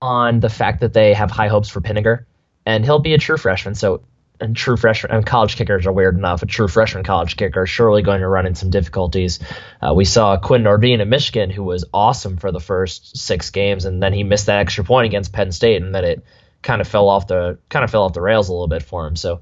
on 0.00 0.40
the 0.40 0.48
fact 0.48 0.80
that 0.80 0.94
they 0.94 1.12
have 1.12 1.30
high 1.30 1.48
hopes 1.48 1.68
for 1.68 1.82
Pinegar, 1.82 2.24
and 2.64 2.84
he'll 2.84 3.00
be 3.00 3.12
a 3.12 3.18
true 3.18 3.36
freshman. 3.36 3.74
So 3.74 4.02
and 4.40 4.56
true 4.56 4.76
freshman 4.76 5.12
and 5.12 5.24
college 5.24 5.56
kickers 5.56 5.86
are 5.86 5.92
weird 5.92 6.16
enough. 6.16 6.42
A 6.42 6.46
true 6.46 6.68
freshman 6.68 7.04
college 7.04 7.36
kicker 7.36 7.64
is 7.64 7.70
surely 7.70 8.02
going 8.02 8.20
to 8.20 8.28
run 8.28 8.46
into 8.46 8.58
some 8.58 8.70
difficulties. 8.70 9.38
Uh, 9.80 9.94
we 9.94 10.04
saw 10.04 10.36
Quinn 10.36 10.64
Nordin 10.64 11.00
in 11.00 11.08
Michigan, 11.08 11.50
who 11.50 11.62
was 11.62 11.84
awesome 11.94 12.36
for 12.36 12.50
the 12.50 12.60
first 12.60 13.16
six 13.16 13.50
games, 13.50 13.84
and 13.84 14.02
then 14.02 14.12
he 14.12 14.24
missed 14.24 14.46
that 14.46 14.58
extra 14.58 14.84
point 14.84 15.06
against 15.06 15.32
Penn 15.32 15.52
State, 15.52 15.82
and 15.82 15.94
then 15.94 16.04
it 16.04 16.24
kind 16.62 16.80
of 16.80 16.88
fell 16.88 17.08
off 17.08 17.26
the 17.26 17.58
kind 17.68 17.84
of 17.84 17.90
fell 17.90 18.02
off 18.02 18.12
the 18.12 18.20
rails 18.20 18.48
a 18.48 18.52
little 18.52 18.68
bit 18.68 18.82
for 18.82 19.06
him. 19.06 19.16
So 19.16 19.40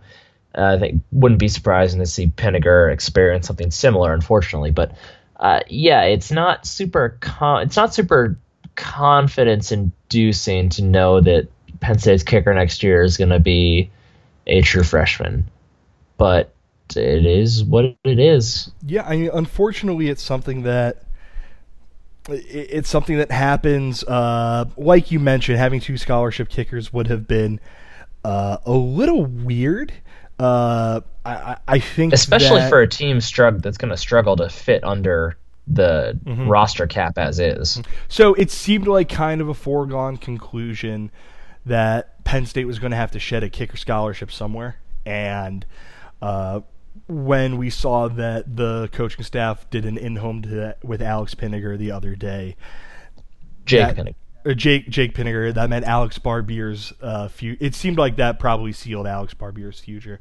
uh, 0.54 0.74
I 0.76 0.78
think 0.78 1.02
wouldn't 1.10 1.38
be 1.38 1.48
surprising 1.48 2.00
to 2.00 2.06
see 2.06 2.26
Pinegar 2.26 2.92
experience 2.92 3.46
something 3.46 3.70
similar, 3.70 4.12
unfortunately. 4.12 4.72
But 4.72 4.94
uh, 5.36 5.60
yeah, 5.68 6.02
it's 6.02 6.30
not 6.30 6.66
super 6.66 7.16
con- 7.20 7.62
it's 7.62 7.76
not 7.76 7.94
super 7.94 8.36
confidence 8.74 9.72
inducing 9.72 10.68
to 10.70 10.84
know 10.84 11.20
that 11.20 11.48
Penn 11.80 11.98
State's 11.98 12.22
kicker 12.22 12.52
next 12.52 12.82
year 12.82 13.02
is 13.02 13.16
going 13.16 13.30
to 13.30 13.40
be 13.40 13.90
a 14.46 14.62
true 14.62 14.84
freshman. 14.84 15.48
But 16.16 16.54
it 16.96 17.26
is 17.26 17.64
what 17.64 17.96
it 18.04 18.18
is. 18.18 18.70
Yeah, 18.86 19.06
I 19.06 19.16
mean, 19.16 19.30
unfortunately, 19.32 20.08
it's 20.08 20.22
something 20.22 20.62
that 20.62 21.04
it's 22.28 22.88
something 22.88 23.18
that 23.18 23.30
happens. 23.30 24.04
Uh, 24.04 24.66
like 24.76 25.10
you 25.10 25.18
mentioned, 25.18 25.58
having 25.58 25.80
two 25.80 25.96
scholarship 25.96 26.48
kickers 26.48 26.92
would 26.92 27.08
have 27.08 27.26
been 27.26 27.60
uh, 28.24 28.58
a 28.64 28.72
little 28.72 29.24
weird. 29.24 29.92
Uh, 30.38 31.00
I, 31.24 31.56
I, 31.68 31.78
think, 31.78 32.12
especially 32.12 32.60
that, 32.60 32.70
for 32.70 32.80
a 32.80 32.88
team 32.88 33.18
strugg- 33.18 33.62
that's 33.62 33.78
going 33.78 33.90
to 33.90 33.96
struggle 33.96 34.36
to 34.36 34.48
fit 34.48 34.82
under 34.82 35.36
the 35.68 36.18
mm-hmm. 36.24 36.48
roster 36.48 36.86
cap 36.86 37.16
as 37.18 37.38
is. 37.38 37.80
So 38.08 38.34
it 38.34 38.50
seemed 38.50 38.88
like 38.88 39.08
kind 39.08 39.40
of 39.40 39.48
a 39.48 39.54
foregone 39.54 40.16
conclusion 40.16 41.10
that 41.66 42.24
Penn 42.24 42.46
State 42.46 42.66
was 42.66 42.78
going 42.78 42.90
to 42.90 42.96
have 42.96 43.10
to 43.12 43.18
shed 43.18 43.42
a 43.42 43.48
kicker 43.48 43.76
scholarship 43.76 44.32
somewhere, 44.32 44.78
and 45.06 45.64
uh, 46.20 46.60
when 47.08 47.56
we 47.56 47.70
saw 47.70 48.08
that 48.08 48.56
the 48.56 48.88
coaching 48.92 49.24
staff 49.24 49.68
did 49.70 49.84
an 49.84 49.96
in-home 49.96 50.42
with 50.82 51.02
Alex 51.02 51.34
Pinegar 51.34 51.78
the 51.78 51.90
other 51.90 52.14
day, 52.14 52.56
Jake 53.64 53.96
Pinegar. 53.96 54.14
Uh, 54.44 54.54
Jake 54.54 54.88
Jake 54.88 55.14
Pinegar. 55.14 55.54
That 55.54 55.70
meant 55.70 55.84
Alex 55.84 56.18
Barbir's 56.18 56.92
uh, 57.00 57.28
future. 57.28 57.64
It 57.64 57.74
seemed 57.74 57.98
like 57.98 58.16
that 58.16 58.38
probably 58.38 58.72
sealed 58.72 59.06
Alex 59.06 59.34
Barbir's 59.34 59.78
future. 59.80 60.20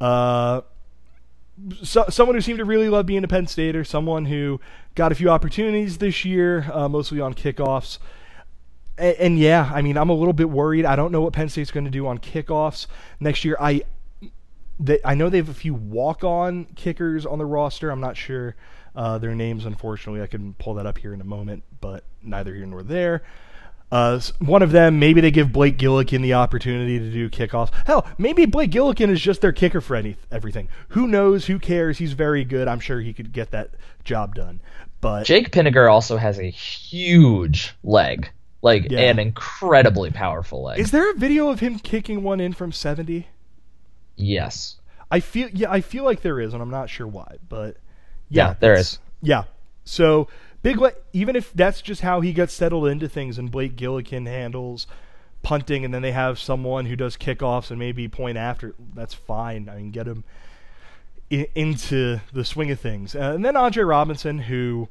Uh, 0.00 0.62
so, 1.82 2.04
someone 2.08 2.34
who 2.34 2.40
seemed 2.40 2.58
to 2.58 2.64
really 2.64 2.88
love 2.88 3.06
being 3.06 3.24
a 3.24 3.28
Penn 3.28 3.46
Stater, 3.46 3.84
someone 3.84 4.26
who 4.26 4.60
got 4.94 5.12
a 5.12 5.14
few 5.14 5.28
opportunities 5.28 5.98
this 5.98 6.24
year, 6.24 6.70
uh, 6.72 6.88
mostly 6.88 7.20
on 7.20 7.34
kickoffs. 7.34 7.98
And, 8.98 9.16
and, 9.16 9.38
yeah, 9.38 9.70
I 9.72 9.82
mean, 9.82 9.96
I'm 9.96 10.10
a 10.10 10.14
little 10.14 10.32
bit 10.32 10.50
worried. 10.50 10.84
I 10.84 10.96
don't 10.96 11.12
know 11.12 11.20
what 11.20 11.32
Penn 11.32 11.48
State's 11.48 11.70
going 11.70 11.84
to 11.84 11.90
do 11.90 12.06
on 12.06 12.18
kickoffs 12.18 12.86
next 13.20 13.44
year. 13.44 13.56
I 13.60 13.82
they, 14.80 14.98
I 15.04 15.14
know 15.14 15.28
they 15.28 15.38
have 15.38 15.48
a 15.48 15.54
few 15.54 15.74
walk-on 15.74 16.66
kickers 16.76 17.26
on 17.26 17.38
the 17.38 17.46
roster. 17.46 17.90
I'm 17.90 18.00
not 18.00 18.16
sure 18.16 18.54
uh, 18.94 19.18
their 19.18 19.34
names, 19.34 19.64
unfortunately. 19.64 20.22
I 20.22 20.26
can 20.26 20.54
pull 20.54 20.74
that 20.74 20.86
up 20.86 20.98
here 20.98 21.12
in 21.12 21.20
a 21.20 21.24
moment, 21.24 21.64
but 21.80 22.04
neither 22.22 22.54
here 22.54 22.66
nor 22.66 22.82
there. 22.82 23.22
Uh, 23.90 24.20
one 24.38 24.62
of 24.62 24.70
them, 24.70 24.98
maybe 24.98 25.20
they 25.20 25.30
give 25.30 25.50
Blake 25.50 25.78
Gillikin 25.78 26.20
the 26.20 26.34
opportunity 26.34 26.98
to 26.98 27.10
do 27.10 27.30
kickoffs. 27.30 27.72
Hell, 27.86 28.06
maybe 28.18 28.44
Blake 28.44 28.70
Gillikin 28.70 29.08
is 29.08 29.20
just 29.20 29.40
their 29.40 29.52
kicker 29.52 29.80
for 29.80 29.96
any, 29.96 30.16
everything. 30.30 30.68
Who 30.88 31.08
knows? 31.08 31.46
Who 31.46 31.58
cares? 31.58 31.96
He's 31.98 32.12
very 32.12 32.44
good. 32.44 32.68
I'm 32.68 32.80
sure 32.80 33.00
he 33.00 33.14
could 33.14 33.32
get 33.32 33.50
that 33.52 33.70
job 34.04 34.34
done. 34.34 34.60
But 35.00 35.24
Jake 35.24 35.52
Pinegar 35.52 35.90
also 35.90 36.16
has 36.16 36.38
a 36.38 36.50
huge 36.50 37.74
leg, 37.82 38.30
like 38.62 38.90
yeah. 38.90 39.00
an 39.00 39.18
incredibly 39.18 40.10
powerful 40.10 40.64
leg. 40.64 40.80
Is 40.80 40.90
there 40.90 41.10
a 41.10 41.14
video 41.14 41.48
of 41.48 41.60
him 41.60 41.78
kicking 41.78 42.22
one 42.22 42.40
in 42.40 42.52
from 42.52 42.72
70? 42.72 43.28
Yes. 44.16 44.76
I 45.10 45.20
feel 45.20 45.48
yeah, 45.52 45.70
I 45.70 45.80
feel 45.80 46.04
like 46.04 46.20
there 46.20 46.40
is, 46.40 46.52
and 46.52 46.62
I'm 46.62 46.70
not 46.70 46.90
sure 46.90 47.06
why, 47.06 47.36
but 47.48 47.76
yeah, 48.28 48.48
yeah 48.48 48.54
there 48.60 48.74
is. 48.74 48.98
Yeah. 49.22 49.44
So 49.84 50.28
Big 50.62 50.78
even 51.12 51.36
if 51.36 51.52
that's 51.52 51.80
just 51.80 52.00
how 52.00 52.20
he 52.20 52.32
gets 52.32 52.52
settled 52.52 52.88
into 52.88 53.08
things, 53.08 53.38
and 53.38 53.50
Blake 53.50 53.76
Gillikin 53.76 54.26
handles 54.26 54.86
punting, 55.42 55.84
and 55.84 55.94
then 55.94 56.02
they 56.02 56.12
have 56.12 56.38
someone 56.38 56.86
who 56.86 56.96
does 56.96 57.16
kickoffs 57.16 57.70
and 57.70 57.78
maybe 57.78 58.08
point 58.08 58.36
after. 58.36 58.74
That's 58.94 59.14
fine. 59.14 59.68
I 59.68 59.76
mean, 59.76 59.92
get 59.92 60.06
him 60.08 60.24
in, 61.30 61.46
into 61.54 62.20
the 62.32 62.44
swing 62.44 62.70
of 62.72 62.80
things, 62.80 63.14
uh, 63.14 63.32
and 63.34 63.44
then 63.44 63.56
Andre 63.56 63.84
Robinson, 63.84 64.40
who 64.40 64.88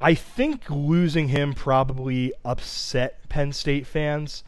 I 0.00 0.14
think 0.14 0.70
losing 0.70 1.28
him 1.28 1.54
probably 1.54 2.32
upset 2.44 3.28
Penn 3.28 3.52
State 3.52 3.86
fans, 3.86 4.44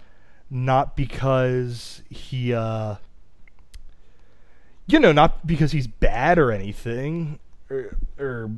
not 0.49 0.97
because 0.97 2.03
he, 2.09 2.55
uh, 2.55 2.97
you 4.87 5.01
know, 5.01 5.13
not 5.13 5.47
because 5.47 5.73
he's 5.73 5.89
bad 5.89 6.39
or 6.39 6.53
anything, 6.53 7.41
or, 7.69 7.97
or 8.19 8.51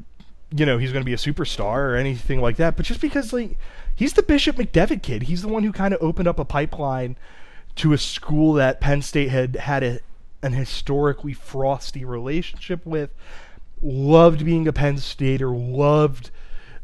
you 0.54 0.66
know 0.66 0.76
he's 0.76 0.92
going 0.92 1.02
to 1.02 1.06
be 1.06 1.14
a 1.14 1.16
superstar 1.16 1.76
or 1.76 1.96
anything 1.96 2.40
like 2.40 2.56
that, 2.56 2.76
but 2.76 2.84
just 2.84 3.00
because 3.00 3.32
like 3.32 3.56
he's 3.94 4.12
the 4.12 4.22
Bishop 4.22 4.56
McDevitt 4.56 5.02
kid, 5.02 5.24
he's 5.24 5.42
the 5.42 5.48
one 5.48 5.62
who 5.62 5.72
kind 5.72 5.94
of 5.94 6.02
opened 6.02 6.28
up 6.28 6.38
a 6.38 6.44
pipeline 6.44 7.16
to 7.76 7.94
a 7.94 7.98
school 7.98 8.52
that 8.54 8.82
Penn 8.82 9.00
State 9.00 9.30
had 9.30 9.56
had 9.56 9.82
a 9.82 10.00
an 10.42 10.52
historically 10.52 11.32
frosty 11.32 12.04
relationship 12.04 12.84
with. 12.84 13.10
Loved 13.80 14.44
being 14.44 14.68
a 14.68 14.72
Penn 14.72 14.98
Stater, 14.98 15.48
loved 15.50 16.30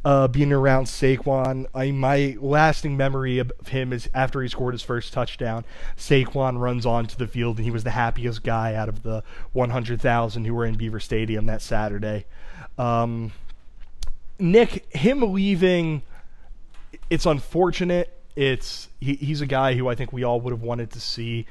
uh, 0.05 0.29
being 0.29 0.53
around 0.53 0.85
Saquon. 0.85 1.67
I 1.75 1.91
my 1.91 2.37
lasting 2.41 2.97
memory 2.97 3.39
of 3.39 3.53
him 3.69 3.93
is 3.93 4.09
after 4.15 4.41
he 4.43 4.49
scored 4.49 4.75
his 4.75 4.83
first 4.83 5.13
touchdown, 5.13 5.65
Saquon 5.97 6.61
runs 6.61 6.87
onto 6.87 7.17
the 7.17 7.27
field 7.27 7.57
and 7.57 7.65
he 7.65 7.71
was 7.71 7.85
the 7.85 7.91
happiest 7.91 8.43
guy 8.43 8.75
out 8.75 8.89
of 8.89 9.03
the 9.03 9.23
100,000 9.53 10.45
who 10.45 10.55
were 10.55 10.65
in 10.65 10.77
Beaver 10.77 11.01
Stadium 11.01 11.47
that 11.47 11.63
Saturday. 11.63 12.27
Um, 12.79 13.33
Nick, 14.39 14.93
him 14.95 15.33
leaving, 15.33 16.03
it's 17.11 17.27
unfortunate. 17.27 18.15
It's 18.37 18.89
he, 19.01 19.15
he's 19.15 19.41
a 19.41 19.47
guy 19.47 19.75
who 19.75 19.89
I 19.89 19.97
think 19.97 20.13
we 20.13 20.23
all 20.23 20.41
would 20.41 20.53
have 20.53 20.63
wanted 20.63 20.93
to 20.93 21.01
see, 21.01 21.47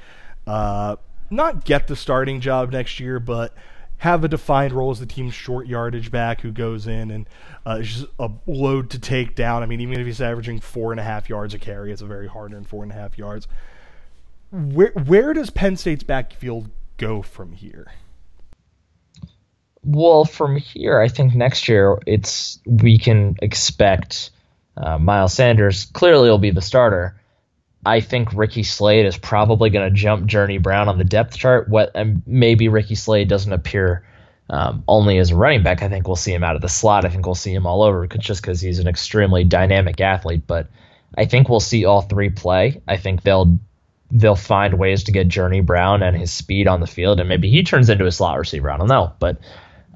uh, 0.46 0.96
not 1.30 1.66
get 1.66 1.86
the 1.86 1.96
starting 1.96 2.40
job 2.40 2.72
next 2.72 2.98
year, 2.98 3.20
but 3.20 3.54
have 3.98 4.24
a 4.24 4.28
defined 4.28 4.72
role 4.72 4.90
as 4.90 5.00
the 5.00 5.06
team's 5.06 5.34
short 5.34 5.66
yardage 5.66 6.10
back 6.10 6.40
who 6.40 6.52
goes 6.52 6.86
in 6.86 7.10
and 7.10 7.28
uh, 7.66 7.78
is 7.80 7.94
just 7.94 8.06
a 8.18 8.30
load 8.46 8.90
to 8.90 8.98
take 8.98 9.34
down. 9.34 9.62
I 9.62 9.66
mean, 9.66 9.80
even 9.80 10.00
if 10.00 10.06
he's 10.06 10.20
averaging 10.20 10.60
four 10.60 10.92
and 10.92 11.00
a 11.00 11.02
half 11.02 11.28
yards 11.28 11.54
a 11.54 11.58
carry, 11.58 11.92
it's 11.92 12.02
a 12.02 12.06
very 12.06 12.28
hard 12.28 12.54
earned 12.54 12.68
four 12.68 12.82
and 12.82 12.92
a 12.92 12.94
half 12.94 13.18
yards. 13.18 13.48
Where 14.50 14.92
where 14.92 15.32
does 15.34 15.50
Penn 15.50 15.76
State's 15.76 16.04
backfield 16.04 16.70
go 16.96 17.22
from 17.22 17.52
here? 17.52 17.88
Well, 19.84 20.24
from 20.24 20.56
here, 20.56 21.00
I 21.00 21.08
think 21.08 21.34
next 21.34 21.68
year 21.68 21.98
it's 22.06 22.58
we 22.66 22.98
can 22.98 23.36
expect 23.42 24.30
uh, 24.76 24.98
Miles 24.98 25.34
Sanders 25.34 25.86
clearly 25.86 26.30
will 26.30 26.38
be 26.38 26.50
the 26.50 26.62
starter. 26.62 27.17
I 27.88 28.00
think 28.00 28.34
Ricky 28.34 28.64
Slade 28.64 29.06
is 29.06 29.16
probably 29.16 29.70
going 29.70 29.88
to 29.88 29.94
jump 29.94 30.26
Journey 30.26 30.58
Brown 30.58 30.90
on 30.90 30.98
the 30.98 31.04
depth 31.04 31.38
chart. 31.38 31.70
What 31.70 31.92
and 31.94 32.22
maybe 32.26 32.68
Ricky 32.68 32.94
Slade 32.94 33.28
doesn't 33.28 33.50
appear 33.52 34.04
um, 34.50 34.84
only 34.86 35.16
as 35.16 35.30
a 35.30 35.36
running 35.36 35.62
back. 35.62 35.82
I 35.82 35.88
think 35.88 36.06
we'll 36.06 36.14
see 36.14 36.34
him 36.34 36.44
out 36.44 36.54
of 36.54 36.60
the 36.60 36.68
slot. 36.68 37.06
I 37.06 37.08
think 37.08 37.24
we'll 37.24 37.34
see 37.34 37.54
him 37.54 37.66
all 37.66 37.82
over 37.82 38.06
just 38.06 38.42
because 38.42 38.60
he's 38.60 38.78
an 38.78 38.88
extremely 38.88 39.44
dynamic 39.44 40.02
athlete. 40.02 40.46
But 40.46 40.66
I 41.16 41.24
think 41.24 41.48
we'll 41.48 41.60
see 41.60 41.86
all 41.86 42.02
three 42.02 42.28
play. 42.28 42.82
I 42.86 42.98
think 42.98 43.22
they'll 43.22 43.58
they'll 44.10 44.36
find 44.36 44.78
ways 44.78 45.04
to 45.04 45.12
get 45.12 45.28
Journey 45.28 45.62
Brown 45.62 46.02
and 46.02 46.14
his 46.14 46.30
speed 46.30 46.68
on 46.68 46.80
the 46.80 46.86
field, 46.86 47.20
and 47.20 47.28
maybe 47.28 47.48
he 47.48 47.62
turns 47.62 47.88
into 47.88 48.04
a 48.04 48.12
slot 48.12 48.38
receiver. 48.38 48.70
I 48.70 48.76
don't 48.76 48.88
know, 48.88 49.14
but. 49.18 49.40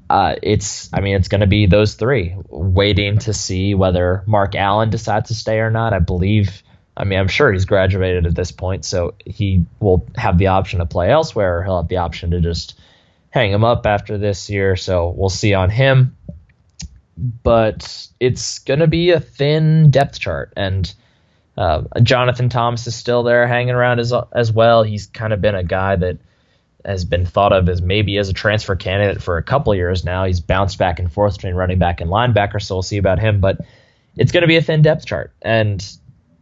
Uh, 0.09 0.35
it's, 0.43 0.89
I 0.93 0.99
mean, 0.99 1.15
it's 1.15 1.29
going 1.29 1.41
to 1.41 1.47
be 1.47 1.65
those 1.65 1.95
three 1.95 2.35
waiting 2.49 3.17
to 3.19 3.33
see 3.33 3.73
whether 3.73 4.21
Mark 4.27 4.53
Allen 4.53 4.91
decides 4.91 5.29
to 5.29 5.33
stay 5.33 5.59
or 5.59 5.71
not. 5.71 5.93
I 5.93 5.99
believe 5.99 6.61
I 6.95 7.05
mean, 7.05 7.19
I'm 7.19 7.27
sure 7.27 7.51
he's 7.51 7.65
graduated 7.65 8.25
at 8.25 8.35
this 8.35 8.51
point, 8.51 8.85
so 8.85 9.15
he 9.25 9.65
will 9.79 10.05
have 10.15 10.37
the 10.37 10.47
option 10.47 10.79
to 10.79 10.85
play 10.85 11.09
elsewhere, 11.09 11.57
or 11.57 11.63
he'll 11.63 11.81
have 11.81 11.87
the 11.87 11.97
option 11.97 12.31
to 12.31 12.41
just 12.41 12.79
hang 13.31 13.51
him 13.51 13.63
up 13.63 13.85
after 13.87 14.17
this 14.17 14.49
year. 14.49 14.75
So 14.75 15.09
we'll 15.09 15.29
see 15.29 15.53
on 15.53 15.69
him. 15.69 16.15
But 17.17 18.07
it's 18.19 18.59
going 18.59 18.79
to 18.79 18.87
be 18.87 19.11
a 19.11 19.19
thin 19.19 19.91
depth 19.91 20.19
chart, 20.19 20.53
and 20.55 20.91
uh, 21.57 21.83
Jonathan 22.01 22.49
Thomas 22.49 22.87
is 22.87 22.95
still 22.95 23.23
there 23.23 23.47
hanging 23.47 23.75
around 23.75 23.99
as 23.99 24.13
as 24.31 24.51
well. 24.51 24.83
He's 24.83 25.05
kind 25.05 25.33
of 25.33 25.41
been 25.41 25.55
a 25.55 25.63
guy 25.63 25.95
that 25.95 26.17
has 26.83 27.05
been 27.05 27.25
thought 27.25 27.53
of 27.53 27.69
as 27.69 27.81
maybe 27.81 28.17
as 28.17 28.29
a 28.29 28.33
transfer 28.33 28.75
candidate 28.75 29.21
for 29.21 29.37
a 29.37 29.43
couple 29.43 29.73
years 29.75 30.03
now. 30.03 30.25
He's 30.25 30.39
bounced 30.39 30.77
back 30.77 30.99
and 30.99 31.11
forth 31.11 31.35
between 31.35 31.55
running 31.55 31.79
back 31.79 32.01
and 32.01 32.09
linebacker, 32.09 32.61
so 32.61 32.75
we'll 32.75 32.81
see 32.81 32.97
about 32.97 33.19
him. 33.19 33.39
But 33.39 33.59
it's 34.17 34.31
going 34.31 34.41
to 34.41 34.47
be 34.47 34.57
a 34.57 34.61
thin 34.61 34.81
depth 34.81 35.05
chart, 35.05 35.31
and 35.41 35.85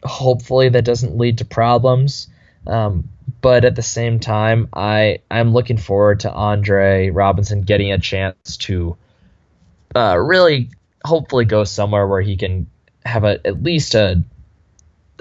hopefully 0.04 0.70
that 0.70 0.86
doesn't 0.86 1.18
lead 1.18 1.40
to 1.40 1.46
problems. 1.46 2.28
Um, 2.68 3.10
but 3.42 3.66
at 3.66 3.76
the 3.76 3.82
same 3.82 4.20
time, 4.20 4.70
I 4.74 5.20
I'm 5.30 5.54
looking 5.54 5.78
forward 5.78 6.22
to 6.22 6.32
Andre 6.32 7.10
Robinson 7.10 7.62
getting 7.62 7.92
a 7.92 7.98
chance 7.98 8.58
to 8.58 8.98
uh, 9.96 10.18
really 10.18 10.70
hopefully 11.04 11.46
go 11.46 11.64
somewhere 11.64 12.08
where 12.08 12.22
he 12.22 12.38
can 12.38 12.68
have 13.06 13.24
a 13.24 13.46
at 13.46 13.64
least 13.64 13.96
a 13.96 14.24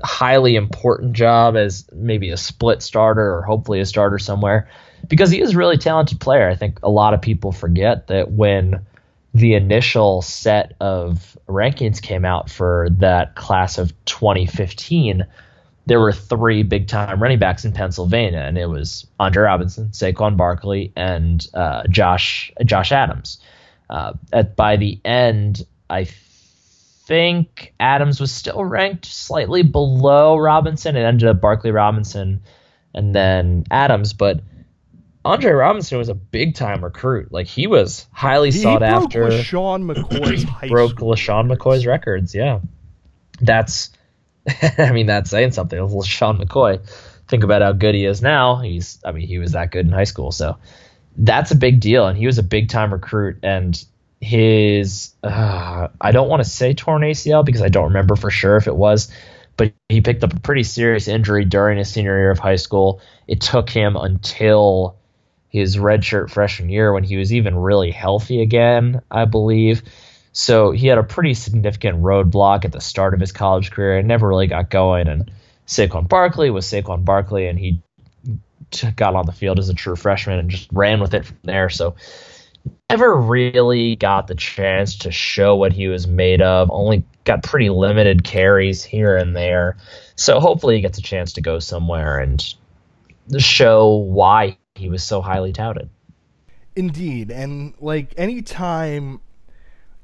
highly 0.03 0.57
important 0.57 1.15
job 1.15 1.57
as 1.57 1.87
maybe 1.93 2.31
a 2.31 2.37
split 2.37 2.83
starter 2.83 3.35
or 3.35 3.43
hopefully 3.43 3.81
a 3.81 3.87
starter 3.87 4.19
somewhere 4.19 4.69
because 5.09 5.31
he 5.31 5.41
is 5.41 5.55
a 5.55 5.59
really 5.59 5.79
talented 5.79 6.21
player. 6.21 6.49
I 6.49 6.57
think 6.57 6.81
a 6.83 6.91
lot 6.91 7.15
of 7.15 7.23
people 7.23 7.53
forget 7.53 8.09
that 8.09 8.31
when 8.31 8.85
the 9.33 9.55
initial 9.55 10.23
set 10.23 10.75
of 10.81 11.39
rankings 11.49 12.03
came 12.03 12.25
out 12.25 12.51
for 12.51 12.89
that 12.99 13.37
class 13.37 13.79
of 13.79 13.93
2015, 14.05 15.27
there 15.87 16.01
were 16.01 16.13
three 16.13 16.63
big 16.63 16.89
time 16.89 17.23
running 17.23 17.39
backs 17.39 17.65
in 17.65 17.73
Pennsylvania, 17.73 18.41
and 18.41 18.59
it 18.59 18.67
was 18.67 19.07
Andre 19.19 19.45
Robinson, 19.45 19.89
Saquon 19.89 20.37
Barkley, 20.37 20.93
and 20.97 21.47
uh, 21.55 21.85
Josh 21.89 22.53
Josh 22.65 22.93
Adams. 22.93 23.41
Uh, 23.89 24.13
at 24.33 24.57
by 24.57 24.77
the 24.77 25.01
end, 25.05 25.65
I 25.89 26.05
think 26.05 27.75
Adams 27.81 28.21
was 28.21 28.31
still 28.31 28.65
ranked 28.65 29.05
slightly 29.05 29.63
below 29.63 30.37
Robinson. 30.37 30.97
It 30.97 31.03
ended 31.03 31.29
up 31.29 31.41
Barkley, 31.41 31.73
Robinson, 31.73 32.43
and 32.95 33.15
then 33.15 33.65
Adams, 33.71 34.13
but 34.13 34.41
Andre 35.25 35.53
Robinson 35.53 35.99
was 35.99 36.09
a 36.09 36.15
big 36.15 36.55
time 36.55 36.83
recruit. 36.83 37.31
Like 37.31 37.47
he 37.47 37.67
was 37.67 38.07
highly 38.13 38.51
he 38.51 38.59
sought 38.59 38.81
broke 38.81 38.91
after. 38.91 39.27
LeSean 39.27 39.85
McCoy's 39.95 40.45
high 40.45 40.69
broke 40.69 40.93
school 40.93 41.13
LeSean 41.13 41.53
McCoy's 41.53 41.87
records. 41.87 42.35
Yeah, 42.35 42.61
that's. 43.41 43.91
I 44.79 44.93
mean, 44.93 45.07
that's 45.07 45.31
saying 45.31 45.53
something. 45.53 45.79
LeSean 45.89 46.43
McCoy. 46.43 46.81
Think 47.29 47.45
about 47.45 47.63
how 47.63 47.73
good 47.73 47.95
he 47.95 48.07
is 48.07 48.23
now. 48.23 48.61
He's. 48.61 48.99
I 49.05 49.13
mean, 49.13 49.27
he 49.27 49.39
was 49.39 49.53
that 49.53 49.71
good 49.71 49.87
in 49.87 49.93
high 49.93 50.05
school. 50.05 50.33
So 50.33 50.57
that's 51.17 51.51
a 51.51 51.57
big 51.57 51.81
deal, 51.81 52.07
and 52.07 52.17
he 52.17 52.27
was 52.27 52.39
a 52.39 52.43
big 52.43 52.71
time 52.71 52.93
recruit. 52.93 53.39
And 53.43 53.83
his. 54.23 55.15
Uh, 55.23 55.89
I 56.01 56.13
don't 56.13 56.31
want 56.31 56.43
to 56.43 56.49
say 56.49 56.73
torn 56.73 57.03
ACL 57.03 57.45
because 57.45 57.63
I 57.63 57.69
don't 57.69 57.89
remember 57.89 58.17
for 58.17 58.31
sure 58.31 58.57
if 58.57 58.67
it 58.67 58.77
was. 58.77 59.13
But 59.59 59.75
he 59.91 60.01
picked 60.01 60.25
up 60.25 60.33
a 60.33 60.41
pretty 60.41 60.63
serious 60.63 61.07
injury 61.07 61.45
during 61.45 61.77
his 61.77 61.91
senior 61.91 62.19
year 62.19 62.31
of 62.31 62.39
high 62.39 62.57
school. 62.57 63.03
It 63.29 63.43
took 63.43 63.69
him 63.69 63.95
until 63.95 64.97
his 65.51 65.77
redshirt 65.77 66.31
freshman 66.31 66.71
year 66.71 66.93
when 66.93 67.05
he 67.05 67.17
was 67.17 67.33
even 67.33 67.57
really 67.57 67.91
healthy 67.91 68.41
again, 68.41 69.03
I 69.11 69.27
believe. 69.27 69.83
So 70.33 70.71
he 70.71 70.87
had 70.87 70.99
a 70.99 71.03
pretty 71.03 71.35
significant 71.35 72.03
roadblock 72.03 72.65
at 72.65 72.73
the 72.73 72.81
start 72.81 73.15
of 73.15 73.21
his 73.21 73.33
college 73.33 73.73
career 73.73 73.99
and 73.99 74.09
never 74.09 74.29
really 74.29 74.47
got 74.47 74.71
going. 74.71 75.09
And 75.09 75.31
Saquon 75.67 76.09
Barkley 76.09 76.51
was 76.51 76.67
Saquon 76.67 77.05
Barkley, 77.05 77.49
and 77.49 77.59
he 77.59 77.83
got 78.95 79.17
on 79.17 79.27
the 79.27 79.33
field 79.33 79.59
as 79.59 79.69
a 79.69 79.75
true 79.75 79.97
freshman 79.97 80.39
and 80.39 80.51
just 80.51 80.69
ran 80.73 81.01
with 81.01 81.15
it 81.15 81.27
from 81.27 81.39
there. 81.43 81.69
So 81.69 81.97
never 82.89 83.17
really 83.17 83.97
got 83.97 84.29
the 84.29 84.37
chance 84.37 84.99
to 84.99 85.11
show 85.11 85.57
what 85.57 85.73
he 85.73 85.89
was 85.89 86.07
made 86.07 86.43
of. 86.43 86.71
Only 86.71 87.05
got 87.25 87.43
pretty 87.43 87.71
limited 87.71 88.23
carries 88.23 88.85
here 88.85 89.17
and 89.17 89.35
there. 89.35 89.77
So 90.15 90.39
hopefully 90.39 90.77
he 90.77 90.81
gets 90.81 90.99
a 90.99 91.03
chance 91.03 91.33
to 91.33 91.41
go 91.41 91.59
somewhere 91.59 92.19
and 92.19 92.55
show 93.39 93.95
why 93.97 94.59
he 94.81 94.89
was 94.89 95.05
so 95.05 95.21
highly 95.21 95.53
touted. 95.53 95.91
Indeed, 96.75 97.31
and 97.31 97.75
like 97.81 98.15
any 98.17 98.43
time 98.43 99.21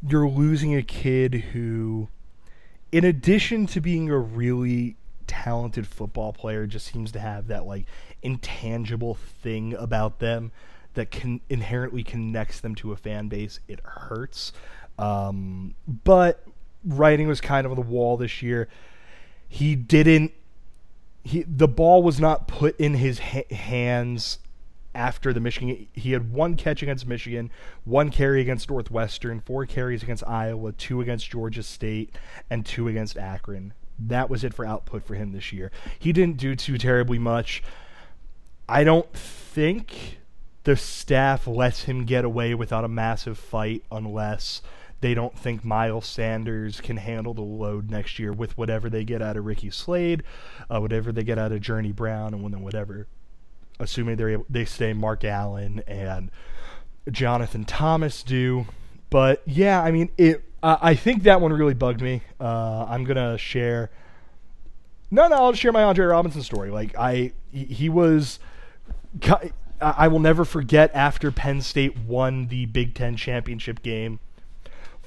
you're 0.06 0.28
losing 0.28 0.74
a 0.74 0.82
kid 0.82 1.34
who, 1.52 2.08
in 2.92 3.04
addition 3.04 3.66
to 3.68 3.80
being 3.80 4.10
a 4.10 4.18
really 4.18 4.96
talented 5.26 5.86
football 5.86 6.32
player, 6.32 6.66
just 6.66 6.86
seems 6.86 7.10
to 7.12 7.20
have 7.20 7.46
that 7.48 7.64
like 7.64 7.86
intangible 8.22 9.14
thing 9.14 9.74
about 9.74 10.18
them 10.18 10.52
that 10.94 11.10
can 11.10 11.40
inherently 11.48 12.02
connects 12.02 12.60
them 12.60 12.74
to 12.74 12.92
a 12.92 12.96
fan 12.96 13.28
base. 13.28 13.60
It 13.68 13.80
hurts, 13.84 14.52
um, 14.98 15.74
but 16.04 16.44
writing 16.84 17.28
was 17.28 17.40
kind 17.40 17.64
of 17.64 17.72
on 17.72 17.76
the 17.76 17.82
wall 17.82 18.18
this 18.18 18.42
year. 18.42 18.68
He 19.48 19.74
didn't. 19.74 20.32
He 21.24 21.44
the 21.44 21.68
ball 21.68 22.02
was 22.02 22.20
not 22.20 22.46
put 22.46 22.78
in 22.78 22.94
his 22.94 23.18
ha- 23.20 23.48
hands 23.50 24.38
after 24.96 25.32
the 25.32 25.40
Michigan. 25.40 25.86
He 25.92 26.12
had 26.12 26.32
one 26.32 26.56
catch 26.56 26.82
against 26.82 27.06
Michigan, 27.06 27.50
one 27.84 28.10
carry 28.10 28.40
against 28.40 28.70
Northwestern, 28.70 29.40
four 29.40 29.66
carries 29.66 30.02
against 30.02 30.26
Iowa, 30.26 30.72
two 30.72 31.00
against 31.00 31.30
Georgia 31.30 31.62
State, 31.62 32.16
and 32.50 32.64
two 32.64 32.88
against 32.88 33.16
Akron. 33.16 33.74
That 33.98 34.28
was 34.28 34.42
it 34.42 34.54
for 34.54 34.64
output 34.64 35.04
for 35.04 35.14
him 35.14 35.32
this 35.32 35.52
year. 35.52 35.70
He 35.98 36.12
didn't 36.12 36.38
do 36.38 36.56
too 36.56 36.78
terribly 36.78 37.18
much. 37.18 37.62
I 38.68 38.82
don't 38.82 39.10
think 39.12 40.18
the 40.64 40.76
staff 40.76 41.46
lets 41.46 41.84
him 41.84 42.04
get 42.04 42.24
away 42.24 42.54
without 42.54 42.84
a 42.84 42.88
massive 42.88 43.38
fight 43.38 43.84
unless 43.92 44.62
they 45.00 45.14
don't 45.14 45.38
think 45.38 45.64
Miles 45.64 46.06
Sanders 46.06 46.80
can 46.80 46.96
handle 46.96 47.34
the 47.34 47.42
load 47.42 47.90
next 47.90 48.18
year 48.18 48.32
with 48.32 48.56
whatever 48.56 48.88
they 48.90 49.04
get 49.04 49.22
out 49.22 49.36
of 49.36 49.44
Ricky 49.44 49.70
Slade, 49.70 50.22
uh, 50.70 50.80
whatever 50.80 51.12
they 51.12 51.22
get 51.22 51.38
out 51.38 51.52
of 51.52 51.60
Journey 51.60 51.92
Brown, 51.92 52.32
and 52.32 52.62
whatever 52.62 53.06
assuming 53.78 54.16
they 54.16 54.36
they 54.48 54.64
stay 54.64 54.92
Mark 54.92 55.24
Allen 55.24 55.82
and 55.86 56.30
Jonathan 57.10 57.64
Thomas 57.64 58.22
do. 58.22 58.66
But 59.10 59.42
yeah, 59.46 59.82
I 59.82 59.90
mean, 59.90 60.10
it. 60.16 60.42
I 60.62 60.94
think 60.96 61.22
that 61.24 61.40
one 61.40 61.52
really 61.52 61.74
bugged 61.74 62.00
me. 62.00 62.22
Uh, 62.40 62.86
I'm 62.88 63.04
gonna 63.04 63.38
share. 63.38 63.90
No, 65.10 65.28
no, 65.28 65.36
I'll 65.36 65.52
share 65.52 65.70
my 65.70 65.84
Andre 65.84 66.06
Robinson 66.06 66.42
story. 66.42 66.70
Like 66.70 66.96
I, 66.98 67.32
he, 67.52 67.64
he 67.64 67.88
was, 67.88 68.40
I 69.80 70.08
will 70.08 70.18
never 70.18 70.44
forget 70.44 70.90
after 70.92 71.30
Penn 71.30 71.60
State 71.60 71.96
won 71.98 72.48
the 72.48 72.66
Big 72.66 72.94
Ten 72.94 73.16
championship 73.16 73.82
game. 73.82 74.18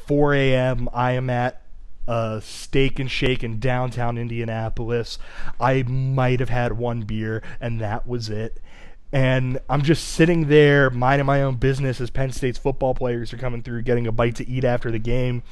4 0.07 0.33
a.m. 0.33 0.89
I 0.93 1.11
am 1.11 1.29
at 1.29 1.61
a 2.09 2.41
steak 2.43 2.97
and 2.97 3.09
shake 3.09 3.43
in 3.43 3.59
downtown 3.59 4.17
Indianapolis. 4.17 5.19
I 5.59 5.83
might 5.83 6.39
have 6.39 6.49
had 6.49 6.73
one 6.73 7.01
beer, 7.01 7.43
and 7.61 7.79
that 7.79 8.07
was 8.07 8.29
it. 8.29 8.59
And 9.11 9.59
I'm 9.69 9.83
just 9.83 10.07
sitting 10.07 10.47
there 10.47 10.89
minding 10.89 11.27
my 11.27 11.43
own 11.43 11.55
business 11.55 12.01
as 12.01 12.09
Penn 12.09 12.31
State's 12.31 12.57
football 12.57 12.95
players 12.95 13.31
are 13.31 13.37
coming 13.37 13.61
through, 13.61 13.83
getting 13.83 14.07
a 14.07 14.11
bite 14.11 14.35
to 14.37 14.47
eat 14.47 14.63
after 14.63 14.89
the 14.89 14.99
game. 14.99 15.43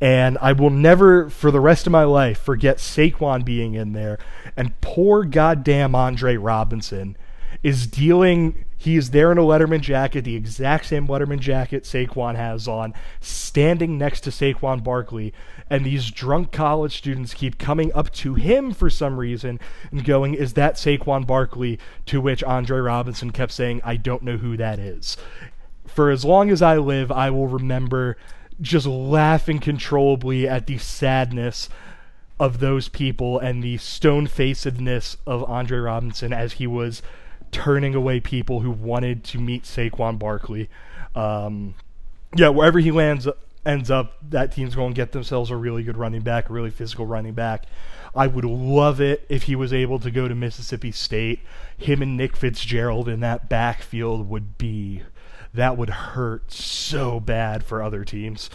And 0.00 0.36
I 0.40 0.52
will 0.52 0.70
never, 0.70 1.30
for 1.30 1.50
the 1.50 1.60
rest 1.60 1.86
of 1.86 1.92
my 1.92 2.04
life, 2.04 2.40
forget 2.40 2.78
Saquon 2.78 3.44
being 3.44 3.74
in 3.74 3.92
there. 3.92 4.18
And 4.56 4.80
poor 4.80 5.24
goddamn 5.24 5.94
Andre 5.94 6.36
Robinson 6.36 7.16
is 7.62 7.86
dealing. 7.86 8.64
He 8.76 8.96
is 8.96 9.10
there 9.10 9.32
in 9.32 9.38
a 9.38 9.42
Letterman 9.42 9.80
jacket, 9.80 10.22
the 10.22 10.36
exact 10.36 10.86
same 10.86 11.08
Letterman 11.08 11.40
jacket 11.40 11.82
Saquon 11.82 12.36
has 12.36 12.68
on, 12.68 12.94
standing 13.20 13.98
next 13.98 14.20
to 14.20 14.30
Saquon 14.30 14.84
Barkley. 14.84 15.32
And 15.70 15.84
these 15.84 16.10
drunk 16.10 16.50
college 16.50 16.96
students 16.96 17.34
keep 17.34 17.58
coming 17.58 17.92
up 17.94 18.12
to 18.14 18.34
him 18.34 18.72
for 18.72 18.88
some 18.88 19.18
reason 19.18 19.60
and 19.90 20.04
going, 20.04 20.34
Is 20.34 20.54
that 20.54 20.74
Saquon 20.74 21.26
Barkley? 21.26 21.78
To 22.06 22.20
which 22.20 22.42
Andre 22.44 22.78
Robinson 22.78 23.30
kept 23.30 23.52
saying, 23.52 23.80
I 23.84 23.96
don't 23.96 24.22
know 24.22 24.38
who 24.38 24.56
that 24.56 24.78
is. 24.78 25.16
For 25.86 26.10
as 26.10 26.24
long 26.24 26.50
as 26.50 26.62
I 26.62 26.78
live, 26.78 27.10
I 27.12 27.30
will 27.30 27.48
remember 27.48 28.16
just 28.60 28.86
laughing 28.86 29.58
controllably 29.58 30.48
at 30.48 30.66
the 30.66 30.78
sadness 30.78 31.68
of 32.40 32.60
those 32.60 32.88
people 32.88 33.38
and 33.38 33.62
the 33.62 33.76
stone 33.78 34.26
facedness 34.26 35.16
of 35.26 35.44
Andre 35.44 35.78
Robinson 35.78 36.32
as 36.32 36.54
he 36.54 36.66
was 36.66 37.02
turning 37.50 37.94
away 37.94 38.20
people 38.20 38.60
who 38.60 38.70
wanted 38.70 39.24
to 39.24 39.38
meet 39.38 39.64
Saquon 39.64 40.18
Barkley. 40.18 40.68
Um, 41.14 41.74
yeah, 42.36 42.48
wherever 42.48 42.78
he 42.78 42.90
lands 42.90 43.26
ends 43.68 43.90
up, 43.90 44.14
that 44.30 44.50
team's 44.50 44.74
going 44.74 44.94
to 44.94 44.96
get 44.96 45.12
themselves 45.12 45.50
a 45.50 45.56
really 45.56 45.82
good 45.82 45.98
running 45.98 46.22
back, 46.22 46.48
a 46.48 46.52
really 46.52 46.70
physical 46.70 47.06
running 47.06 47.34
back. 47.34 47.66
I 48.14 48.26
would 48.26 48.44
love 48.44 49.00
it 49.00 49.26
if 49.28 49.44
he 49.44 49.54
was 49.54 49.72
able 49.72 49.98
to 50.00 50.10
go 50.10 50.26
to 50.26 50.34
Mississippi 50.34 50.90
State. 50.90 51.40
Him 51.76 52.00
and 52.00 52.16
Nick 52.16 52.34
Fitzgerald 52.34 53.08
in 53.08 53.20
that 53.20 53.48
backfield 53.48 54.28
would 54.28 54.56
be 54.56 55.02
that 55.52 55.76
would 55.76 55.90
hurt 55.90 56.50
so 56.50 57.20
bad 57.20 57.62
for 57.62 57.82
other 57.82 58.04
teams. 58.04 58.48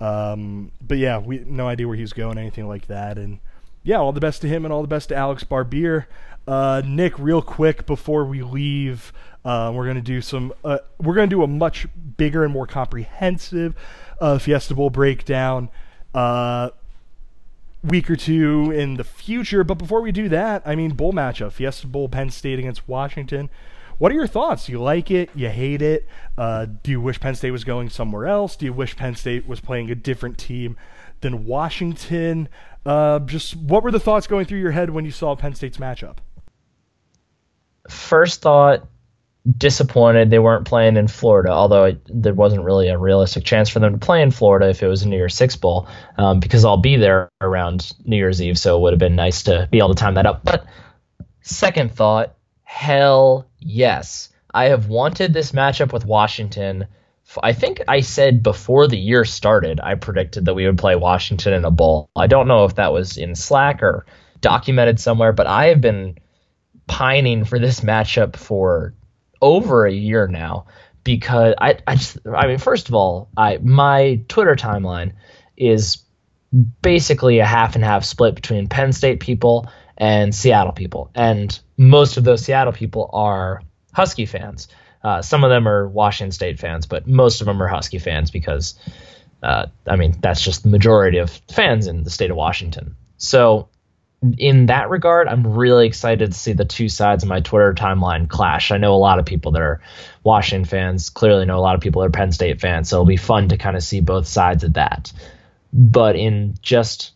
Um, 0.00 0.72
but 0.80 0.98
yeah, 0.98 1.18
we 1.18 1.44
no 1.46 1.68
idea 1.68 1.86
where 1.86 1.96
he's 1.96 2.12
going, 2.12 2.38
anything 2.38 2.68
like 2.68 2.86
that. 2.86 3.18
And 3.18 3.40
yeah, 3.82 3.98
all 3.98 4.12
the 4.12 4.20
best 4.20 4.42
to 4.42 4.48
him 4.48 4.64
and 4.64 4.72
all 4.72 4.82
the 4.82 4.88
best 4.88 5.08
to 5.08 5.16
Alex 5.16 5.44
Barbir. 5.44 6.06
Uh, 6.46 6.82
Nick, 6.84 7.18
real 7.18 7.42
quick 7.42 7.86
before 7.86 8.24
we 8.24 8.42
leave, 8.42 9.12
uh, 9.44 9.72
we're 9.74 9.86
gonna 9.86 10.00
do 10.00 10.20
some. 10.20 10.52
Uh, 10.64 10.78
we're 11.00 11.14
gonna 11.14 11.26
do 11.26 11.42
a 11.42 11.46
much 11.46 11.86
bigger 12.16 12.44
and 12.44 12.52
more 12.52 12.66
comprehensive 12.66 13.74
uh, 14.22 14.38
Fiesta 14.38 14.74
Bowl 14.74 14.88
breakdown. 14.88 15.68
Uh, 16.14 16.70
week 17.84 18.08
or 18.08 18.16
two 18.16 18.70
in 18.70 18.94
the 18.94 19.04
future, 19.04 19.64
but 19.64 19.74
before 19.74 20.00
we 20.00 20.12
do 20.12 20.28
that, 20.28 20.62
I 20.64 20.76
mean, 20.76 20.92
bowl 20.92 21.12
matchup: 21.12 21.52
Fiesta 21.52 21.86
Bowl, 21.86 22.08
Penn 22.08 22.30
State 22.30 22.58
against 22.58 22.88
Washington. 22.88 23.50
What 23.98 24.10
are 24.10 24.14
your 24.14 24.26
thoughts? 24.26 24.66
Do 24.66 24.72
you 24.72 24.80
like 24.80 25.10
it? 25.10 25.30
You 25.34 25.48
hate 25.48 25.82
it? 25.82 26.08
Uh, 26.38 26.66
do 26.82 26.90
you 26.90 27.00
wish 27.00 27.20
Penn 27.20 27.34
State 27.34 27.50
was 27.50 27.64
going 27.64 27.90
somewhere 27.90 28.26
else? 28.26 28.56
Do 28.56 28.64
you 28.64 28.72
wish 28.72 28.96
Penn 28.96 29.14
State 29.16 29.46
was 29.46 29.60
playing 29.60 29.90
a 29.90 29.94
different 29.94 30.38
team 30.38 30.76
than 31.20 31.44
Washington? 31.44 32.48
Uh, 32.86 33.18
just 33.20 33.56
what 33.56 33.82
were 33.82 33.90
the 33.90 34.00
thoughts 34.00 34.26
going 34.26 34.46
through 34.46 34.58
your 34.60 34.70
head 34.72 34.90
when 34.90 35.04
you 35.04 35.10
saw 35.10 35.36
Penn 35.36 35.54
State's 35.54 35.78
matchup? 35.78 36.18
First 37.88 38.42
thought, 38.42 38.86
disappointed 39.58 40.30
they 40.30 40.38
weren't 40.38 40.66
playing 40.66 40.96
in 40.96 41.08
Florida, 41.08 41.50
although 41.50 41.84
it, 41.84 42.00
there 42.08 42.34
wasn't 42.34 42.64
really 42.64 42.88
a 42.88 42.98
realistic 42.98 43.44
chance 43.44 43.68
for 43.68 43.80
them 43.80 43.92
to 43.92 43.98
play 43.98 44.22
in 44.22 44.30
Florida 44.30 44.68
if 44.68 44.82
it 44.82 44.86
was 44.86 45.02
a 45.02 45.08
New 45.08 45.16
Year's 45.16 45.34
Six 45.34 45.56
Bowl, 45.56 45.88
um, 46.16 46.38
because 46.40 46.64
I'll 46.64 46.76
be 46.76 46.96
there 46.96 47.28
around 47.40 47.92
New 48.04 48.16
Year's 48.16 48.40
Eve, 48.40 48.58
so 48.58 48.76
it 48.76 48.80
would 48.82 48.92
have 48.92 49.00
been 49.00 49.16
nice 49.16 49.42
to 49.44 49.68
be 49.70 49.78
able 49.78 49.94
to 49.94 50.00
time 50.00 50.14
that 50.14 50.26
up. 50.26 50.44
But 50.44 50.66
second 51.40 51.92
thought, 51.92 52.36
Hell 52.72 53.46
yes. 53.58 54.30
I 54.54 54.64
have 54.70 54.88
wanted 54.88 55.34
this 55.34 55.52
matchup 55.52 55.92
with 55.92 56.06
Washington. 56.06 56.86
I 57.42 57.52
think 57.52 57.82
I 57.86 58.00
said 58.00 58.42
before 58.42 58.88
the 58.88 58.98
year 58.98 59.26
started, 59.26 59.78
I 59.78 59.94
predicted 59.94 60.46
that 60.46 60.54
we 60.54 60.64
would 60.64 60.78
play 60.78 60.96
Washington 60.96 61.52
in 61.52 61.66
a 61.66 61.70
bowl. 61.70 62.08
I 62.16 62.28
don't 62.28 62.48
know 62.48 62.64
if 62.64 62.76
that 62.76 62.94
was 62.94 63.18
in 63.18 63.34
Slack 63.34 63.82
or 63.82 64.06
documented 64.40 65.00
somewhere, 65.00 65.34
but 65.34 65.46
I 65.46 65.66
have 65.66 65.82
been 65.82 66.16
pining 66.86 67.44
for 67.44 67.58
this 67.58 67.80
matchup 67.80 68.36
for 68.36 68.94
over 69.42 69.84
a 69.84 69.92
year 69.92 70.26
now 70.26 70.64
because 71.04 71.54
I, 71.58 71.78
I 71.86 71.96
just 71.96 72.18
I 72.26 72.46
mean 72.46 72.58
first 72.58 72.88
of 72.88 72.94
all 72.94 73.28
I 73.36 73.58
my 73.58 74.22
Twitter 74.28 74.56
timeline 74.56 75.12
is 75.56 75.98
basically 76.82 77.38
a 77.38 77.46
half 77.46 77.74
and 77.74 77.84
half 77.84 78.04
split 78.04 78.34
between 78.34 78.68
Penn 78.68 78.92
State 78.92 79.20
people 79.20 79.68
and 79.96 80.34
Seattle 80.34 80.72
people. 80.72 81.10
And 81.14 81.58
most 81.76 82.16
of 82.16 82.24
those 82.24 82.44
Seattle 82.44 82.72
people 82.72 83.10
are 83.12 83.62
Husky 83.92 84.26
fans. 84.26 84.68
Uh, 85.02 85.22
some 85.22 85.44
of 85.44 85.50
them 85.50 85.66
are 85.66 85.88
Washington 85.88 86.32
State 86.32 86.58
fans, 86.58 86.86
but 86.86 87.06
most 87.06 87.40
of 87.40 87.46
them 87.46 87.62
are 87.62 87.68
Husky 87.68 87.98
fans 87.98 88.30
because, 88.30 88.78
uh, 89.42 89.66
I 89.86 89.96
mean, 89.96 90.16
that's 90.20 90.42
just 90.42 90.62
the 90.62 90.68
majority 90.68 91.18
of 91.18 91.30
fans 91.50 91.86
in 91.86 92.04
the 92.04 92.10
state 92.10 92.30
of 92.30 92.36
Washington. 92.36 92.96
So, 93.16 93.68
in 94.38 94.66
that 94.66 94.88
regard, 94.88 95.26
I'm 95.26 95.46
really 95.46 95.86
excited 95.86 96.30
to 96.32 96.38
see 96.38 96.52
the 96.52 96.64
two 96.64 96.88
sides 96.88 97.24
of 97.24 97.28
my 97.28 97.40
Twitter 97.40 97.74
timeline 97.74 98.28
clash. 98.28 98.70
I 98.70 98.76
know 98.76 98.94
a 98.94 98.96
lot 98.96 99.18
of 99.18 99.26
people 99.26 99.52
that 99.52 99.62
are 99.62 99.80
Washington 100.22 100.64
fans, 100.64 101.10
clearly 101.10 101.44
know 101.44 101.58
a 101.58 101.60
lot 101.60 101.74
of 101.74 101.80
people 101.80 102.02
that 102.02 102.08
are 102.08 102.12
Penn 102.12 102.30
State 102.30 102.60
fans, 102.60 102.88
so 102.88 102.96
it'll 102.96 103.06
be 103.06 103.16
fun 103.16 103.48
to 103.48 103.56
kind 103.56 103.76
of 103.76 103.82
see 103.82 104.00
both 104.00 104.28
sides 104.28 104.62
of 104.62 104.74
that. 104.74 105.12
But 105.72 106.16
in 106.16 106.54
just 106.62 107.12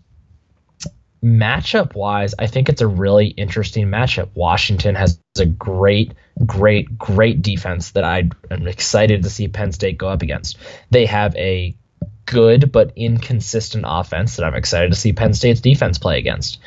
matchup 1.22 1.94
wise, 1.94 2.34
I 2.38 2.48
think 2.48 2.68
it's 2.68 2.82
a 2.82 2.86
really 2.88 3.28
interesting 3.28 3.86
matchup. 3.86 4.30
Washington 4.34 4.96
has 4.96 5.20
a 5.38 5.46
great, 5.46 6.12
great, 6.44 6.98
great 6.98 7.40
defense 7.42 7.92
that 7.92 8.04
I 8.04 8.30
am 8.50 8.66
excited 8.66 9.22
to 9.22 9.30
see 9.30 9.46
Penn 9.46 9.70
State 9.72 9.98
go 9.98 10.08
up 10.08 10.22
against. 10.22 10.58
They 10.90 11.06
have 11.06 11.36
a 11.36 11.76
good 12.24 12.72
but 12.72 12.92
inconsistent 12.96 13.84
offense 13.86 14.36
that 14.36 14.44
I'm 14.44 14.54
excited 14.54 14.90
to 14.90 14.98
see 14.98 15.12
Penn 15.12 15.34
State's 15.34 15.60
defense 15.60 15.98
play 15.98 16.18
against. 16.18 16.58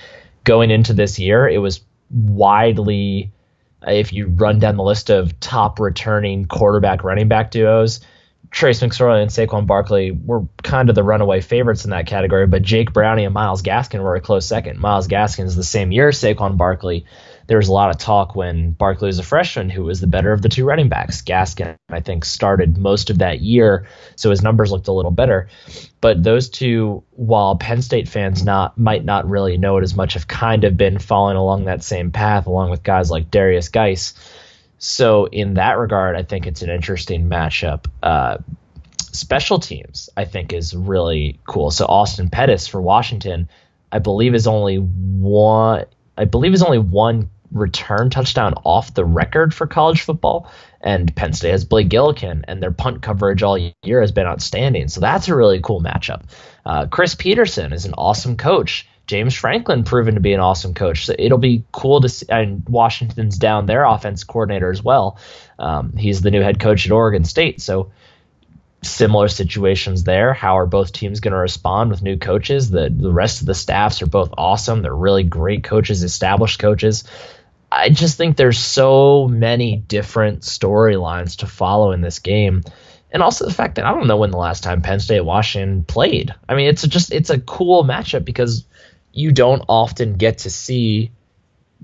Going 0.43 0.71
into 0.71 0.93
this 0.93 1.19
year, 1.19 1.47
it 1.47 1.59
was 1.59 1.81
widely, 2.09 3.31
if 3.85 4.13
you 4.13 4.27
run 4.27 4.59
down 4.59 4.77
the 4.77 4.83
list 4.83 5.09
of 5.09 5.39
top 5.39 5.79
returning 5.79 6.45
quarterback 6.45 7.03
running 7.03 7.27
back 7.27 7.51
duos, 7.51 7.99
Trace 8.51 8.79
McSorley 8.81 9.21
and 9.21 9.29
Saquon 9.29 9.67
Barkley 9.67 10.11
were 10.11 10.43
kind 10.63 10.89
of 10.89 10.95
the 10.95 11.03
runaway 11.03 11.39
favorites 11.41 11.83
in 11.85 11.91
that 11.91 12.07
category, 12.07 12.47
but 12.47 12.63
Jake 12.63 12.93
Browning 12.93 13.25
and 13.25 13.33
Myles 13.33 13.61
Gaskin 13.61 14.01
were 14.01 14.15
a 14.15 14.21
close 14.21 14.45
second. 14.45 14.79
Myles 14.79 15.07
Gaskin 15.07 15.45
is 15.45 15.55
the 15.55 15.63
same 15.63 15.91
year 15.91 16.09
Saquon 16.09 16.57
Barkley. 16.57 17.05
There 17.49 17.57
was 17.57 17.67
a 17.67 17.73
lot 17.73 17.89
of 17.89 17.97
talk 17.97 18.35
when 18.35 18.71
Barkley 18.71 19.07
was 19.07 19.19
a 19.19 19.23
freshman 19.23 19.69
who 19.69 19.83
was 19.83 19.99
the 19.99 20.07
better 20.07 20.31
of 20.31 20.41
the 20.41 20.47
two 20.47 20.63
running 20.63 20.87
backs. 20.87 21.21
Gaskin, 21.21 21.75
I 21.89 21.99
think, 21.99 22.23
started 22.23 22.77
most 22.77 23.09
of 23.09 23.17
that 23.17 23.41
year, 23.41 23.87
so 24.15 24.29
his 24.29 24.41
numbers 24.41 24.71
looked 24.71 24.87
a 24.87 24.93
little 24.93 25.11
better. 25.11 25.49
But 25.99 26.23
those 26.23 26.47
two, 26.47 27.03
while 27.11 27.57
Penn 27.57 27.81
State 27.81 28.07
fans 28.07 28.45
not 28.45 28.77
might 28.77 29.03
not 29.03 29.29
really 29.29 29.57
know 29.57 29.77
it 29.77 29.83
as 29.83 29.95
much, 29.95 30.13
have 30.13 30.27
kind 30.27 30.63
of 30.63 30.77
been 30.77 30.99
following 30.99 31.35
along 31.35 31.65
that 31.65 31.83
same 31.83 32.11
path, 32.11 32.45
along 32.45 32.69
with 32.69 32.83
guys 32.83 33.11
like 33.11 33.29
Derrius 33.29 33.69
Guice 33.69 34.13
so 34.79 35.25
in 35.25 35.55
that 35.55 35.77
regard, 35.77 36.15
I 36.15 36.23
think 36.23 36.47
it's 36.47 36.61
an 36.61 36.69
interesting 36.69 37.29
matchup. 37.29 37.85
Uh, 38.01 38.37
special 38.97 39.59
teams, 39.59 40.09
I 40.15 40.23
think, 40.23 40.53
is 40.53 40.73
really 40.73 41.39
cool. 41.45 41.69
So 41.69 41.85
Austin 41.85 42.29
Pettis 42.29 42.65
for 42.65 42.81
Washington, 42.81 43.49
I 43.91 43.99
believe 43.99 44.33
is 44.33 44.47
only 44.47 44.77
one. 44.77 45.85
I 46.17 46.25
believe 46.25 46.53
is 46.53 46.63
only 46.63 46.79
one 46.79 47.29
return 47.51 48.09
touchdown 48.09 48.53
off 48.63 48.93
the 48.93 49.05
record 49.05 49.53
for 49.53 49.67
college 49.67 50.01
football. 50.01 50.51
And 50.81 51.13
Penn 51.15 51.33
State 51.33 51.51
has 51.51 51.65
Blake 51.65 51.89
Gillikin, 51.89 52.45
and 52.47 52.63
their 52.63 52.71
punt 52.71 53.01
coverage 53.01 53.43
all 53.43 53.57
year 53.57 54.01
has 54.01 54.11
been 54.11 54.27
outstanding. 54.27 54.87
So 54.87 55.01
that's 55.01 55.27
a 55.27 55.35
really 55.35 55.59
cool 55.61 55.81
matchup. 55.81 56.23
Uh, 56.65 56.85
Chris 56.85 57.15
Petersen 57.15 57.73
is 57.73 57.85
an 57.85 57.93
awesome 57.97 58.37
coach. 58.37 58.87
James 59.07 59.33
Franklin 59.33 59.83
proven 59.83 60.13
to 60.13 60.21
be 60.21 60.33
an 60.33 60.39
awesome 60.39 60.73
coach. 60.75 61.05
So 61.05 61.15
it'll 61.17 61.39
be 61.39 61.63
cool 61.71 62.01
to 62.01 62.09
see. 62.09 62.27
And 62.29 62.63
Washington's 62.69 63.37
down 63.39 63.65
their 63.65 63.83
offense 63.83 64.23
coordinator 64.23 64.69
as 64.69 64.83
well. 64.83 65.17
Um, 65.57 65.93
he's 65.93 66.21
the 66.21 66.31
new 66.31 66.41
head 66.41 66.59
coach 66.59 66.85
at 66.85 66.91
Oregon 66.91 67.23
State. 67.23 67.59
So 67.59 67.91
similar 68.83 69.27
situations 69.27 70.03
there. 70.03 70.33
How 70.33 70.59
are 70.59 70.65
both 70.65 70.93
teams 70.93 71.19
going 71.19 71.33
to 71.33 71.39
respond 71.39 71.89
with 71.89 72.01
new 72.01 72.17
coaches? 72.17 72.69
The 72.69 72.89
the 72.89 73.11
rest 73.11 73.41
of 73.41 73.47
the 73.47 73.55
staffs 73.55 74.01
are 74.01 74.07
both 74.07 74.33
awesome. 74.37 74.81
They're 74.81 74.95
really 74.95 75.23
great 75.23 75.63
coaches, 75.63 76.03
established 76.03 76.59
coaches. 76.59 77.03
I 77.71 77.89
just 77.89 78.17
think 78.17 78.35
there's 78.35 78.59
so 78.59 79.27
many 79.27 79.75
different 79.75 80.41
storylines 80.41 81.37
to 81.37 81.47
follow 81.47 81.91
in 81.91 82.01
this 82.01 82.19
game. 82.19 82.63
And 83.11 83.23
also 83.23 83.45
the 83.45 83.53
fact 83.53 83.75
that 83.75 83.85
I 83.85 83.93
don't 83.93 84.07
know 84.07 84.17
when 84.17 84.31
the 84.31 84.37
last 84.37 84.63
time 84.63 84.81
Penn 84.81 84.99
State 84.99 85.21
Washington 85.21 85.83
played. 85.83 86.33
I 86.47 86.55
mean, 86.55 86.67
it's 86.67 86.83
a 86.83 86.87
just 86.87 87.11
it's 87.11 87.29
a 87.29 87.39
cool 87.39 87.83
matchup 87.83 88.25
because 88.25 88.65
you 89.11 89.31
don't 89.31 89.63
often 89.67 90.13
get 90.13 90.39
to 90.39 90.49
see 90.49 91.11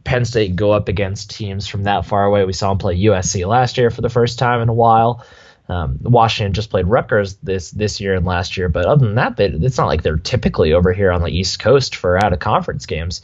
Penn 0.03 0.25
State 0.25 0.55
go 0.55 0.71
up 0.71 0.87
against 0.87 1.31
teams 1.31 1.67
from 1.67 1.83
that 1.83 2.05
far 2.05 2.25
away. 2.25 2.45
We 2.45 2.53
saw 2.53 2.69
them 2.69 2.77
play 2.77 2.97
USC 2.97 3.47
last 3.47 3.77
year 3.77 3.89
for 3.89 4.01
the 4.01 4.09
first 4.09 4.37
time 4.37 4.61
in 4.61 4.69
a 4.69 4.73
while. 4.73 5.25
Um, 5.67 5.97
Washington 6.01 6.53
just 6.53 6.69
played 6.69 6.85
Rutgers 6.85 7.37
this 7.37 7.71
this 7.71 7.99
year 7.99 8.13
and 8.13 8.25
last 8.25 8.55
year, 8.55 8.69
but 8.69 8.85
other 8.85 9.05
than 9.05 9.15
that, 9.15 9.35
they, 9.35 9.47
it's 9.47 9.79
not 9.79 9.87
like 9.87 10.03
they're 10.03 10.17
typically 10.17 10.73
over 10.73 10.93
here 10.93 11.11
on 11.11 11.23
the 11.23 11.29
East 11.29 11.57
Coast 11.59 11.95
for 11.95 12.23
out 12.23 12.33
of 12.33 12.39
conference 12.39 12.85
games. 12.85 13.23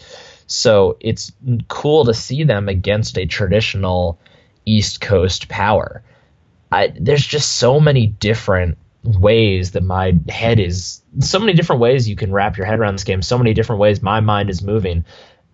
So 0.52 0.98
it's 1.00 1.32
cool 1.68 2.06
to 2.06 2.14
see 2.14 2.44
them 2.44 2.68
against 2.68 3.18
a 3.18 3.26
traditional 3.26 4.20
East 4.66 5.02
Coast 5.02 5.48
power. 5.50 6.04
I, 6.72 6.94
there's 7.00 7.26
just 7.26 7.54
so 7.54 7.80
many 7.80 8.08
different 8.08 8.78
ways 9.04 9.72
that 9.72 9.84
my 9.84 10.16
head 10.30 10.60
is 10.60 11.02
so 11.20 11.40
many 11.40 11.54
different 11.54 11.82
ways 11.82 12.08
you 12.08 12.16
can 12.16 12.32
wrap 12.32 12.58
your 12.58 12.68
head 12.68 12.80
around 12.80 12.94
this 12.94 13.04
game 13.04 13.24
so 13.24 13.36
many 13.36 13.52
different 13.52 13.80
ways 13.80 14.00
my 14.00 14.20
mind 14.20 14.48
is 14.52 14.62
moving 14.62 15.04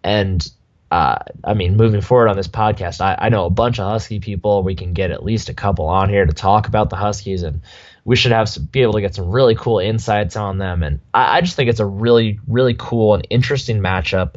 and 0.03 0.51
uh, 0.89 1.17
I 1.43 1.53
mean, 1.53 1.75
moving 1.75 1.99
forward 1.99 2.29
on 2.29 2.37
this 2.37 2.47
podcast, 2.47 3.01
I, 3.01 3.15
I, 3.19 3.29
know 3.29 3.45
a 3.45 3.49
bunch 3.49 3.77
of 3.77 3.85
Husky 3.85 4.21
people. 4.21 4.63
We 4.63 4.75
can 4.75 4.93
get 4.93 5.11
at 5.11 5.23
least 5.23 5.49
a 5.49 5.53
couple 5.53 5.87
on 5.87 6.07
here 6.07 6.25
to 6.25 6.31
talk 6.31 6.69
about 6.69 6.89
the 6.89 6.95
Huskies, 6.95 7.43
and 7.43 7.61
we 8.05 8.15
should 8.15 8.31
have 8.31 8.47
some, 8.47 8.65
be 8.65 8.83
able 8.83 8.93
to 8.93 9.01
get 9.01 9.13
some 9.13 9.29
really 9.29 9.55
cool 9.55 9.79
insights 9.79 10.37
on 10.37 10.59
them. 10.59 10.83
And 10.83 11.01
I, 11.13 11.37
I 11.37 11.41
just 11.41 11.57
think 11.57 11.69
it's 11.69 11.81
a 11.81 11.85
really, 11.85 12.39
really 12.47 12.73
cool 12.73 13.15
and 13.15 13.27
interesting 13.29 13.79
matchup 13.79 14.35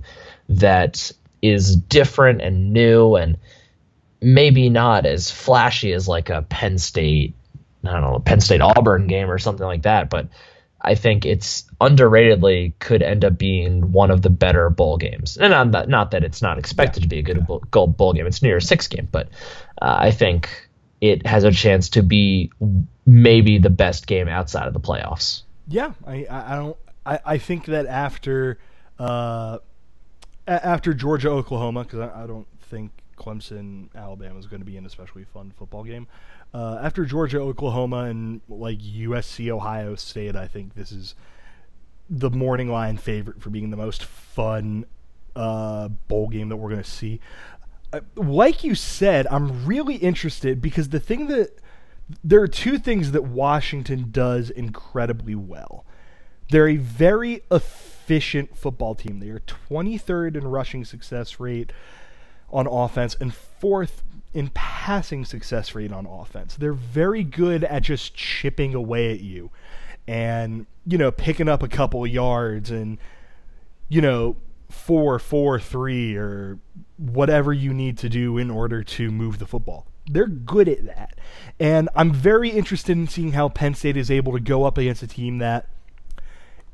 that 0.50 1.12
is 1.42 1.76
different 1.76 2.42
and 2.42 2.72
new, 2.72 3.16
and 3.16 3.38
maybe 4.20 4.68
not 4.68 5.06
as 5.06 5.30
flashy 5.30 5.92
as 5.92 6.06
like 6.06 6.28
a 6.28 6.42
Penn 6.42 6.78
State, 6.78 7.34
I 7.84 7.92
don't 7.92 8.02
know, 8.02 8.18
Penn 8.18 8.40
State 8.40 8.60
Auburn 8.60 9.06
game 9.06 9.30
or 9.30 9.38
something 9.38 9.66
like 9.66 9.82
that, 9.82 10.10
but 10.10 10.28
I 10.82 10.94
think 10.94 11.26
it's 11.26 11.64
underratedly 11.80 12.72
could 12.78 13.02
end 13.02 13.24
up 13.24 13.36
being 13.36 13.92
one 13.92 14.10
of 14.10 14.22
the 14.22 14.30
better 14.30 14.70
bowl 14.70 14.96
games. 14.96 15.36
And 15.36 15.72
not, 15.72 15.88
not 15.88 16.10
that 16.12 16.24
it's 16.24 16.42
not 16.42 16.58
expected 16.58 17.02
yeah. 17.02 17.04
to 17.04 17.08
be 17.08 17.18
a 17.18 17.22
good 17.22 17.36
yeah. 17.36 17.58
bowl, 17.70 17.86
bowl 17.86 18.12
game. 18.12 18.26
It's 18.26 18.42
near 18.42 18.56
a 18.56 18.62
six 18.62 18.88
game, 18.88 19.08
but 19.10 19.28
uh, 19.80 19.96
I 19.98 20.10
think 20.10 20.68
it 21.00 21.26
has 21.26 21.44
a 21.44 21.50
chance 21.50 21.90
to 21.90 22.02
be 22.02 22.50
maybe 23.06 23.58
the 23.58 23.70
best 23.70 24.06
game 24.06 24.28
outside 24.28 24.66
of 24.66 24.74
the 24.74 24.80
playoffs. 24.80 25.42
Yeah, 25.68 25.92
I, 26.06 26.26
I 26.28 26.56
don't. 26.56 26.76
I, 27.06 27.20
I 27.24 27.38
think 27.38 27.66
that 27.66 27.86
after 27.86 28.58
uh, 28.98 29.58
after 30.50 30.94
Georgia 30.94 31.30
Oklahoma, 31.30 31.84
because 31.84 32.00
I, 32.00 32.24
I 32.24 32.26
don't 32.26 32.46
think 32.62 32.92
Clemson 33.16 33.88
Alabama 33.94 34.38
is 34.38 34.46
going 34.46 34.60
to 34.60 34.66
be 34.66 34.76
an 34.76 34.86
especially 34.86 35.24
fun 35.24 35.52
football 35.56 35.84
game. 35.84 36.06
Uh, 36.52 36.80
after 36.82 37.04
Georgia, 37.04 37.38
Oklahoma, 37.38 38.04
and 38.04 38.40
like 38.48 38.78
USC, 38.78 39.50
Ohio 39.50 39.94
State, 39.94 40.34
I 40.34 40.48
think 40.48 40.74
this 40.74 40.90
is 40.90 41.14
the 42.08 42.30
morning 42.30 42.68
line 42.68 42.96
favorite 42.96 43.40
for 43.40 43.50
being 43.50 43.70
the 43.70 43.76
most 43.76 44.04
fun 44.04 44.84
uh, 45.36 45.88
bowl 46.08 46.28
game 46.28 46.48
that 46.48 46.56
we're 46.56 46.70
going 46.70 46.82
to 46.82 46.90
see. 46.90 47.20
Uh, 47.92 48.00
like 48.16 48.64
you 48.64 48.74
said, 48.74 49.26
I'm 49.30 49.64
really 49.64 49.96
interested 49.96 50.60
because 50.60 50.88
the 50.88 51.00
thing 51.00 51.28
that 51.28 51.50
there 52.24 52.40
are 52.40 52.48
two 52.48 52.78
things 52.78 53.12
that 53.12 53.24
Washington 53.24 54.08
does 54.10 54.50
incredibly 54.50 55.34
well. 55.34 55.84
They're 56.50 56.68
a 56.68 56.76
very 56.76 57.42
efficient 57.50 58.56
football 58.56 58.94
team. 58.94 59.20
They 59.20 59.28
are 59.30 59.40
23rd 59.40 60.36
in 60.36 60.46
rushing 60.46 60.84
success 60.84 61.40
rate 61.40 61.72
on 62.50 62.66
offense 62.66 63.16
and 63.20 63.32
fourth 63.32 64.02
in 64.34 64.48
passing 64.48 65.24
success 65.24 65.74
rate 65.74 65.92
on 65.92 66.06
offense. 66.06 66.56
They're 66.56 66.72
very 66.72 67.24
good 67.24 67.64
at 67.64 67.82
just 67.82 68.14
chipping 68.14 68.74
away 68.74 69.12
at 69.12 69.20
you 69.20 69.50
and, 70.06 70.66
you 70.86 70.98
know, 70.98 71.10
picking 71.10 71.48
up 71.48 71.62
a 71.62 71.68
couple 71.68 72.04
yards 72.06 72.70
and, 72.70 72.98
you 73.88 74.00
know, 74.00 74.36
four, 74.68 75.18
four, 75.18 75.58
three, 75.58 76.16
or 76.16 76.58
whatever 76.96 77.52
you 77.52 77.72
need 77.72 77.98
to 77.98 78.08
do 78.08 78.38
in 78.38 78.50
order 78.50 78.82
to 78.84 79.10
move 79.10 79.38
the 79.38 79.46
football. 79.46 79.86
They're 80.06 80.26
good 80.26 80.68
at 80.68 80.86
that. 80.86 81.18
And 81.58 81.88
I'm 81.94 82.12
very 82.12 82.50
interested 82.50 82.96
in 82.96 83.08
seeing 83.08 83.32
how 83.32 83.48
Penn 83.48 83.74
State 83.74 83.96
is 83.96 84.10
able 84.10 84.32
to 84.32 84.40
go 84.40 84.64
up 84.64 84.78
against 84.78 85.02
a 85.02 85.06
team 85.06 85.38
that 85.38 85.68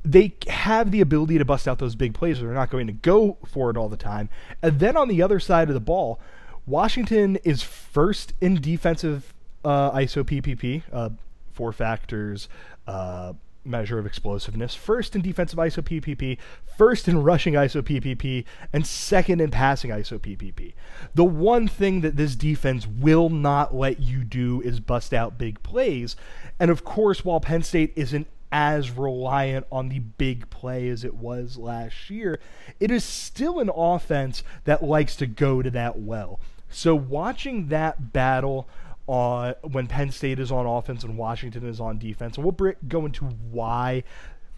they 0.07 0.35
have 0.49 0.93
the 0.93 1.01
ability 1.01 1.37
to 1.39 1.45
bust 1.45 1.67
out 1.67 1.79
those 1.79 1.97
big 1.97 2.15
plays. 2.15 2.41
They're 2.41 2.53
not 2.53 2.71
going 2.71 2.87
to 2.87 2.93
go 2.93 3.39
for 3.47 3.71
it 3.71 3.77
all 3.77 3.89
the 3.89 3.97
time. 3.97 4.29
And 4.63 4.79
then 4.79 4.97
on 4.97 5.09
the 5.09 5.21
other 5.21 5.41
side 5.41 5.69
of 5.69 5.75
the 5.75 5.81
ball, 5.81 6.21
Washington 6.65 7.37
is 7.45 7.63
first 7.63 8.33
in 8.41 8.61
defensive 8.61 9.35
uh, 9.65 9.91
ISO 9.93 10.23
PPP, 10.23 10.83
uh, 10.93 11.11
four 11.53 11.73
factors 11.73 12.49
uh, 12.87 13.33
measure 13.65 13.99
of 13.99 14.07
explosiveness. 14.07 14.77
First 14.77 15.17
in 15.17 15.23
defensive 15.23 15.59
ISO 15.59 15.83
PPP, 15.83 16.39
first 16.77 17.09
in 17.09 17.23
rushing 17.23 17.55
ISO 17.55 17.83
PPP, 17.83 18.45
and 18.73 18.87
second 18.87 19.41
in 19.41 19.51
passing 19.51 19.91
ISO 19.91 20.21
PPP. 20.21 20.75
The 21.15 21.25
one 21.25 21.67
thing 21.67 22.03
that 22.03 22.17
this 22.17 22.37
defense 22.37 22.87
will 22.87 23.29
not 23.29 23.75
let 23.75 23.99
you 23.99 24.23
do 24.23 24.61
is 24.61 24.79
bust 24.79 25.13
out 25.13 25.37
big 25.37 25.63
plays. 25.65 26.15
And 26.61 26.71
of 26.71 26.85
course, 26.85 27.25
while 27.25 27.41
Penn 27.41 27.65
State 27.65 27.93
isn't 27.97 28.29
as 28.53 28.91
reliant 28.91 29.67
on 29.71 29.89
the 29.89 29.99
big 29.99 30.49
play 30.51 30.89
as 30.89 31.05
it 31.05 31.15
was 31.15 31.57
last 31.57 32.11
year, 32.11 32.39
it 32.81 32.91
is 32.91 33.05
still 33.05 33.59
an 33.61 33.71
offense 33.75 34.43
that 34.65 34.83
likes 34.83 35.17
to 35.17 35.27
go 35.27 35.63
to 35.63 35.71
that 35.71 35.99
well. 35.99 36.41
So 36.69 36.95
watching 36.95 37.69
that 37.69 38.13
battle 38.13 38.69
on 39.07 39.55
when 39.63 39.87
Penn 39.87 40.11
State 40.11 40.39
is 40.39 40.51
on 40.51 40.67
offense 40.67 41.05
and 41.05 41.17
Washington 41.17 41.67
is 41.69 41.81
on 41.81 41.99
defense, 41.99 42.37
and 42.37 42.45
we'll 42.45 42.75
go 42.89 43.07
into 43.07 43.25
why 43.25 44.03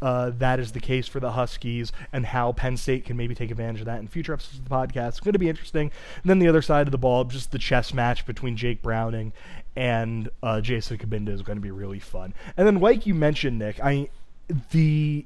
uh, 0.00 0.30
that 0.38 0.60
is 0.60 0.72
the 0.72 0.80
case 0.80 1.08
for 1.08 1.20
the 1.20 1.32
Huskies 1.32 1.92
and 2.12 2.26
how 2.26 2.52
Penn 2.52 2.76
State 2.76 3.04
can 3.04 3.16
maybe 3.16 3.34
take 3.34 3.50
advantage 3.50 3.80
of 3.80 3.86
that 3.86 4.00
in 4.00 4.06
future 4.06 4.32
episodes 4.32 4.58
of 4.58 4.64
the 4.64 4.70
podcast. 4.70 5.08
It's 5.08 5.20
going 5.20 5.32
to 5.32 5.38
be 5.38 5.48
interesting. 5.48 5.90
And 6.22 6.30
then 6.30 6.38
the 6.38 6.48
other 6.48 6.62
side 6.62 6.86
of 6.86 6.92
the 6.92 6.98
ball, 6.98 7.24
just 7.24 7.50
the 7.50 7.58
chess 7.58 7.92
match 7.92 8.24
between 8.24 8.56
Jake 8.56 8.80
Browning 8.80 9.32
and 9.78 10.28
uh, 10.42 10.60
Jason 10.60 10.98
Cabinda 10.98 11.28
is 11.28 11.42
going 11.42 11.56
to 11.56 11.62
be 11.62 11.70
really 11.70 12.00
fun. 12.00 12.34
And 12.56 12.66
then, 12.66 12.80
like 12.80 13.06
you 13.06 13.14
mentioned, 13.14 13.60
Nick, 13.60 13.78
I 13.80 14.10
the 14.72 15.24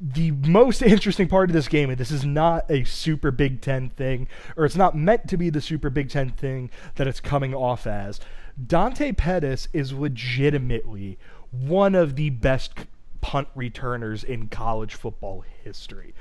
the 0.00 0.32
most 0.32 0.82
interesting 0.82 1.28
part 1.28 1.48
of 1.48 1.54
this 1.54 1.68
game, 1.68 1.90
and 1.90 1.96
this 1.96 2.10
is 2.10 2.24
not 2.24 2.68
a 2.68 2.82
super 2.82 3.30
Big 3.30 3.60
Ten 3.60 3.88
thing, 3.88 4.26
or 4.56 4.64
it's 4.64 4.74
not 4.74 4.96
meant 4.96 5.28
to 5.28 5.36
be 5.36 5.48
the 5.48 5.60
super 5.60 5.90
Big 5.90 6.10
Ten 6.10 6.30
thing 6.30 6.70
that 6.96 7.06
it's 7.06 7.20
coming 7.20 7.54
off 7.54 7.86
as. 7.86 8.18
Dante 8.66 9.12
Pettis 9.12 9.68
is 9.72 9.92
legitimately 9.92 11.16
one 11.52 11.94
of 11.94 12.16
the 12.16 12.30
best 12.30 12.72
punt 13.20 13.46
returners 13.54 14.24
in 14.24 14.48
college 14.48 14.94
football 14.94 15.44
history. 15.62 16.14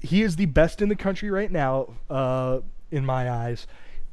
He 0.00 0.22
is 0.22 0.36
the 0.36 0.46
best 0.46 0.80
in 0.80 0.88
the 0.88 0.96
country 0.96 1.28
right 1.28 1.50
now, 1.50 1.94
uh, 2.08 2.60
in 2.92 3.04
my 3.04 3.28
eyes, 3.28 3.66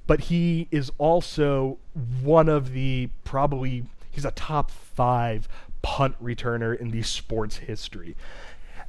but 0.08 0.22
he 0.22 0.68
is 0.72 0.91
also 0.97 1.78
one 2.22 2.49
of 2.49 2.74
the 2.74 3.10
probably, 3.24 3.86
he's 4.12 4.26
a 4.26 4.32
top 4.32 4.72
five 4.72 5.47
punt 5.82 6.22
returner 6.24 6.78
in 6.78 6.91
the 6.91 7.01
sports 7.04 7.58
history. 7.58 8.16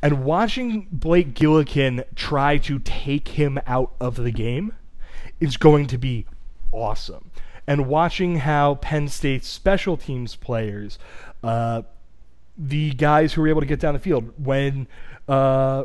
And 0.02 0.24
watching 0.24 0.86
Blake 0.92 1.34
Gillikin 1.34 2.04
try 2.14 2.58
to 2.58 2.78
take 2.78 3.28
him 3.28 3.58
out 3.66 3.92
of 4.00 4.16
the 4.16 4.30
game 4.30 4.74
is 5.40 5.56
going 5.56 5.86
to 5.88 5.98
be 5.98 6.26
awesome. 6.72 7.30
And 7.66 7.86
watching 7.86 8.36
how 8.40 8.74
Penn 8.76 9.08
State's 9.08 9.48
special 9.48 9.96
teams 9.96 10.36
players, 10.36 10.98
uh, 11.42 11.82
the 12.58 12.92
guys 12.92 13.32
who 13.32 13.40
were 13.40 13.48
able 13.48 13.62
to 13.62 13.66
get 13.66 13.80
down 13.80 13.94
the 13.94 14.00
field, 14.00 14.32
when, 14.36 14.86
uh, 15.26 15.84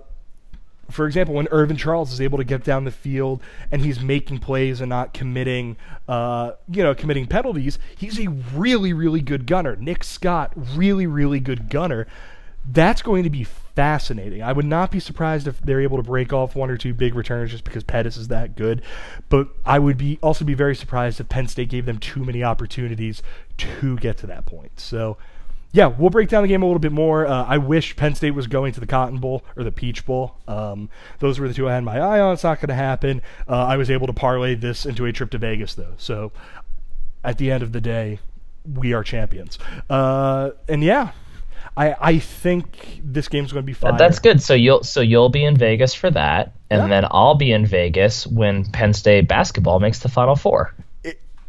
for 0.89 1.05
example, 1.05 1.35
when 1.35 1.47
Irvin 1.51 1.77
Charles 1.77 2.11
is 2.11 2.21
able 2.21 2.37
to 2.37 2.43
get 2.43 2.63
down 2.63 2.83
the 2.83 2.91
field 2.91 3.41
and 3.71 3.81
he's 3.81 3.99
making 3.99 4.39
plays 4.39 4.81
and 4.81 4.89
not 4.89 5.13
committing, 5.13 5.77
uh, 6.07 6.51
you 6.69 6.83
know, 6.83 6.95
committing 6.95 7.27
penalties, 7.27 7.79
he's 7.97 8.19
a 8.19 8.27
really, 8.27 8.93
really 8.93 9.21
good 9.21 9.45
gunner. 9.45 9.75
Nick 9.75 10.03
Scott, 10.03 10.53
really, 10.55 11.07
really 11.07 11.39
good 11.39 11.69
gunner. 11.69 12.07
That's 12.71 13.01
going 13.01 13.23
to 13.23 13.29
be 13.29 13.43
fascinating. 13.43 14.43
I 14.43 14.51
would 14.51 14.65
not 14.65 14.91
be 14.91 14.99
surprised 14.99 15.47
if 15.47 15.61
they're 15.61 15.81
able 15.81 15.97
to 15.97 16.03
break 16.03 16.33
off 16.33 16.55
one 16.55 16.69
or 16.69 16.77
two 16.77 16.93
big 16.93 17.15
returns 17.15 17.51
just 17.51 17.63
because 17.63 17.83
Pettis 17.83 18.17
is 18.17 18.27
that 18.27 18.55
good. 18.55 18.81
But 19.29 19.47
I 19.65 19.79
would 19.79 19.97
be 19.97 20.19
also 20.21 20.43
be 20.43 20.53
very 20.53 20.75
surprised 20.75 21.19
if 21.19 21.29
Penn 21.29 21.47
State 21.47 21.69
gave 21.69 21.85
them 21.85 21.97
too 21.97 22.25
many 22.25 22.43
opportunities 22.43 23.23
to 23.57 23.97
get 23.97 24.17
to 24.17 24.27
that 24.27 24.45
point. 24.45 24.79
So, 24.79 25.17
yeah, 25.71 25.87
we'll 25.87 26.09
break 26.09 26.29
down 26.29 26.41
the 26.41 26.47
game 26.47 26.63
a 26.63 26.65
little 26.65 26.79
bit 26.79 26.91
more. 26.91 27.27
Uh, 27.27 27.45
I 27.45 27.59
wish 27.59 27.95
Penn 27.95 28.15
State 28.15 28.31
was 28.31 28.47
going 28.47 28.73
to 28.73 28.79
the 28.79 28.87
Cotton 28.87 29.19
Bowl 29.19 29.43
or 29.55 29.63
the 29.63 29.71
Peach 29.71 30.05
Bowl. 30.05 30.35
Um, 30.47 30.89
those 31.19 31.39
were 31.39 31.47
the 31.47 31.53
two 31.53 31.69
I 31.69 31.73
had 31.73 31.83
my 31.83 31.99
eye 31.99 32.19
on. 32.19 32.33
It's 32.33 32.43
not 32.43 32.59
going 32.59 32.69
to 32.69 32.75
happen. 32.75 33.21
Uh, 33.47 33.65
I 33.65 33.77
was 33.77 33.91
able 33.91 34.07
to 34.07 34.13
parlay 34.13 34.55
this 34.55 34.85
into 34.85 35.05
a 35.05 35.11
trip 35.11 35.29
to 35.31 35.37
Vegas, 35.37 35.75
though. 35.75 35.93
So, 35.97 36.31
at 37.23 37.37
the 37.37 37.51
end 37.51 37.61
of 37.61 37.71
the 37.71 37.81
day, 37.81 38.19
we 38.65 38.93
are 38.93 39.03
champions. 39.03 39.59
Uh, 39.89 40.51
and 40.67 40.83
yeah, 40.83 41.11
I 41.77 41.95
I 41.99 42.19
think 42.19 43.01
this 43.03 43.27
game's 43.27 43.51
going 43.51 43.63
to 43.63 43.67
be 43.67 43.73
fun. 43.73 43.97
That's 43.97 44.19
good. 44.19 44.41
So 44.41 44.53
you'll 44.53 44.83
so 44.83 45.01
you'll 45.01 45.29
be 45.29 45.43
in 45.45 45.55
Vegas 45.55 45.93
for 45.93 46.09
that, 46.11 46.53
and 46.69 46.83
yeah. 46.83 46.87
then 46.87 47.07
I'll 47.11 47.35
be 47.35 47.51
in 47.51 47.65
Vegas 47.65 48.25
when 48.25 48.65
Penn 48.65 48.93
State 48.93 49.27
basketball 49.27 49.79
makes 49.79 49.99
the 49.99 50.09
Final 50.09 50.35
Four. 50.35 50.73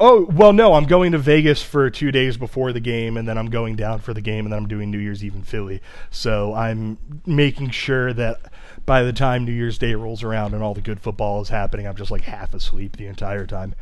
Oh 0.03 0.25
well, 0.25 0.55
no, 0.55 0.73
I'm 0.73 0.87
going 0.87 1.13
to 1.13 1.19
Vegas 1.19 1.63
for 1.63 1.91
two 1.91 2.11
days 2.11 2.39
before 2.39 2.73
the 2.73 2.81
game, 2.81 3.19
and 3.19 3.29
then 3.29 3.37
I'm 3.37 3.51
going 3.51 3.77
down 3.77 4.01
for 4.01 4.15
the 4.15 4.23
game, 4.23 4.47
and 4.47 4.53
then 4.53 4.59
I'm 4.59 4.67
doing 4.67 4.91
New 4.91 4.99
Year's 4.99 5.23
Eve 5.23 5.35
in 5.35 5.43
Philly. 5.43 5.83
So 6.11 6.55
I'm 6.55 6.97
making 7.27 7.69
sure 7.71 8.15
that 8.15 8.41
by 8.87 9.03
the 9.03 9.13
time 9.13 9.45
New 9.45 9.53
Year's 9.53 9.77
Day 9.77 9.95
rolls 9.95 10.23
around 10.23 10.55
and 10.55 10.63
all 10.63 10.73
the 10.73 10.81
good 10.81 11.01
football 11.01 11.43
is 11.43 11.51
happening, 11.51 11.87
I'm 11.87 11.97
just 11.97 12.11
like 12.11 12.23
half 12.23 12.55
asleep 12.55 12.97
the 12.97 13.07
entire 13.07 13.47
time. 13.47 13.75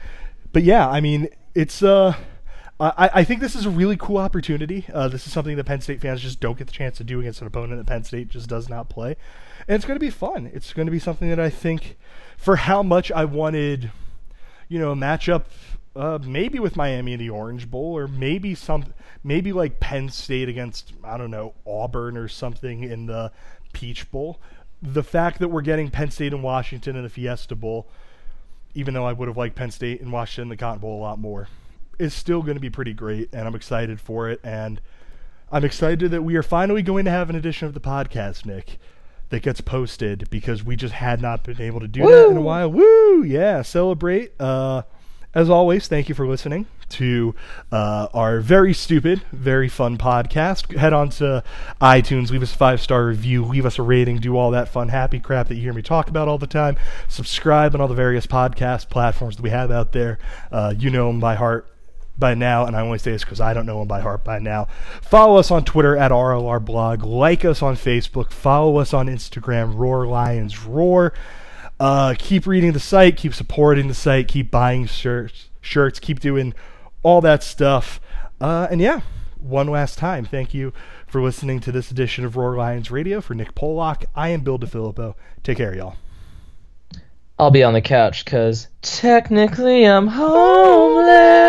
But 0.52 0.64
yeah, 0.64 0.88
I 0.88 1.00
mean, 1.00 1.28
it's 1.54 1.82
uh. 1.82 2.14
I, 2.80 3.10
I 3.12 3.24
think 3.24 3.40
this 3.40 3.56
is 3.56 3.66
a 3.66 3.70
really 3.70 3.96
cool 3.96 4.18
opportunity. 4.18 4.86
Uh, 4.94 5.08
this 5.08 5.26
is 5.26 5.32
something 5.32 5.56
that 5.56 5.64
Penn 5.64 5.80
State 5.80 6.00
fans 6.00 6.20
just 6.20 6.38
don't 6.38 6.56
get 6.56 6.68
the 6.68 6.72
chance 6.72 6.96
to 6.98 7.04
do 7.04 7.18
against 7.18 7.40
an 7.40 7.48
opponent 7.48 7.76
that 7.78 7.88
Penn 7.88 8.04
State 8.04 8.28
just 8.28 8.48
does 8.48 8.68
not 8.68 8.88
play. 8.88 9.16
And 9.66 9.74
it's 9.74 9.84
going 9.84 9.96
to 9.96 10.04
be 10.04 10.10
fun. 10.10 10.48
It's 10.54 10.72
going 10.72 10.86
to 10.86 10.92
be 10.92 11.00
something 11.00 11.28
that 11.28 11.40
I 11.40 11.50
think, 11.50 11.96
for 12.36 12.54
how 12.54 12.84
much 12.84 13.10
I 13.10 13.24
wanted, 13.24 13.90
you 14.68 14.78
know, 14.78 14.92
a 14.92 14.94
matchup 14.94 15.46
uh, 15.98 16.18
maybe 16.22 16.60
with 16.60 16.76
Miami 16.76 17.12
in 17.12 17.18
the 17.18 17.28
Orange 17.28 17.68
Bowl, 17.68 17.98
or 17.98 18.06
maybe 18.06 18.54
some, 18.54 18.94
maybe 19.24 19.52
like 19.52 19.80
Penn 19.80 20.08
State 20.08 20.48
against 20.48 20.92
I 21.02 21.18
don't 21.18 21.32
know 21.32 21.54
Auburn 21.66 22.16
or 22.16 22.28
something 22.28 22.84
in 22.84 23.06
the 23.06 23.32
Peach 23.72 24.08
Bowl. 24.12 24.40
The 24.80 25.02
fact 25.02 25.40
that 25.40 25.48
we're 25.48 25.62
getting 25.62 25.90
Penn 25.90 26.12
State 26.12 26.32
and 26.32 26.42
Washington 26.42 26.94
in 26.94 27.02
the 27.02 27.08
Fiesta 27.08 27.56
Bowl, 27.56 27.88
even 28.74 28.94
though 28.94 29.04
I 29.04 29.12
would 29.12 29.26
have 29.26 29.36
liked 29.36 29.56
Penn 29.56 29.72
State 29.72 30.00
and 30.00 30.12
Washington 30.12 30.44
in 30.44 30.48
the 30.50 30.56
Cotton 30.56 30.78
Bowl 30.78 31.00
a 31.00 31.02
lot 31.02 31.18
more, 31.18 31.48
is 31.98 32.14
still 32.14 32.42
going 32.42 32.54
to 32.54 32.60
be 32.60 32.70
pretty 32.70 32.94
great, 32.94 33.28
and 33.32 33.48
I'm 33.48 33.56
excited 33.56 34.00
for 34.00 34.30
it. 34.30 34.40
And 34.44 34.80
I'm 35.50 35.64
excited 35.64 36.12
that 36.12 36.22
we 36.22 36.36
are 36.36 36.44
finally 36.44 36.82
going 36.82 37.06
to 37.06 37.10
have 37.10 37.28
an 37.28 37.34
edition 37.34 37.66
of 37.66 37.74
the 37.74 37.80
podcast, 37.80 38.46
Nick, 38.46 38.78
that 39.30 39.42
gets 39.42 39.60
posted 39.60 40.30
because 40.30 40.62
we 40.62 40.76
just 40.76 40.94
had 40.94 41.20
not 41.20 41.42
been 41.42 41.60
able 41.60 41.80
to 41.80 41.88
do 41.88 42.02
Woo! 42.02 42.08
that 42.08 42.30
in 42.30 42.36
a 42.36 42.40
while. 42.40 42.70
Woo! 42.70 43.24
Yeah, 43.24 43.62
celebrate. 43.62 44.40
Uh, 44.40 44.82
as 45.34 45.50
always, 45.50 45.88
thank 45.88 46.08
you 46.08 46.14
for 46.14 46.26
listening 46.26 46.66
to 46.90 47.34
uh, 47.70 48.08
our 48.14 48.40
very 48.40 48.72
stupid, 48.72 49.22
very 49.30 49.68
fun 49.68 49.98
podcast. 49.98 50.74
Head 50.76 50.92
on 50.92 51.10
to 51.10 51.44
iTunes, 51.80 52.30
leave 52.30 52.42
us 52.42 52.54
a 52.54 52.56
five 52.56 52.80
star 52.80 53.06
review, 53.06 53.44
leave 53.44 53.66
us 53.66 53.78
a 53.78 53.82
rating, 53.82 54.18
do 54.18 54.36
all 54.36 54.50
that 54.52 54.68
fun, 54.68 54.88
happy 54.88 55.20
crap 55.20 55.48
that 55.48 55.56
you 55.56 55.62
hear 55.62 55.74
me 55.74 55.82
talk 55.82 56.08
about 56.08 56.28
all 56.28 56.38
the 56.38 56.46
time. 56.46 56.76
Subscribe 57.08 57.74
on 57.74 57.80
all 57.80 57.88
the 57.88 57.94
various 57.94 58.26
podcast 58.26 58.88
platforms 58.88 59.36
that 59.36 59.42
we 59.42 59.50
have 59.50 59.70
out 59.70 59.92
there. 59.92 60.18
Uh, 60.50 60.74
you 60.76 60.90
know 60.90 61.08
them 61.08 61.20
by 61.20 61.34
heart 61.34 61.70
by 62.18 62.34
now, 62.34 62.66
and 62.66 62.74
I 62.74 62.80
only 62.80 62.98
say 62.98 63.12
this 63.12 63.22
because 63.22 63.40
I 63.40 63.54
don't 63.54 63.66
know 63.66 63.78
them 63.78 63.88
by 63.88 64.00
heart 64.00 64.24
by 64.24 64.38
now. 64.38 64.66
Follow 65.02 65.36
us 65.36 65.50
on 65.50 65.64
Twitter 65.64 65.96
at 65.96 66.10
RLR 66.10 66.64
Blog. 66.64 67.04
Like 67.04 67.44
us 67.44 67.62
on 67.62 67.76
Facebook. 67.76 68.32
Follow 68.32 68.78
us 68.78 68.92
on 68.92 69.06
Instagram, 69.06 69.76
Roar 69.76 70.06
Lions 70.06 70.64
Roar. 70.64 71.12
Uh, 71.80 72.14
keep 72.18 72.46
reading 72.46 72.72
the 72.72 72.80
site, 72.80 73.16
keep 73.16 73.34
supporting 73.34 73.88
the 73.88 73.94
site, 73.94 74.26
keep 74.28 74.50
buying 74.50 74.86
shirts, 74.86 75.48
shirts, 75.60 76.00
keep 76.00 76.18
doing 76.18 76.54
all 77.02 77.20
that 77.20 77.42
stuff. 77.42 78.00
Uh, 78.40 78.66
and 78.70 78.80
yeah, 78.80 79.00
one 79.40 79.68
last 79.68 79.98
time, 79.98 80.24
thank 80.24 80.52
you 80.52 80.72
for 81.06 81.22
listening 81.22 81.60
to 81.60 81.72
this 81.72 81.90
edition 81.90 82.24
of 82.24 82.36
Roar 82.36 82.56
Lions 82.56 82.90
Radio. 82.90 83.20
For 83.20 83.34
Nick 83.34 83.54
Pollock, 83.54 84.04
I 84.14 84.30
am 84.30 84.40
Bill 84.40 84.58
DeFilippo. 84.58 85.14
Take 85.42 85.58
care, 85.58 85.74
y'all. 85.74 85.96
I'll 87.38 87.52
be 87.52 87.62
on 87.62 87.72
the 87.72 87.80
couch 87.80 88.24
because 88.24 88.66
technically 88.82 89.84
I'm 89.84 90.08
homeless. 90.08 91.47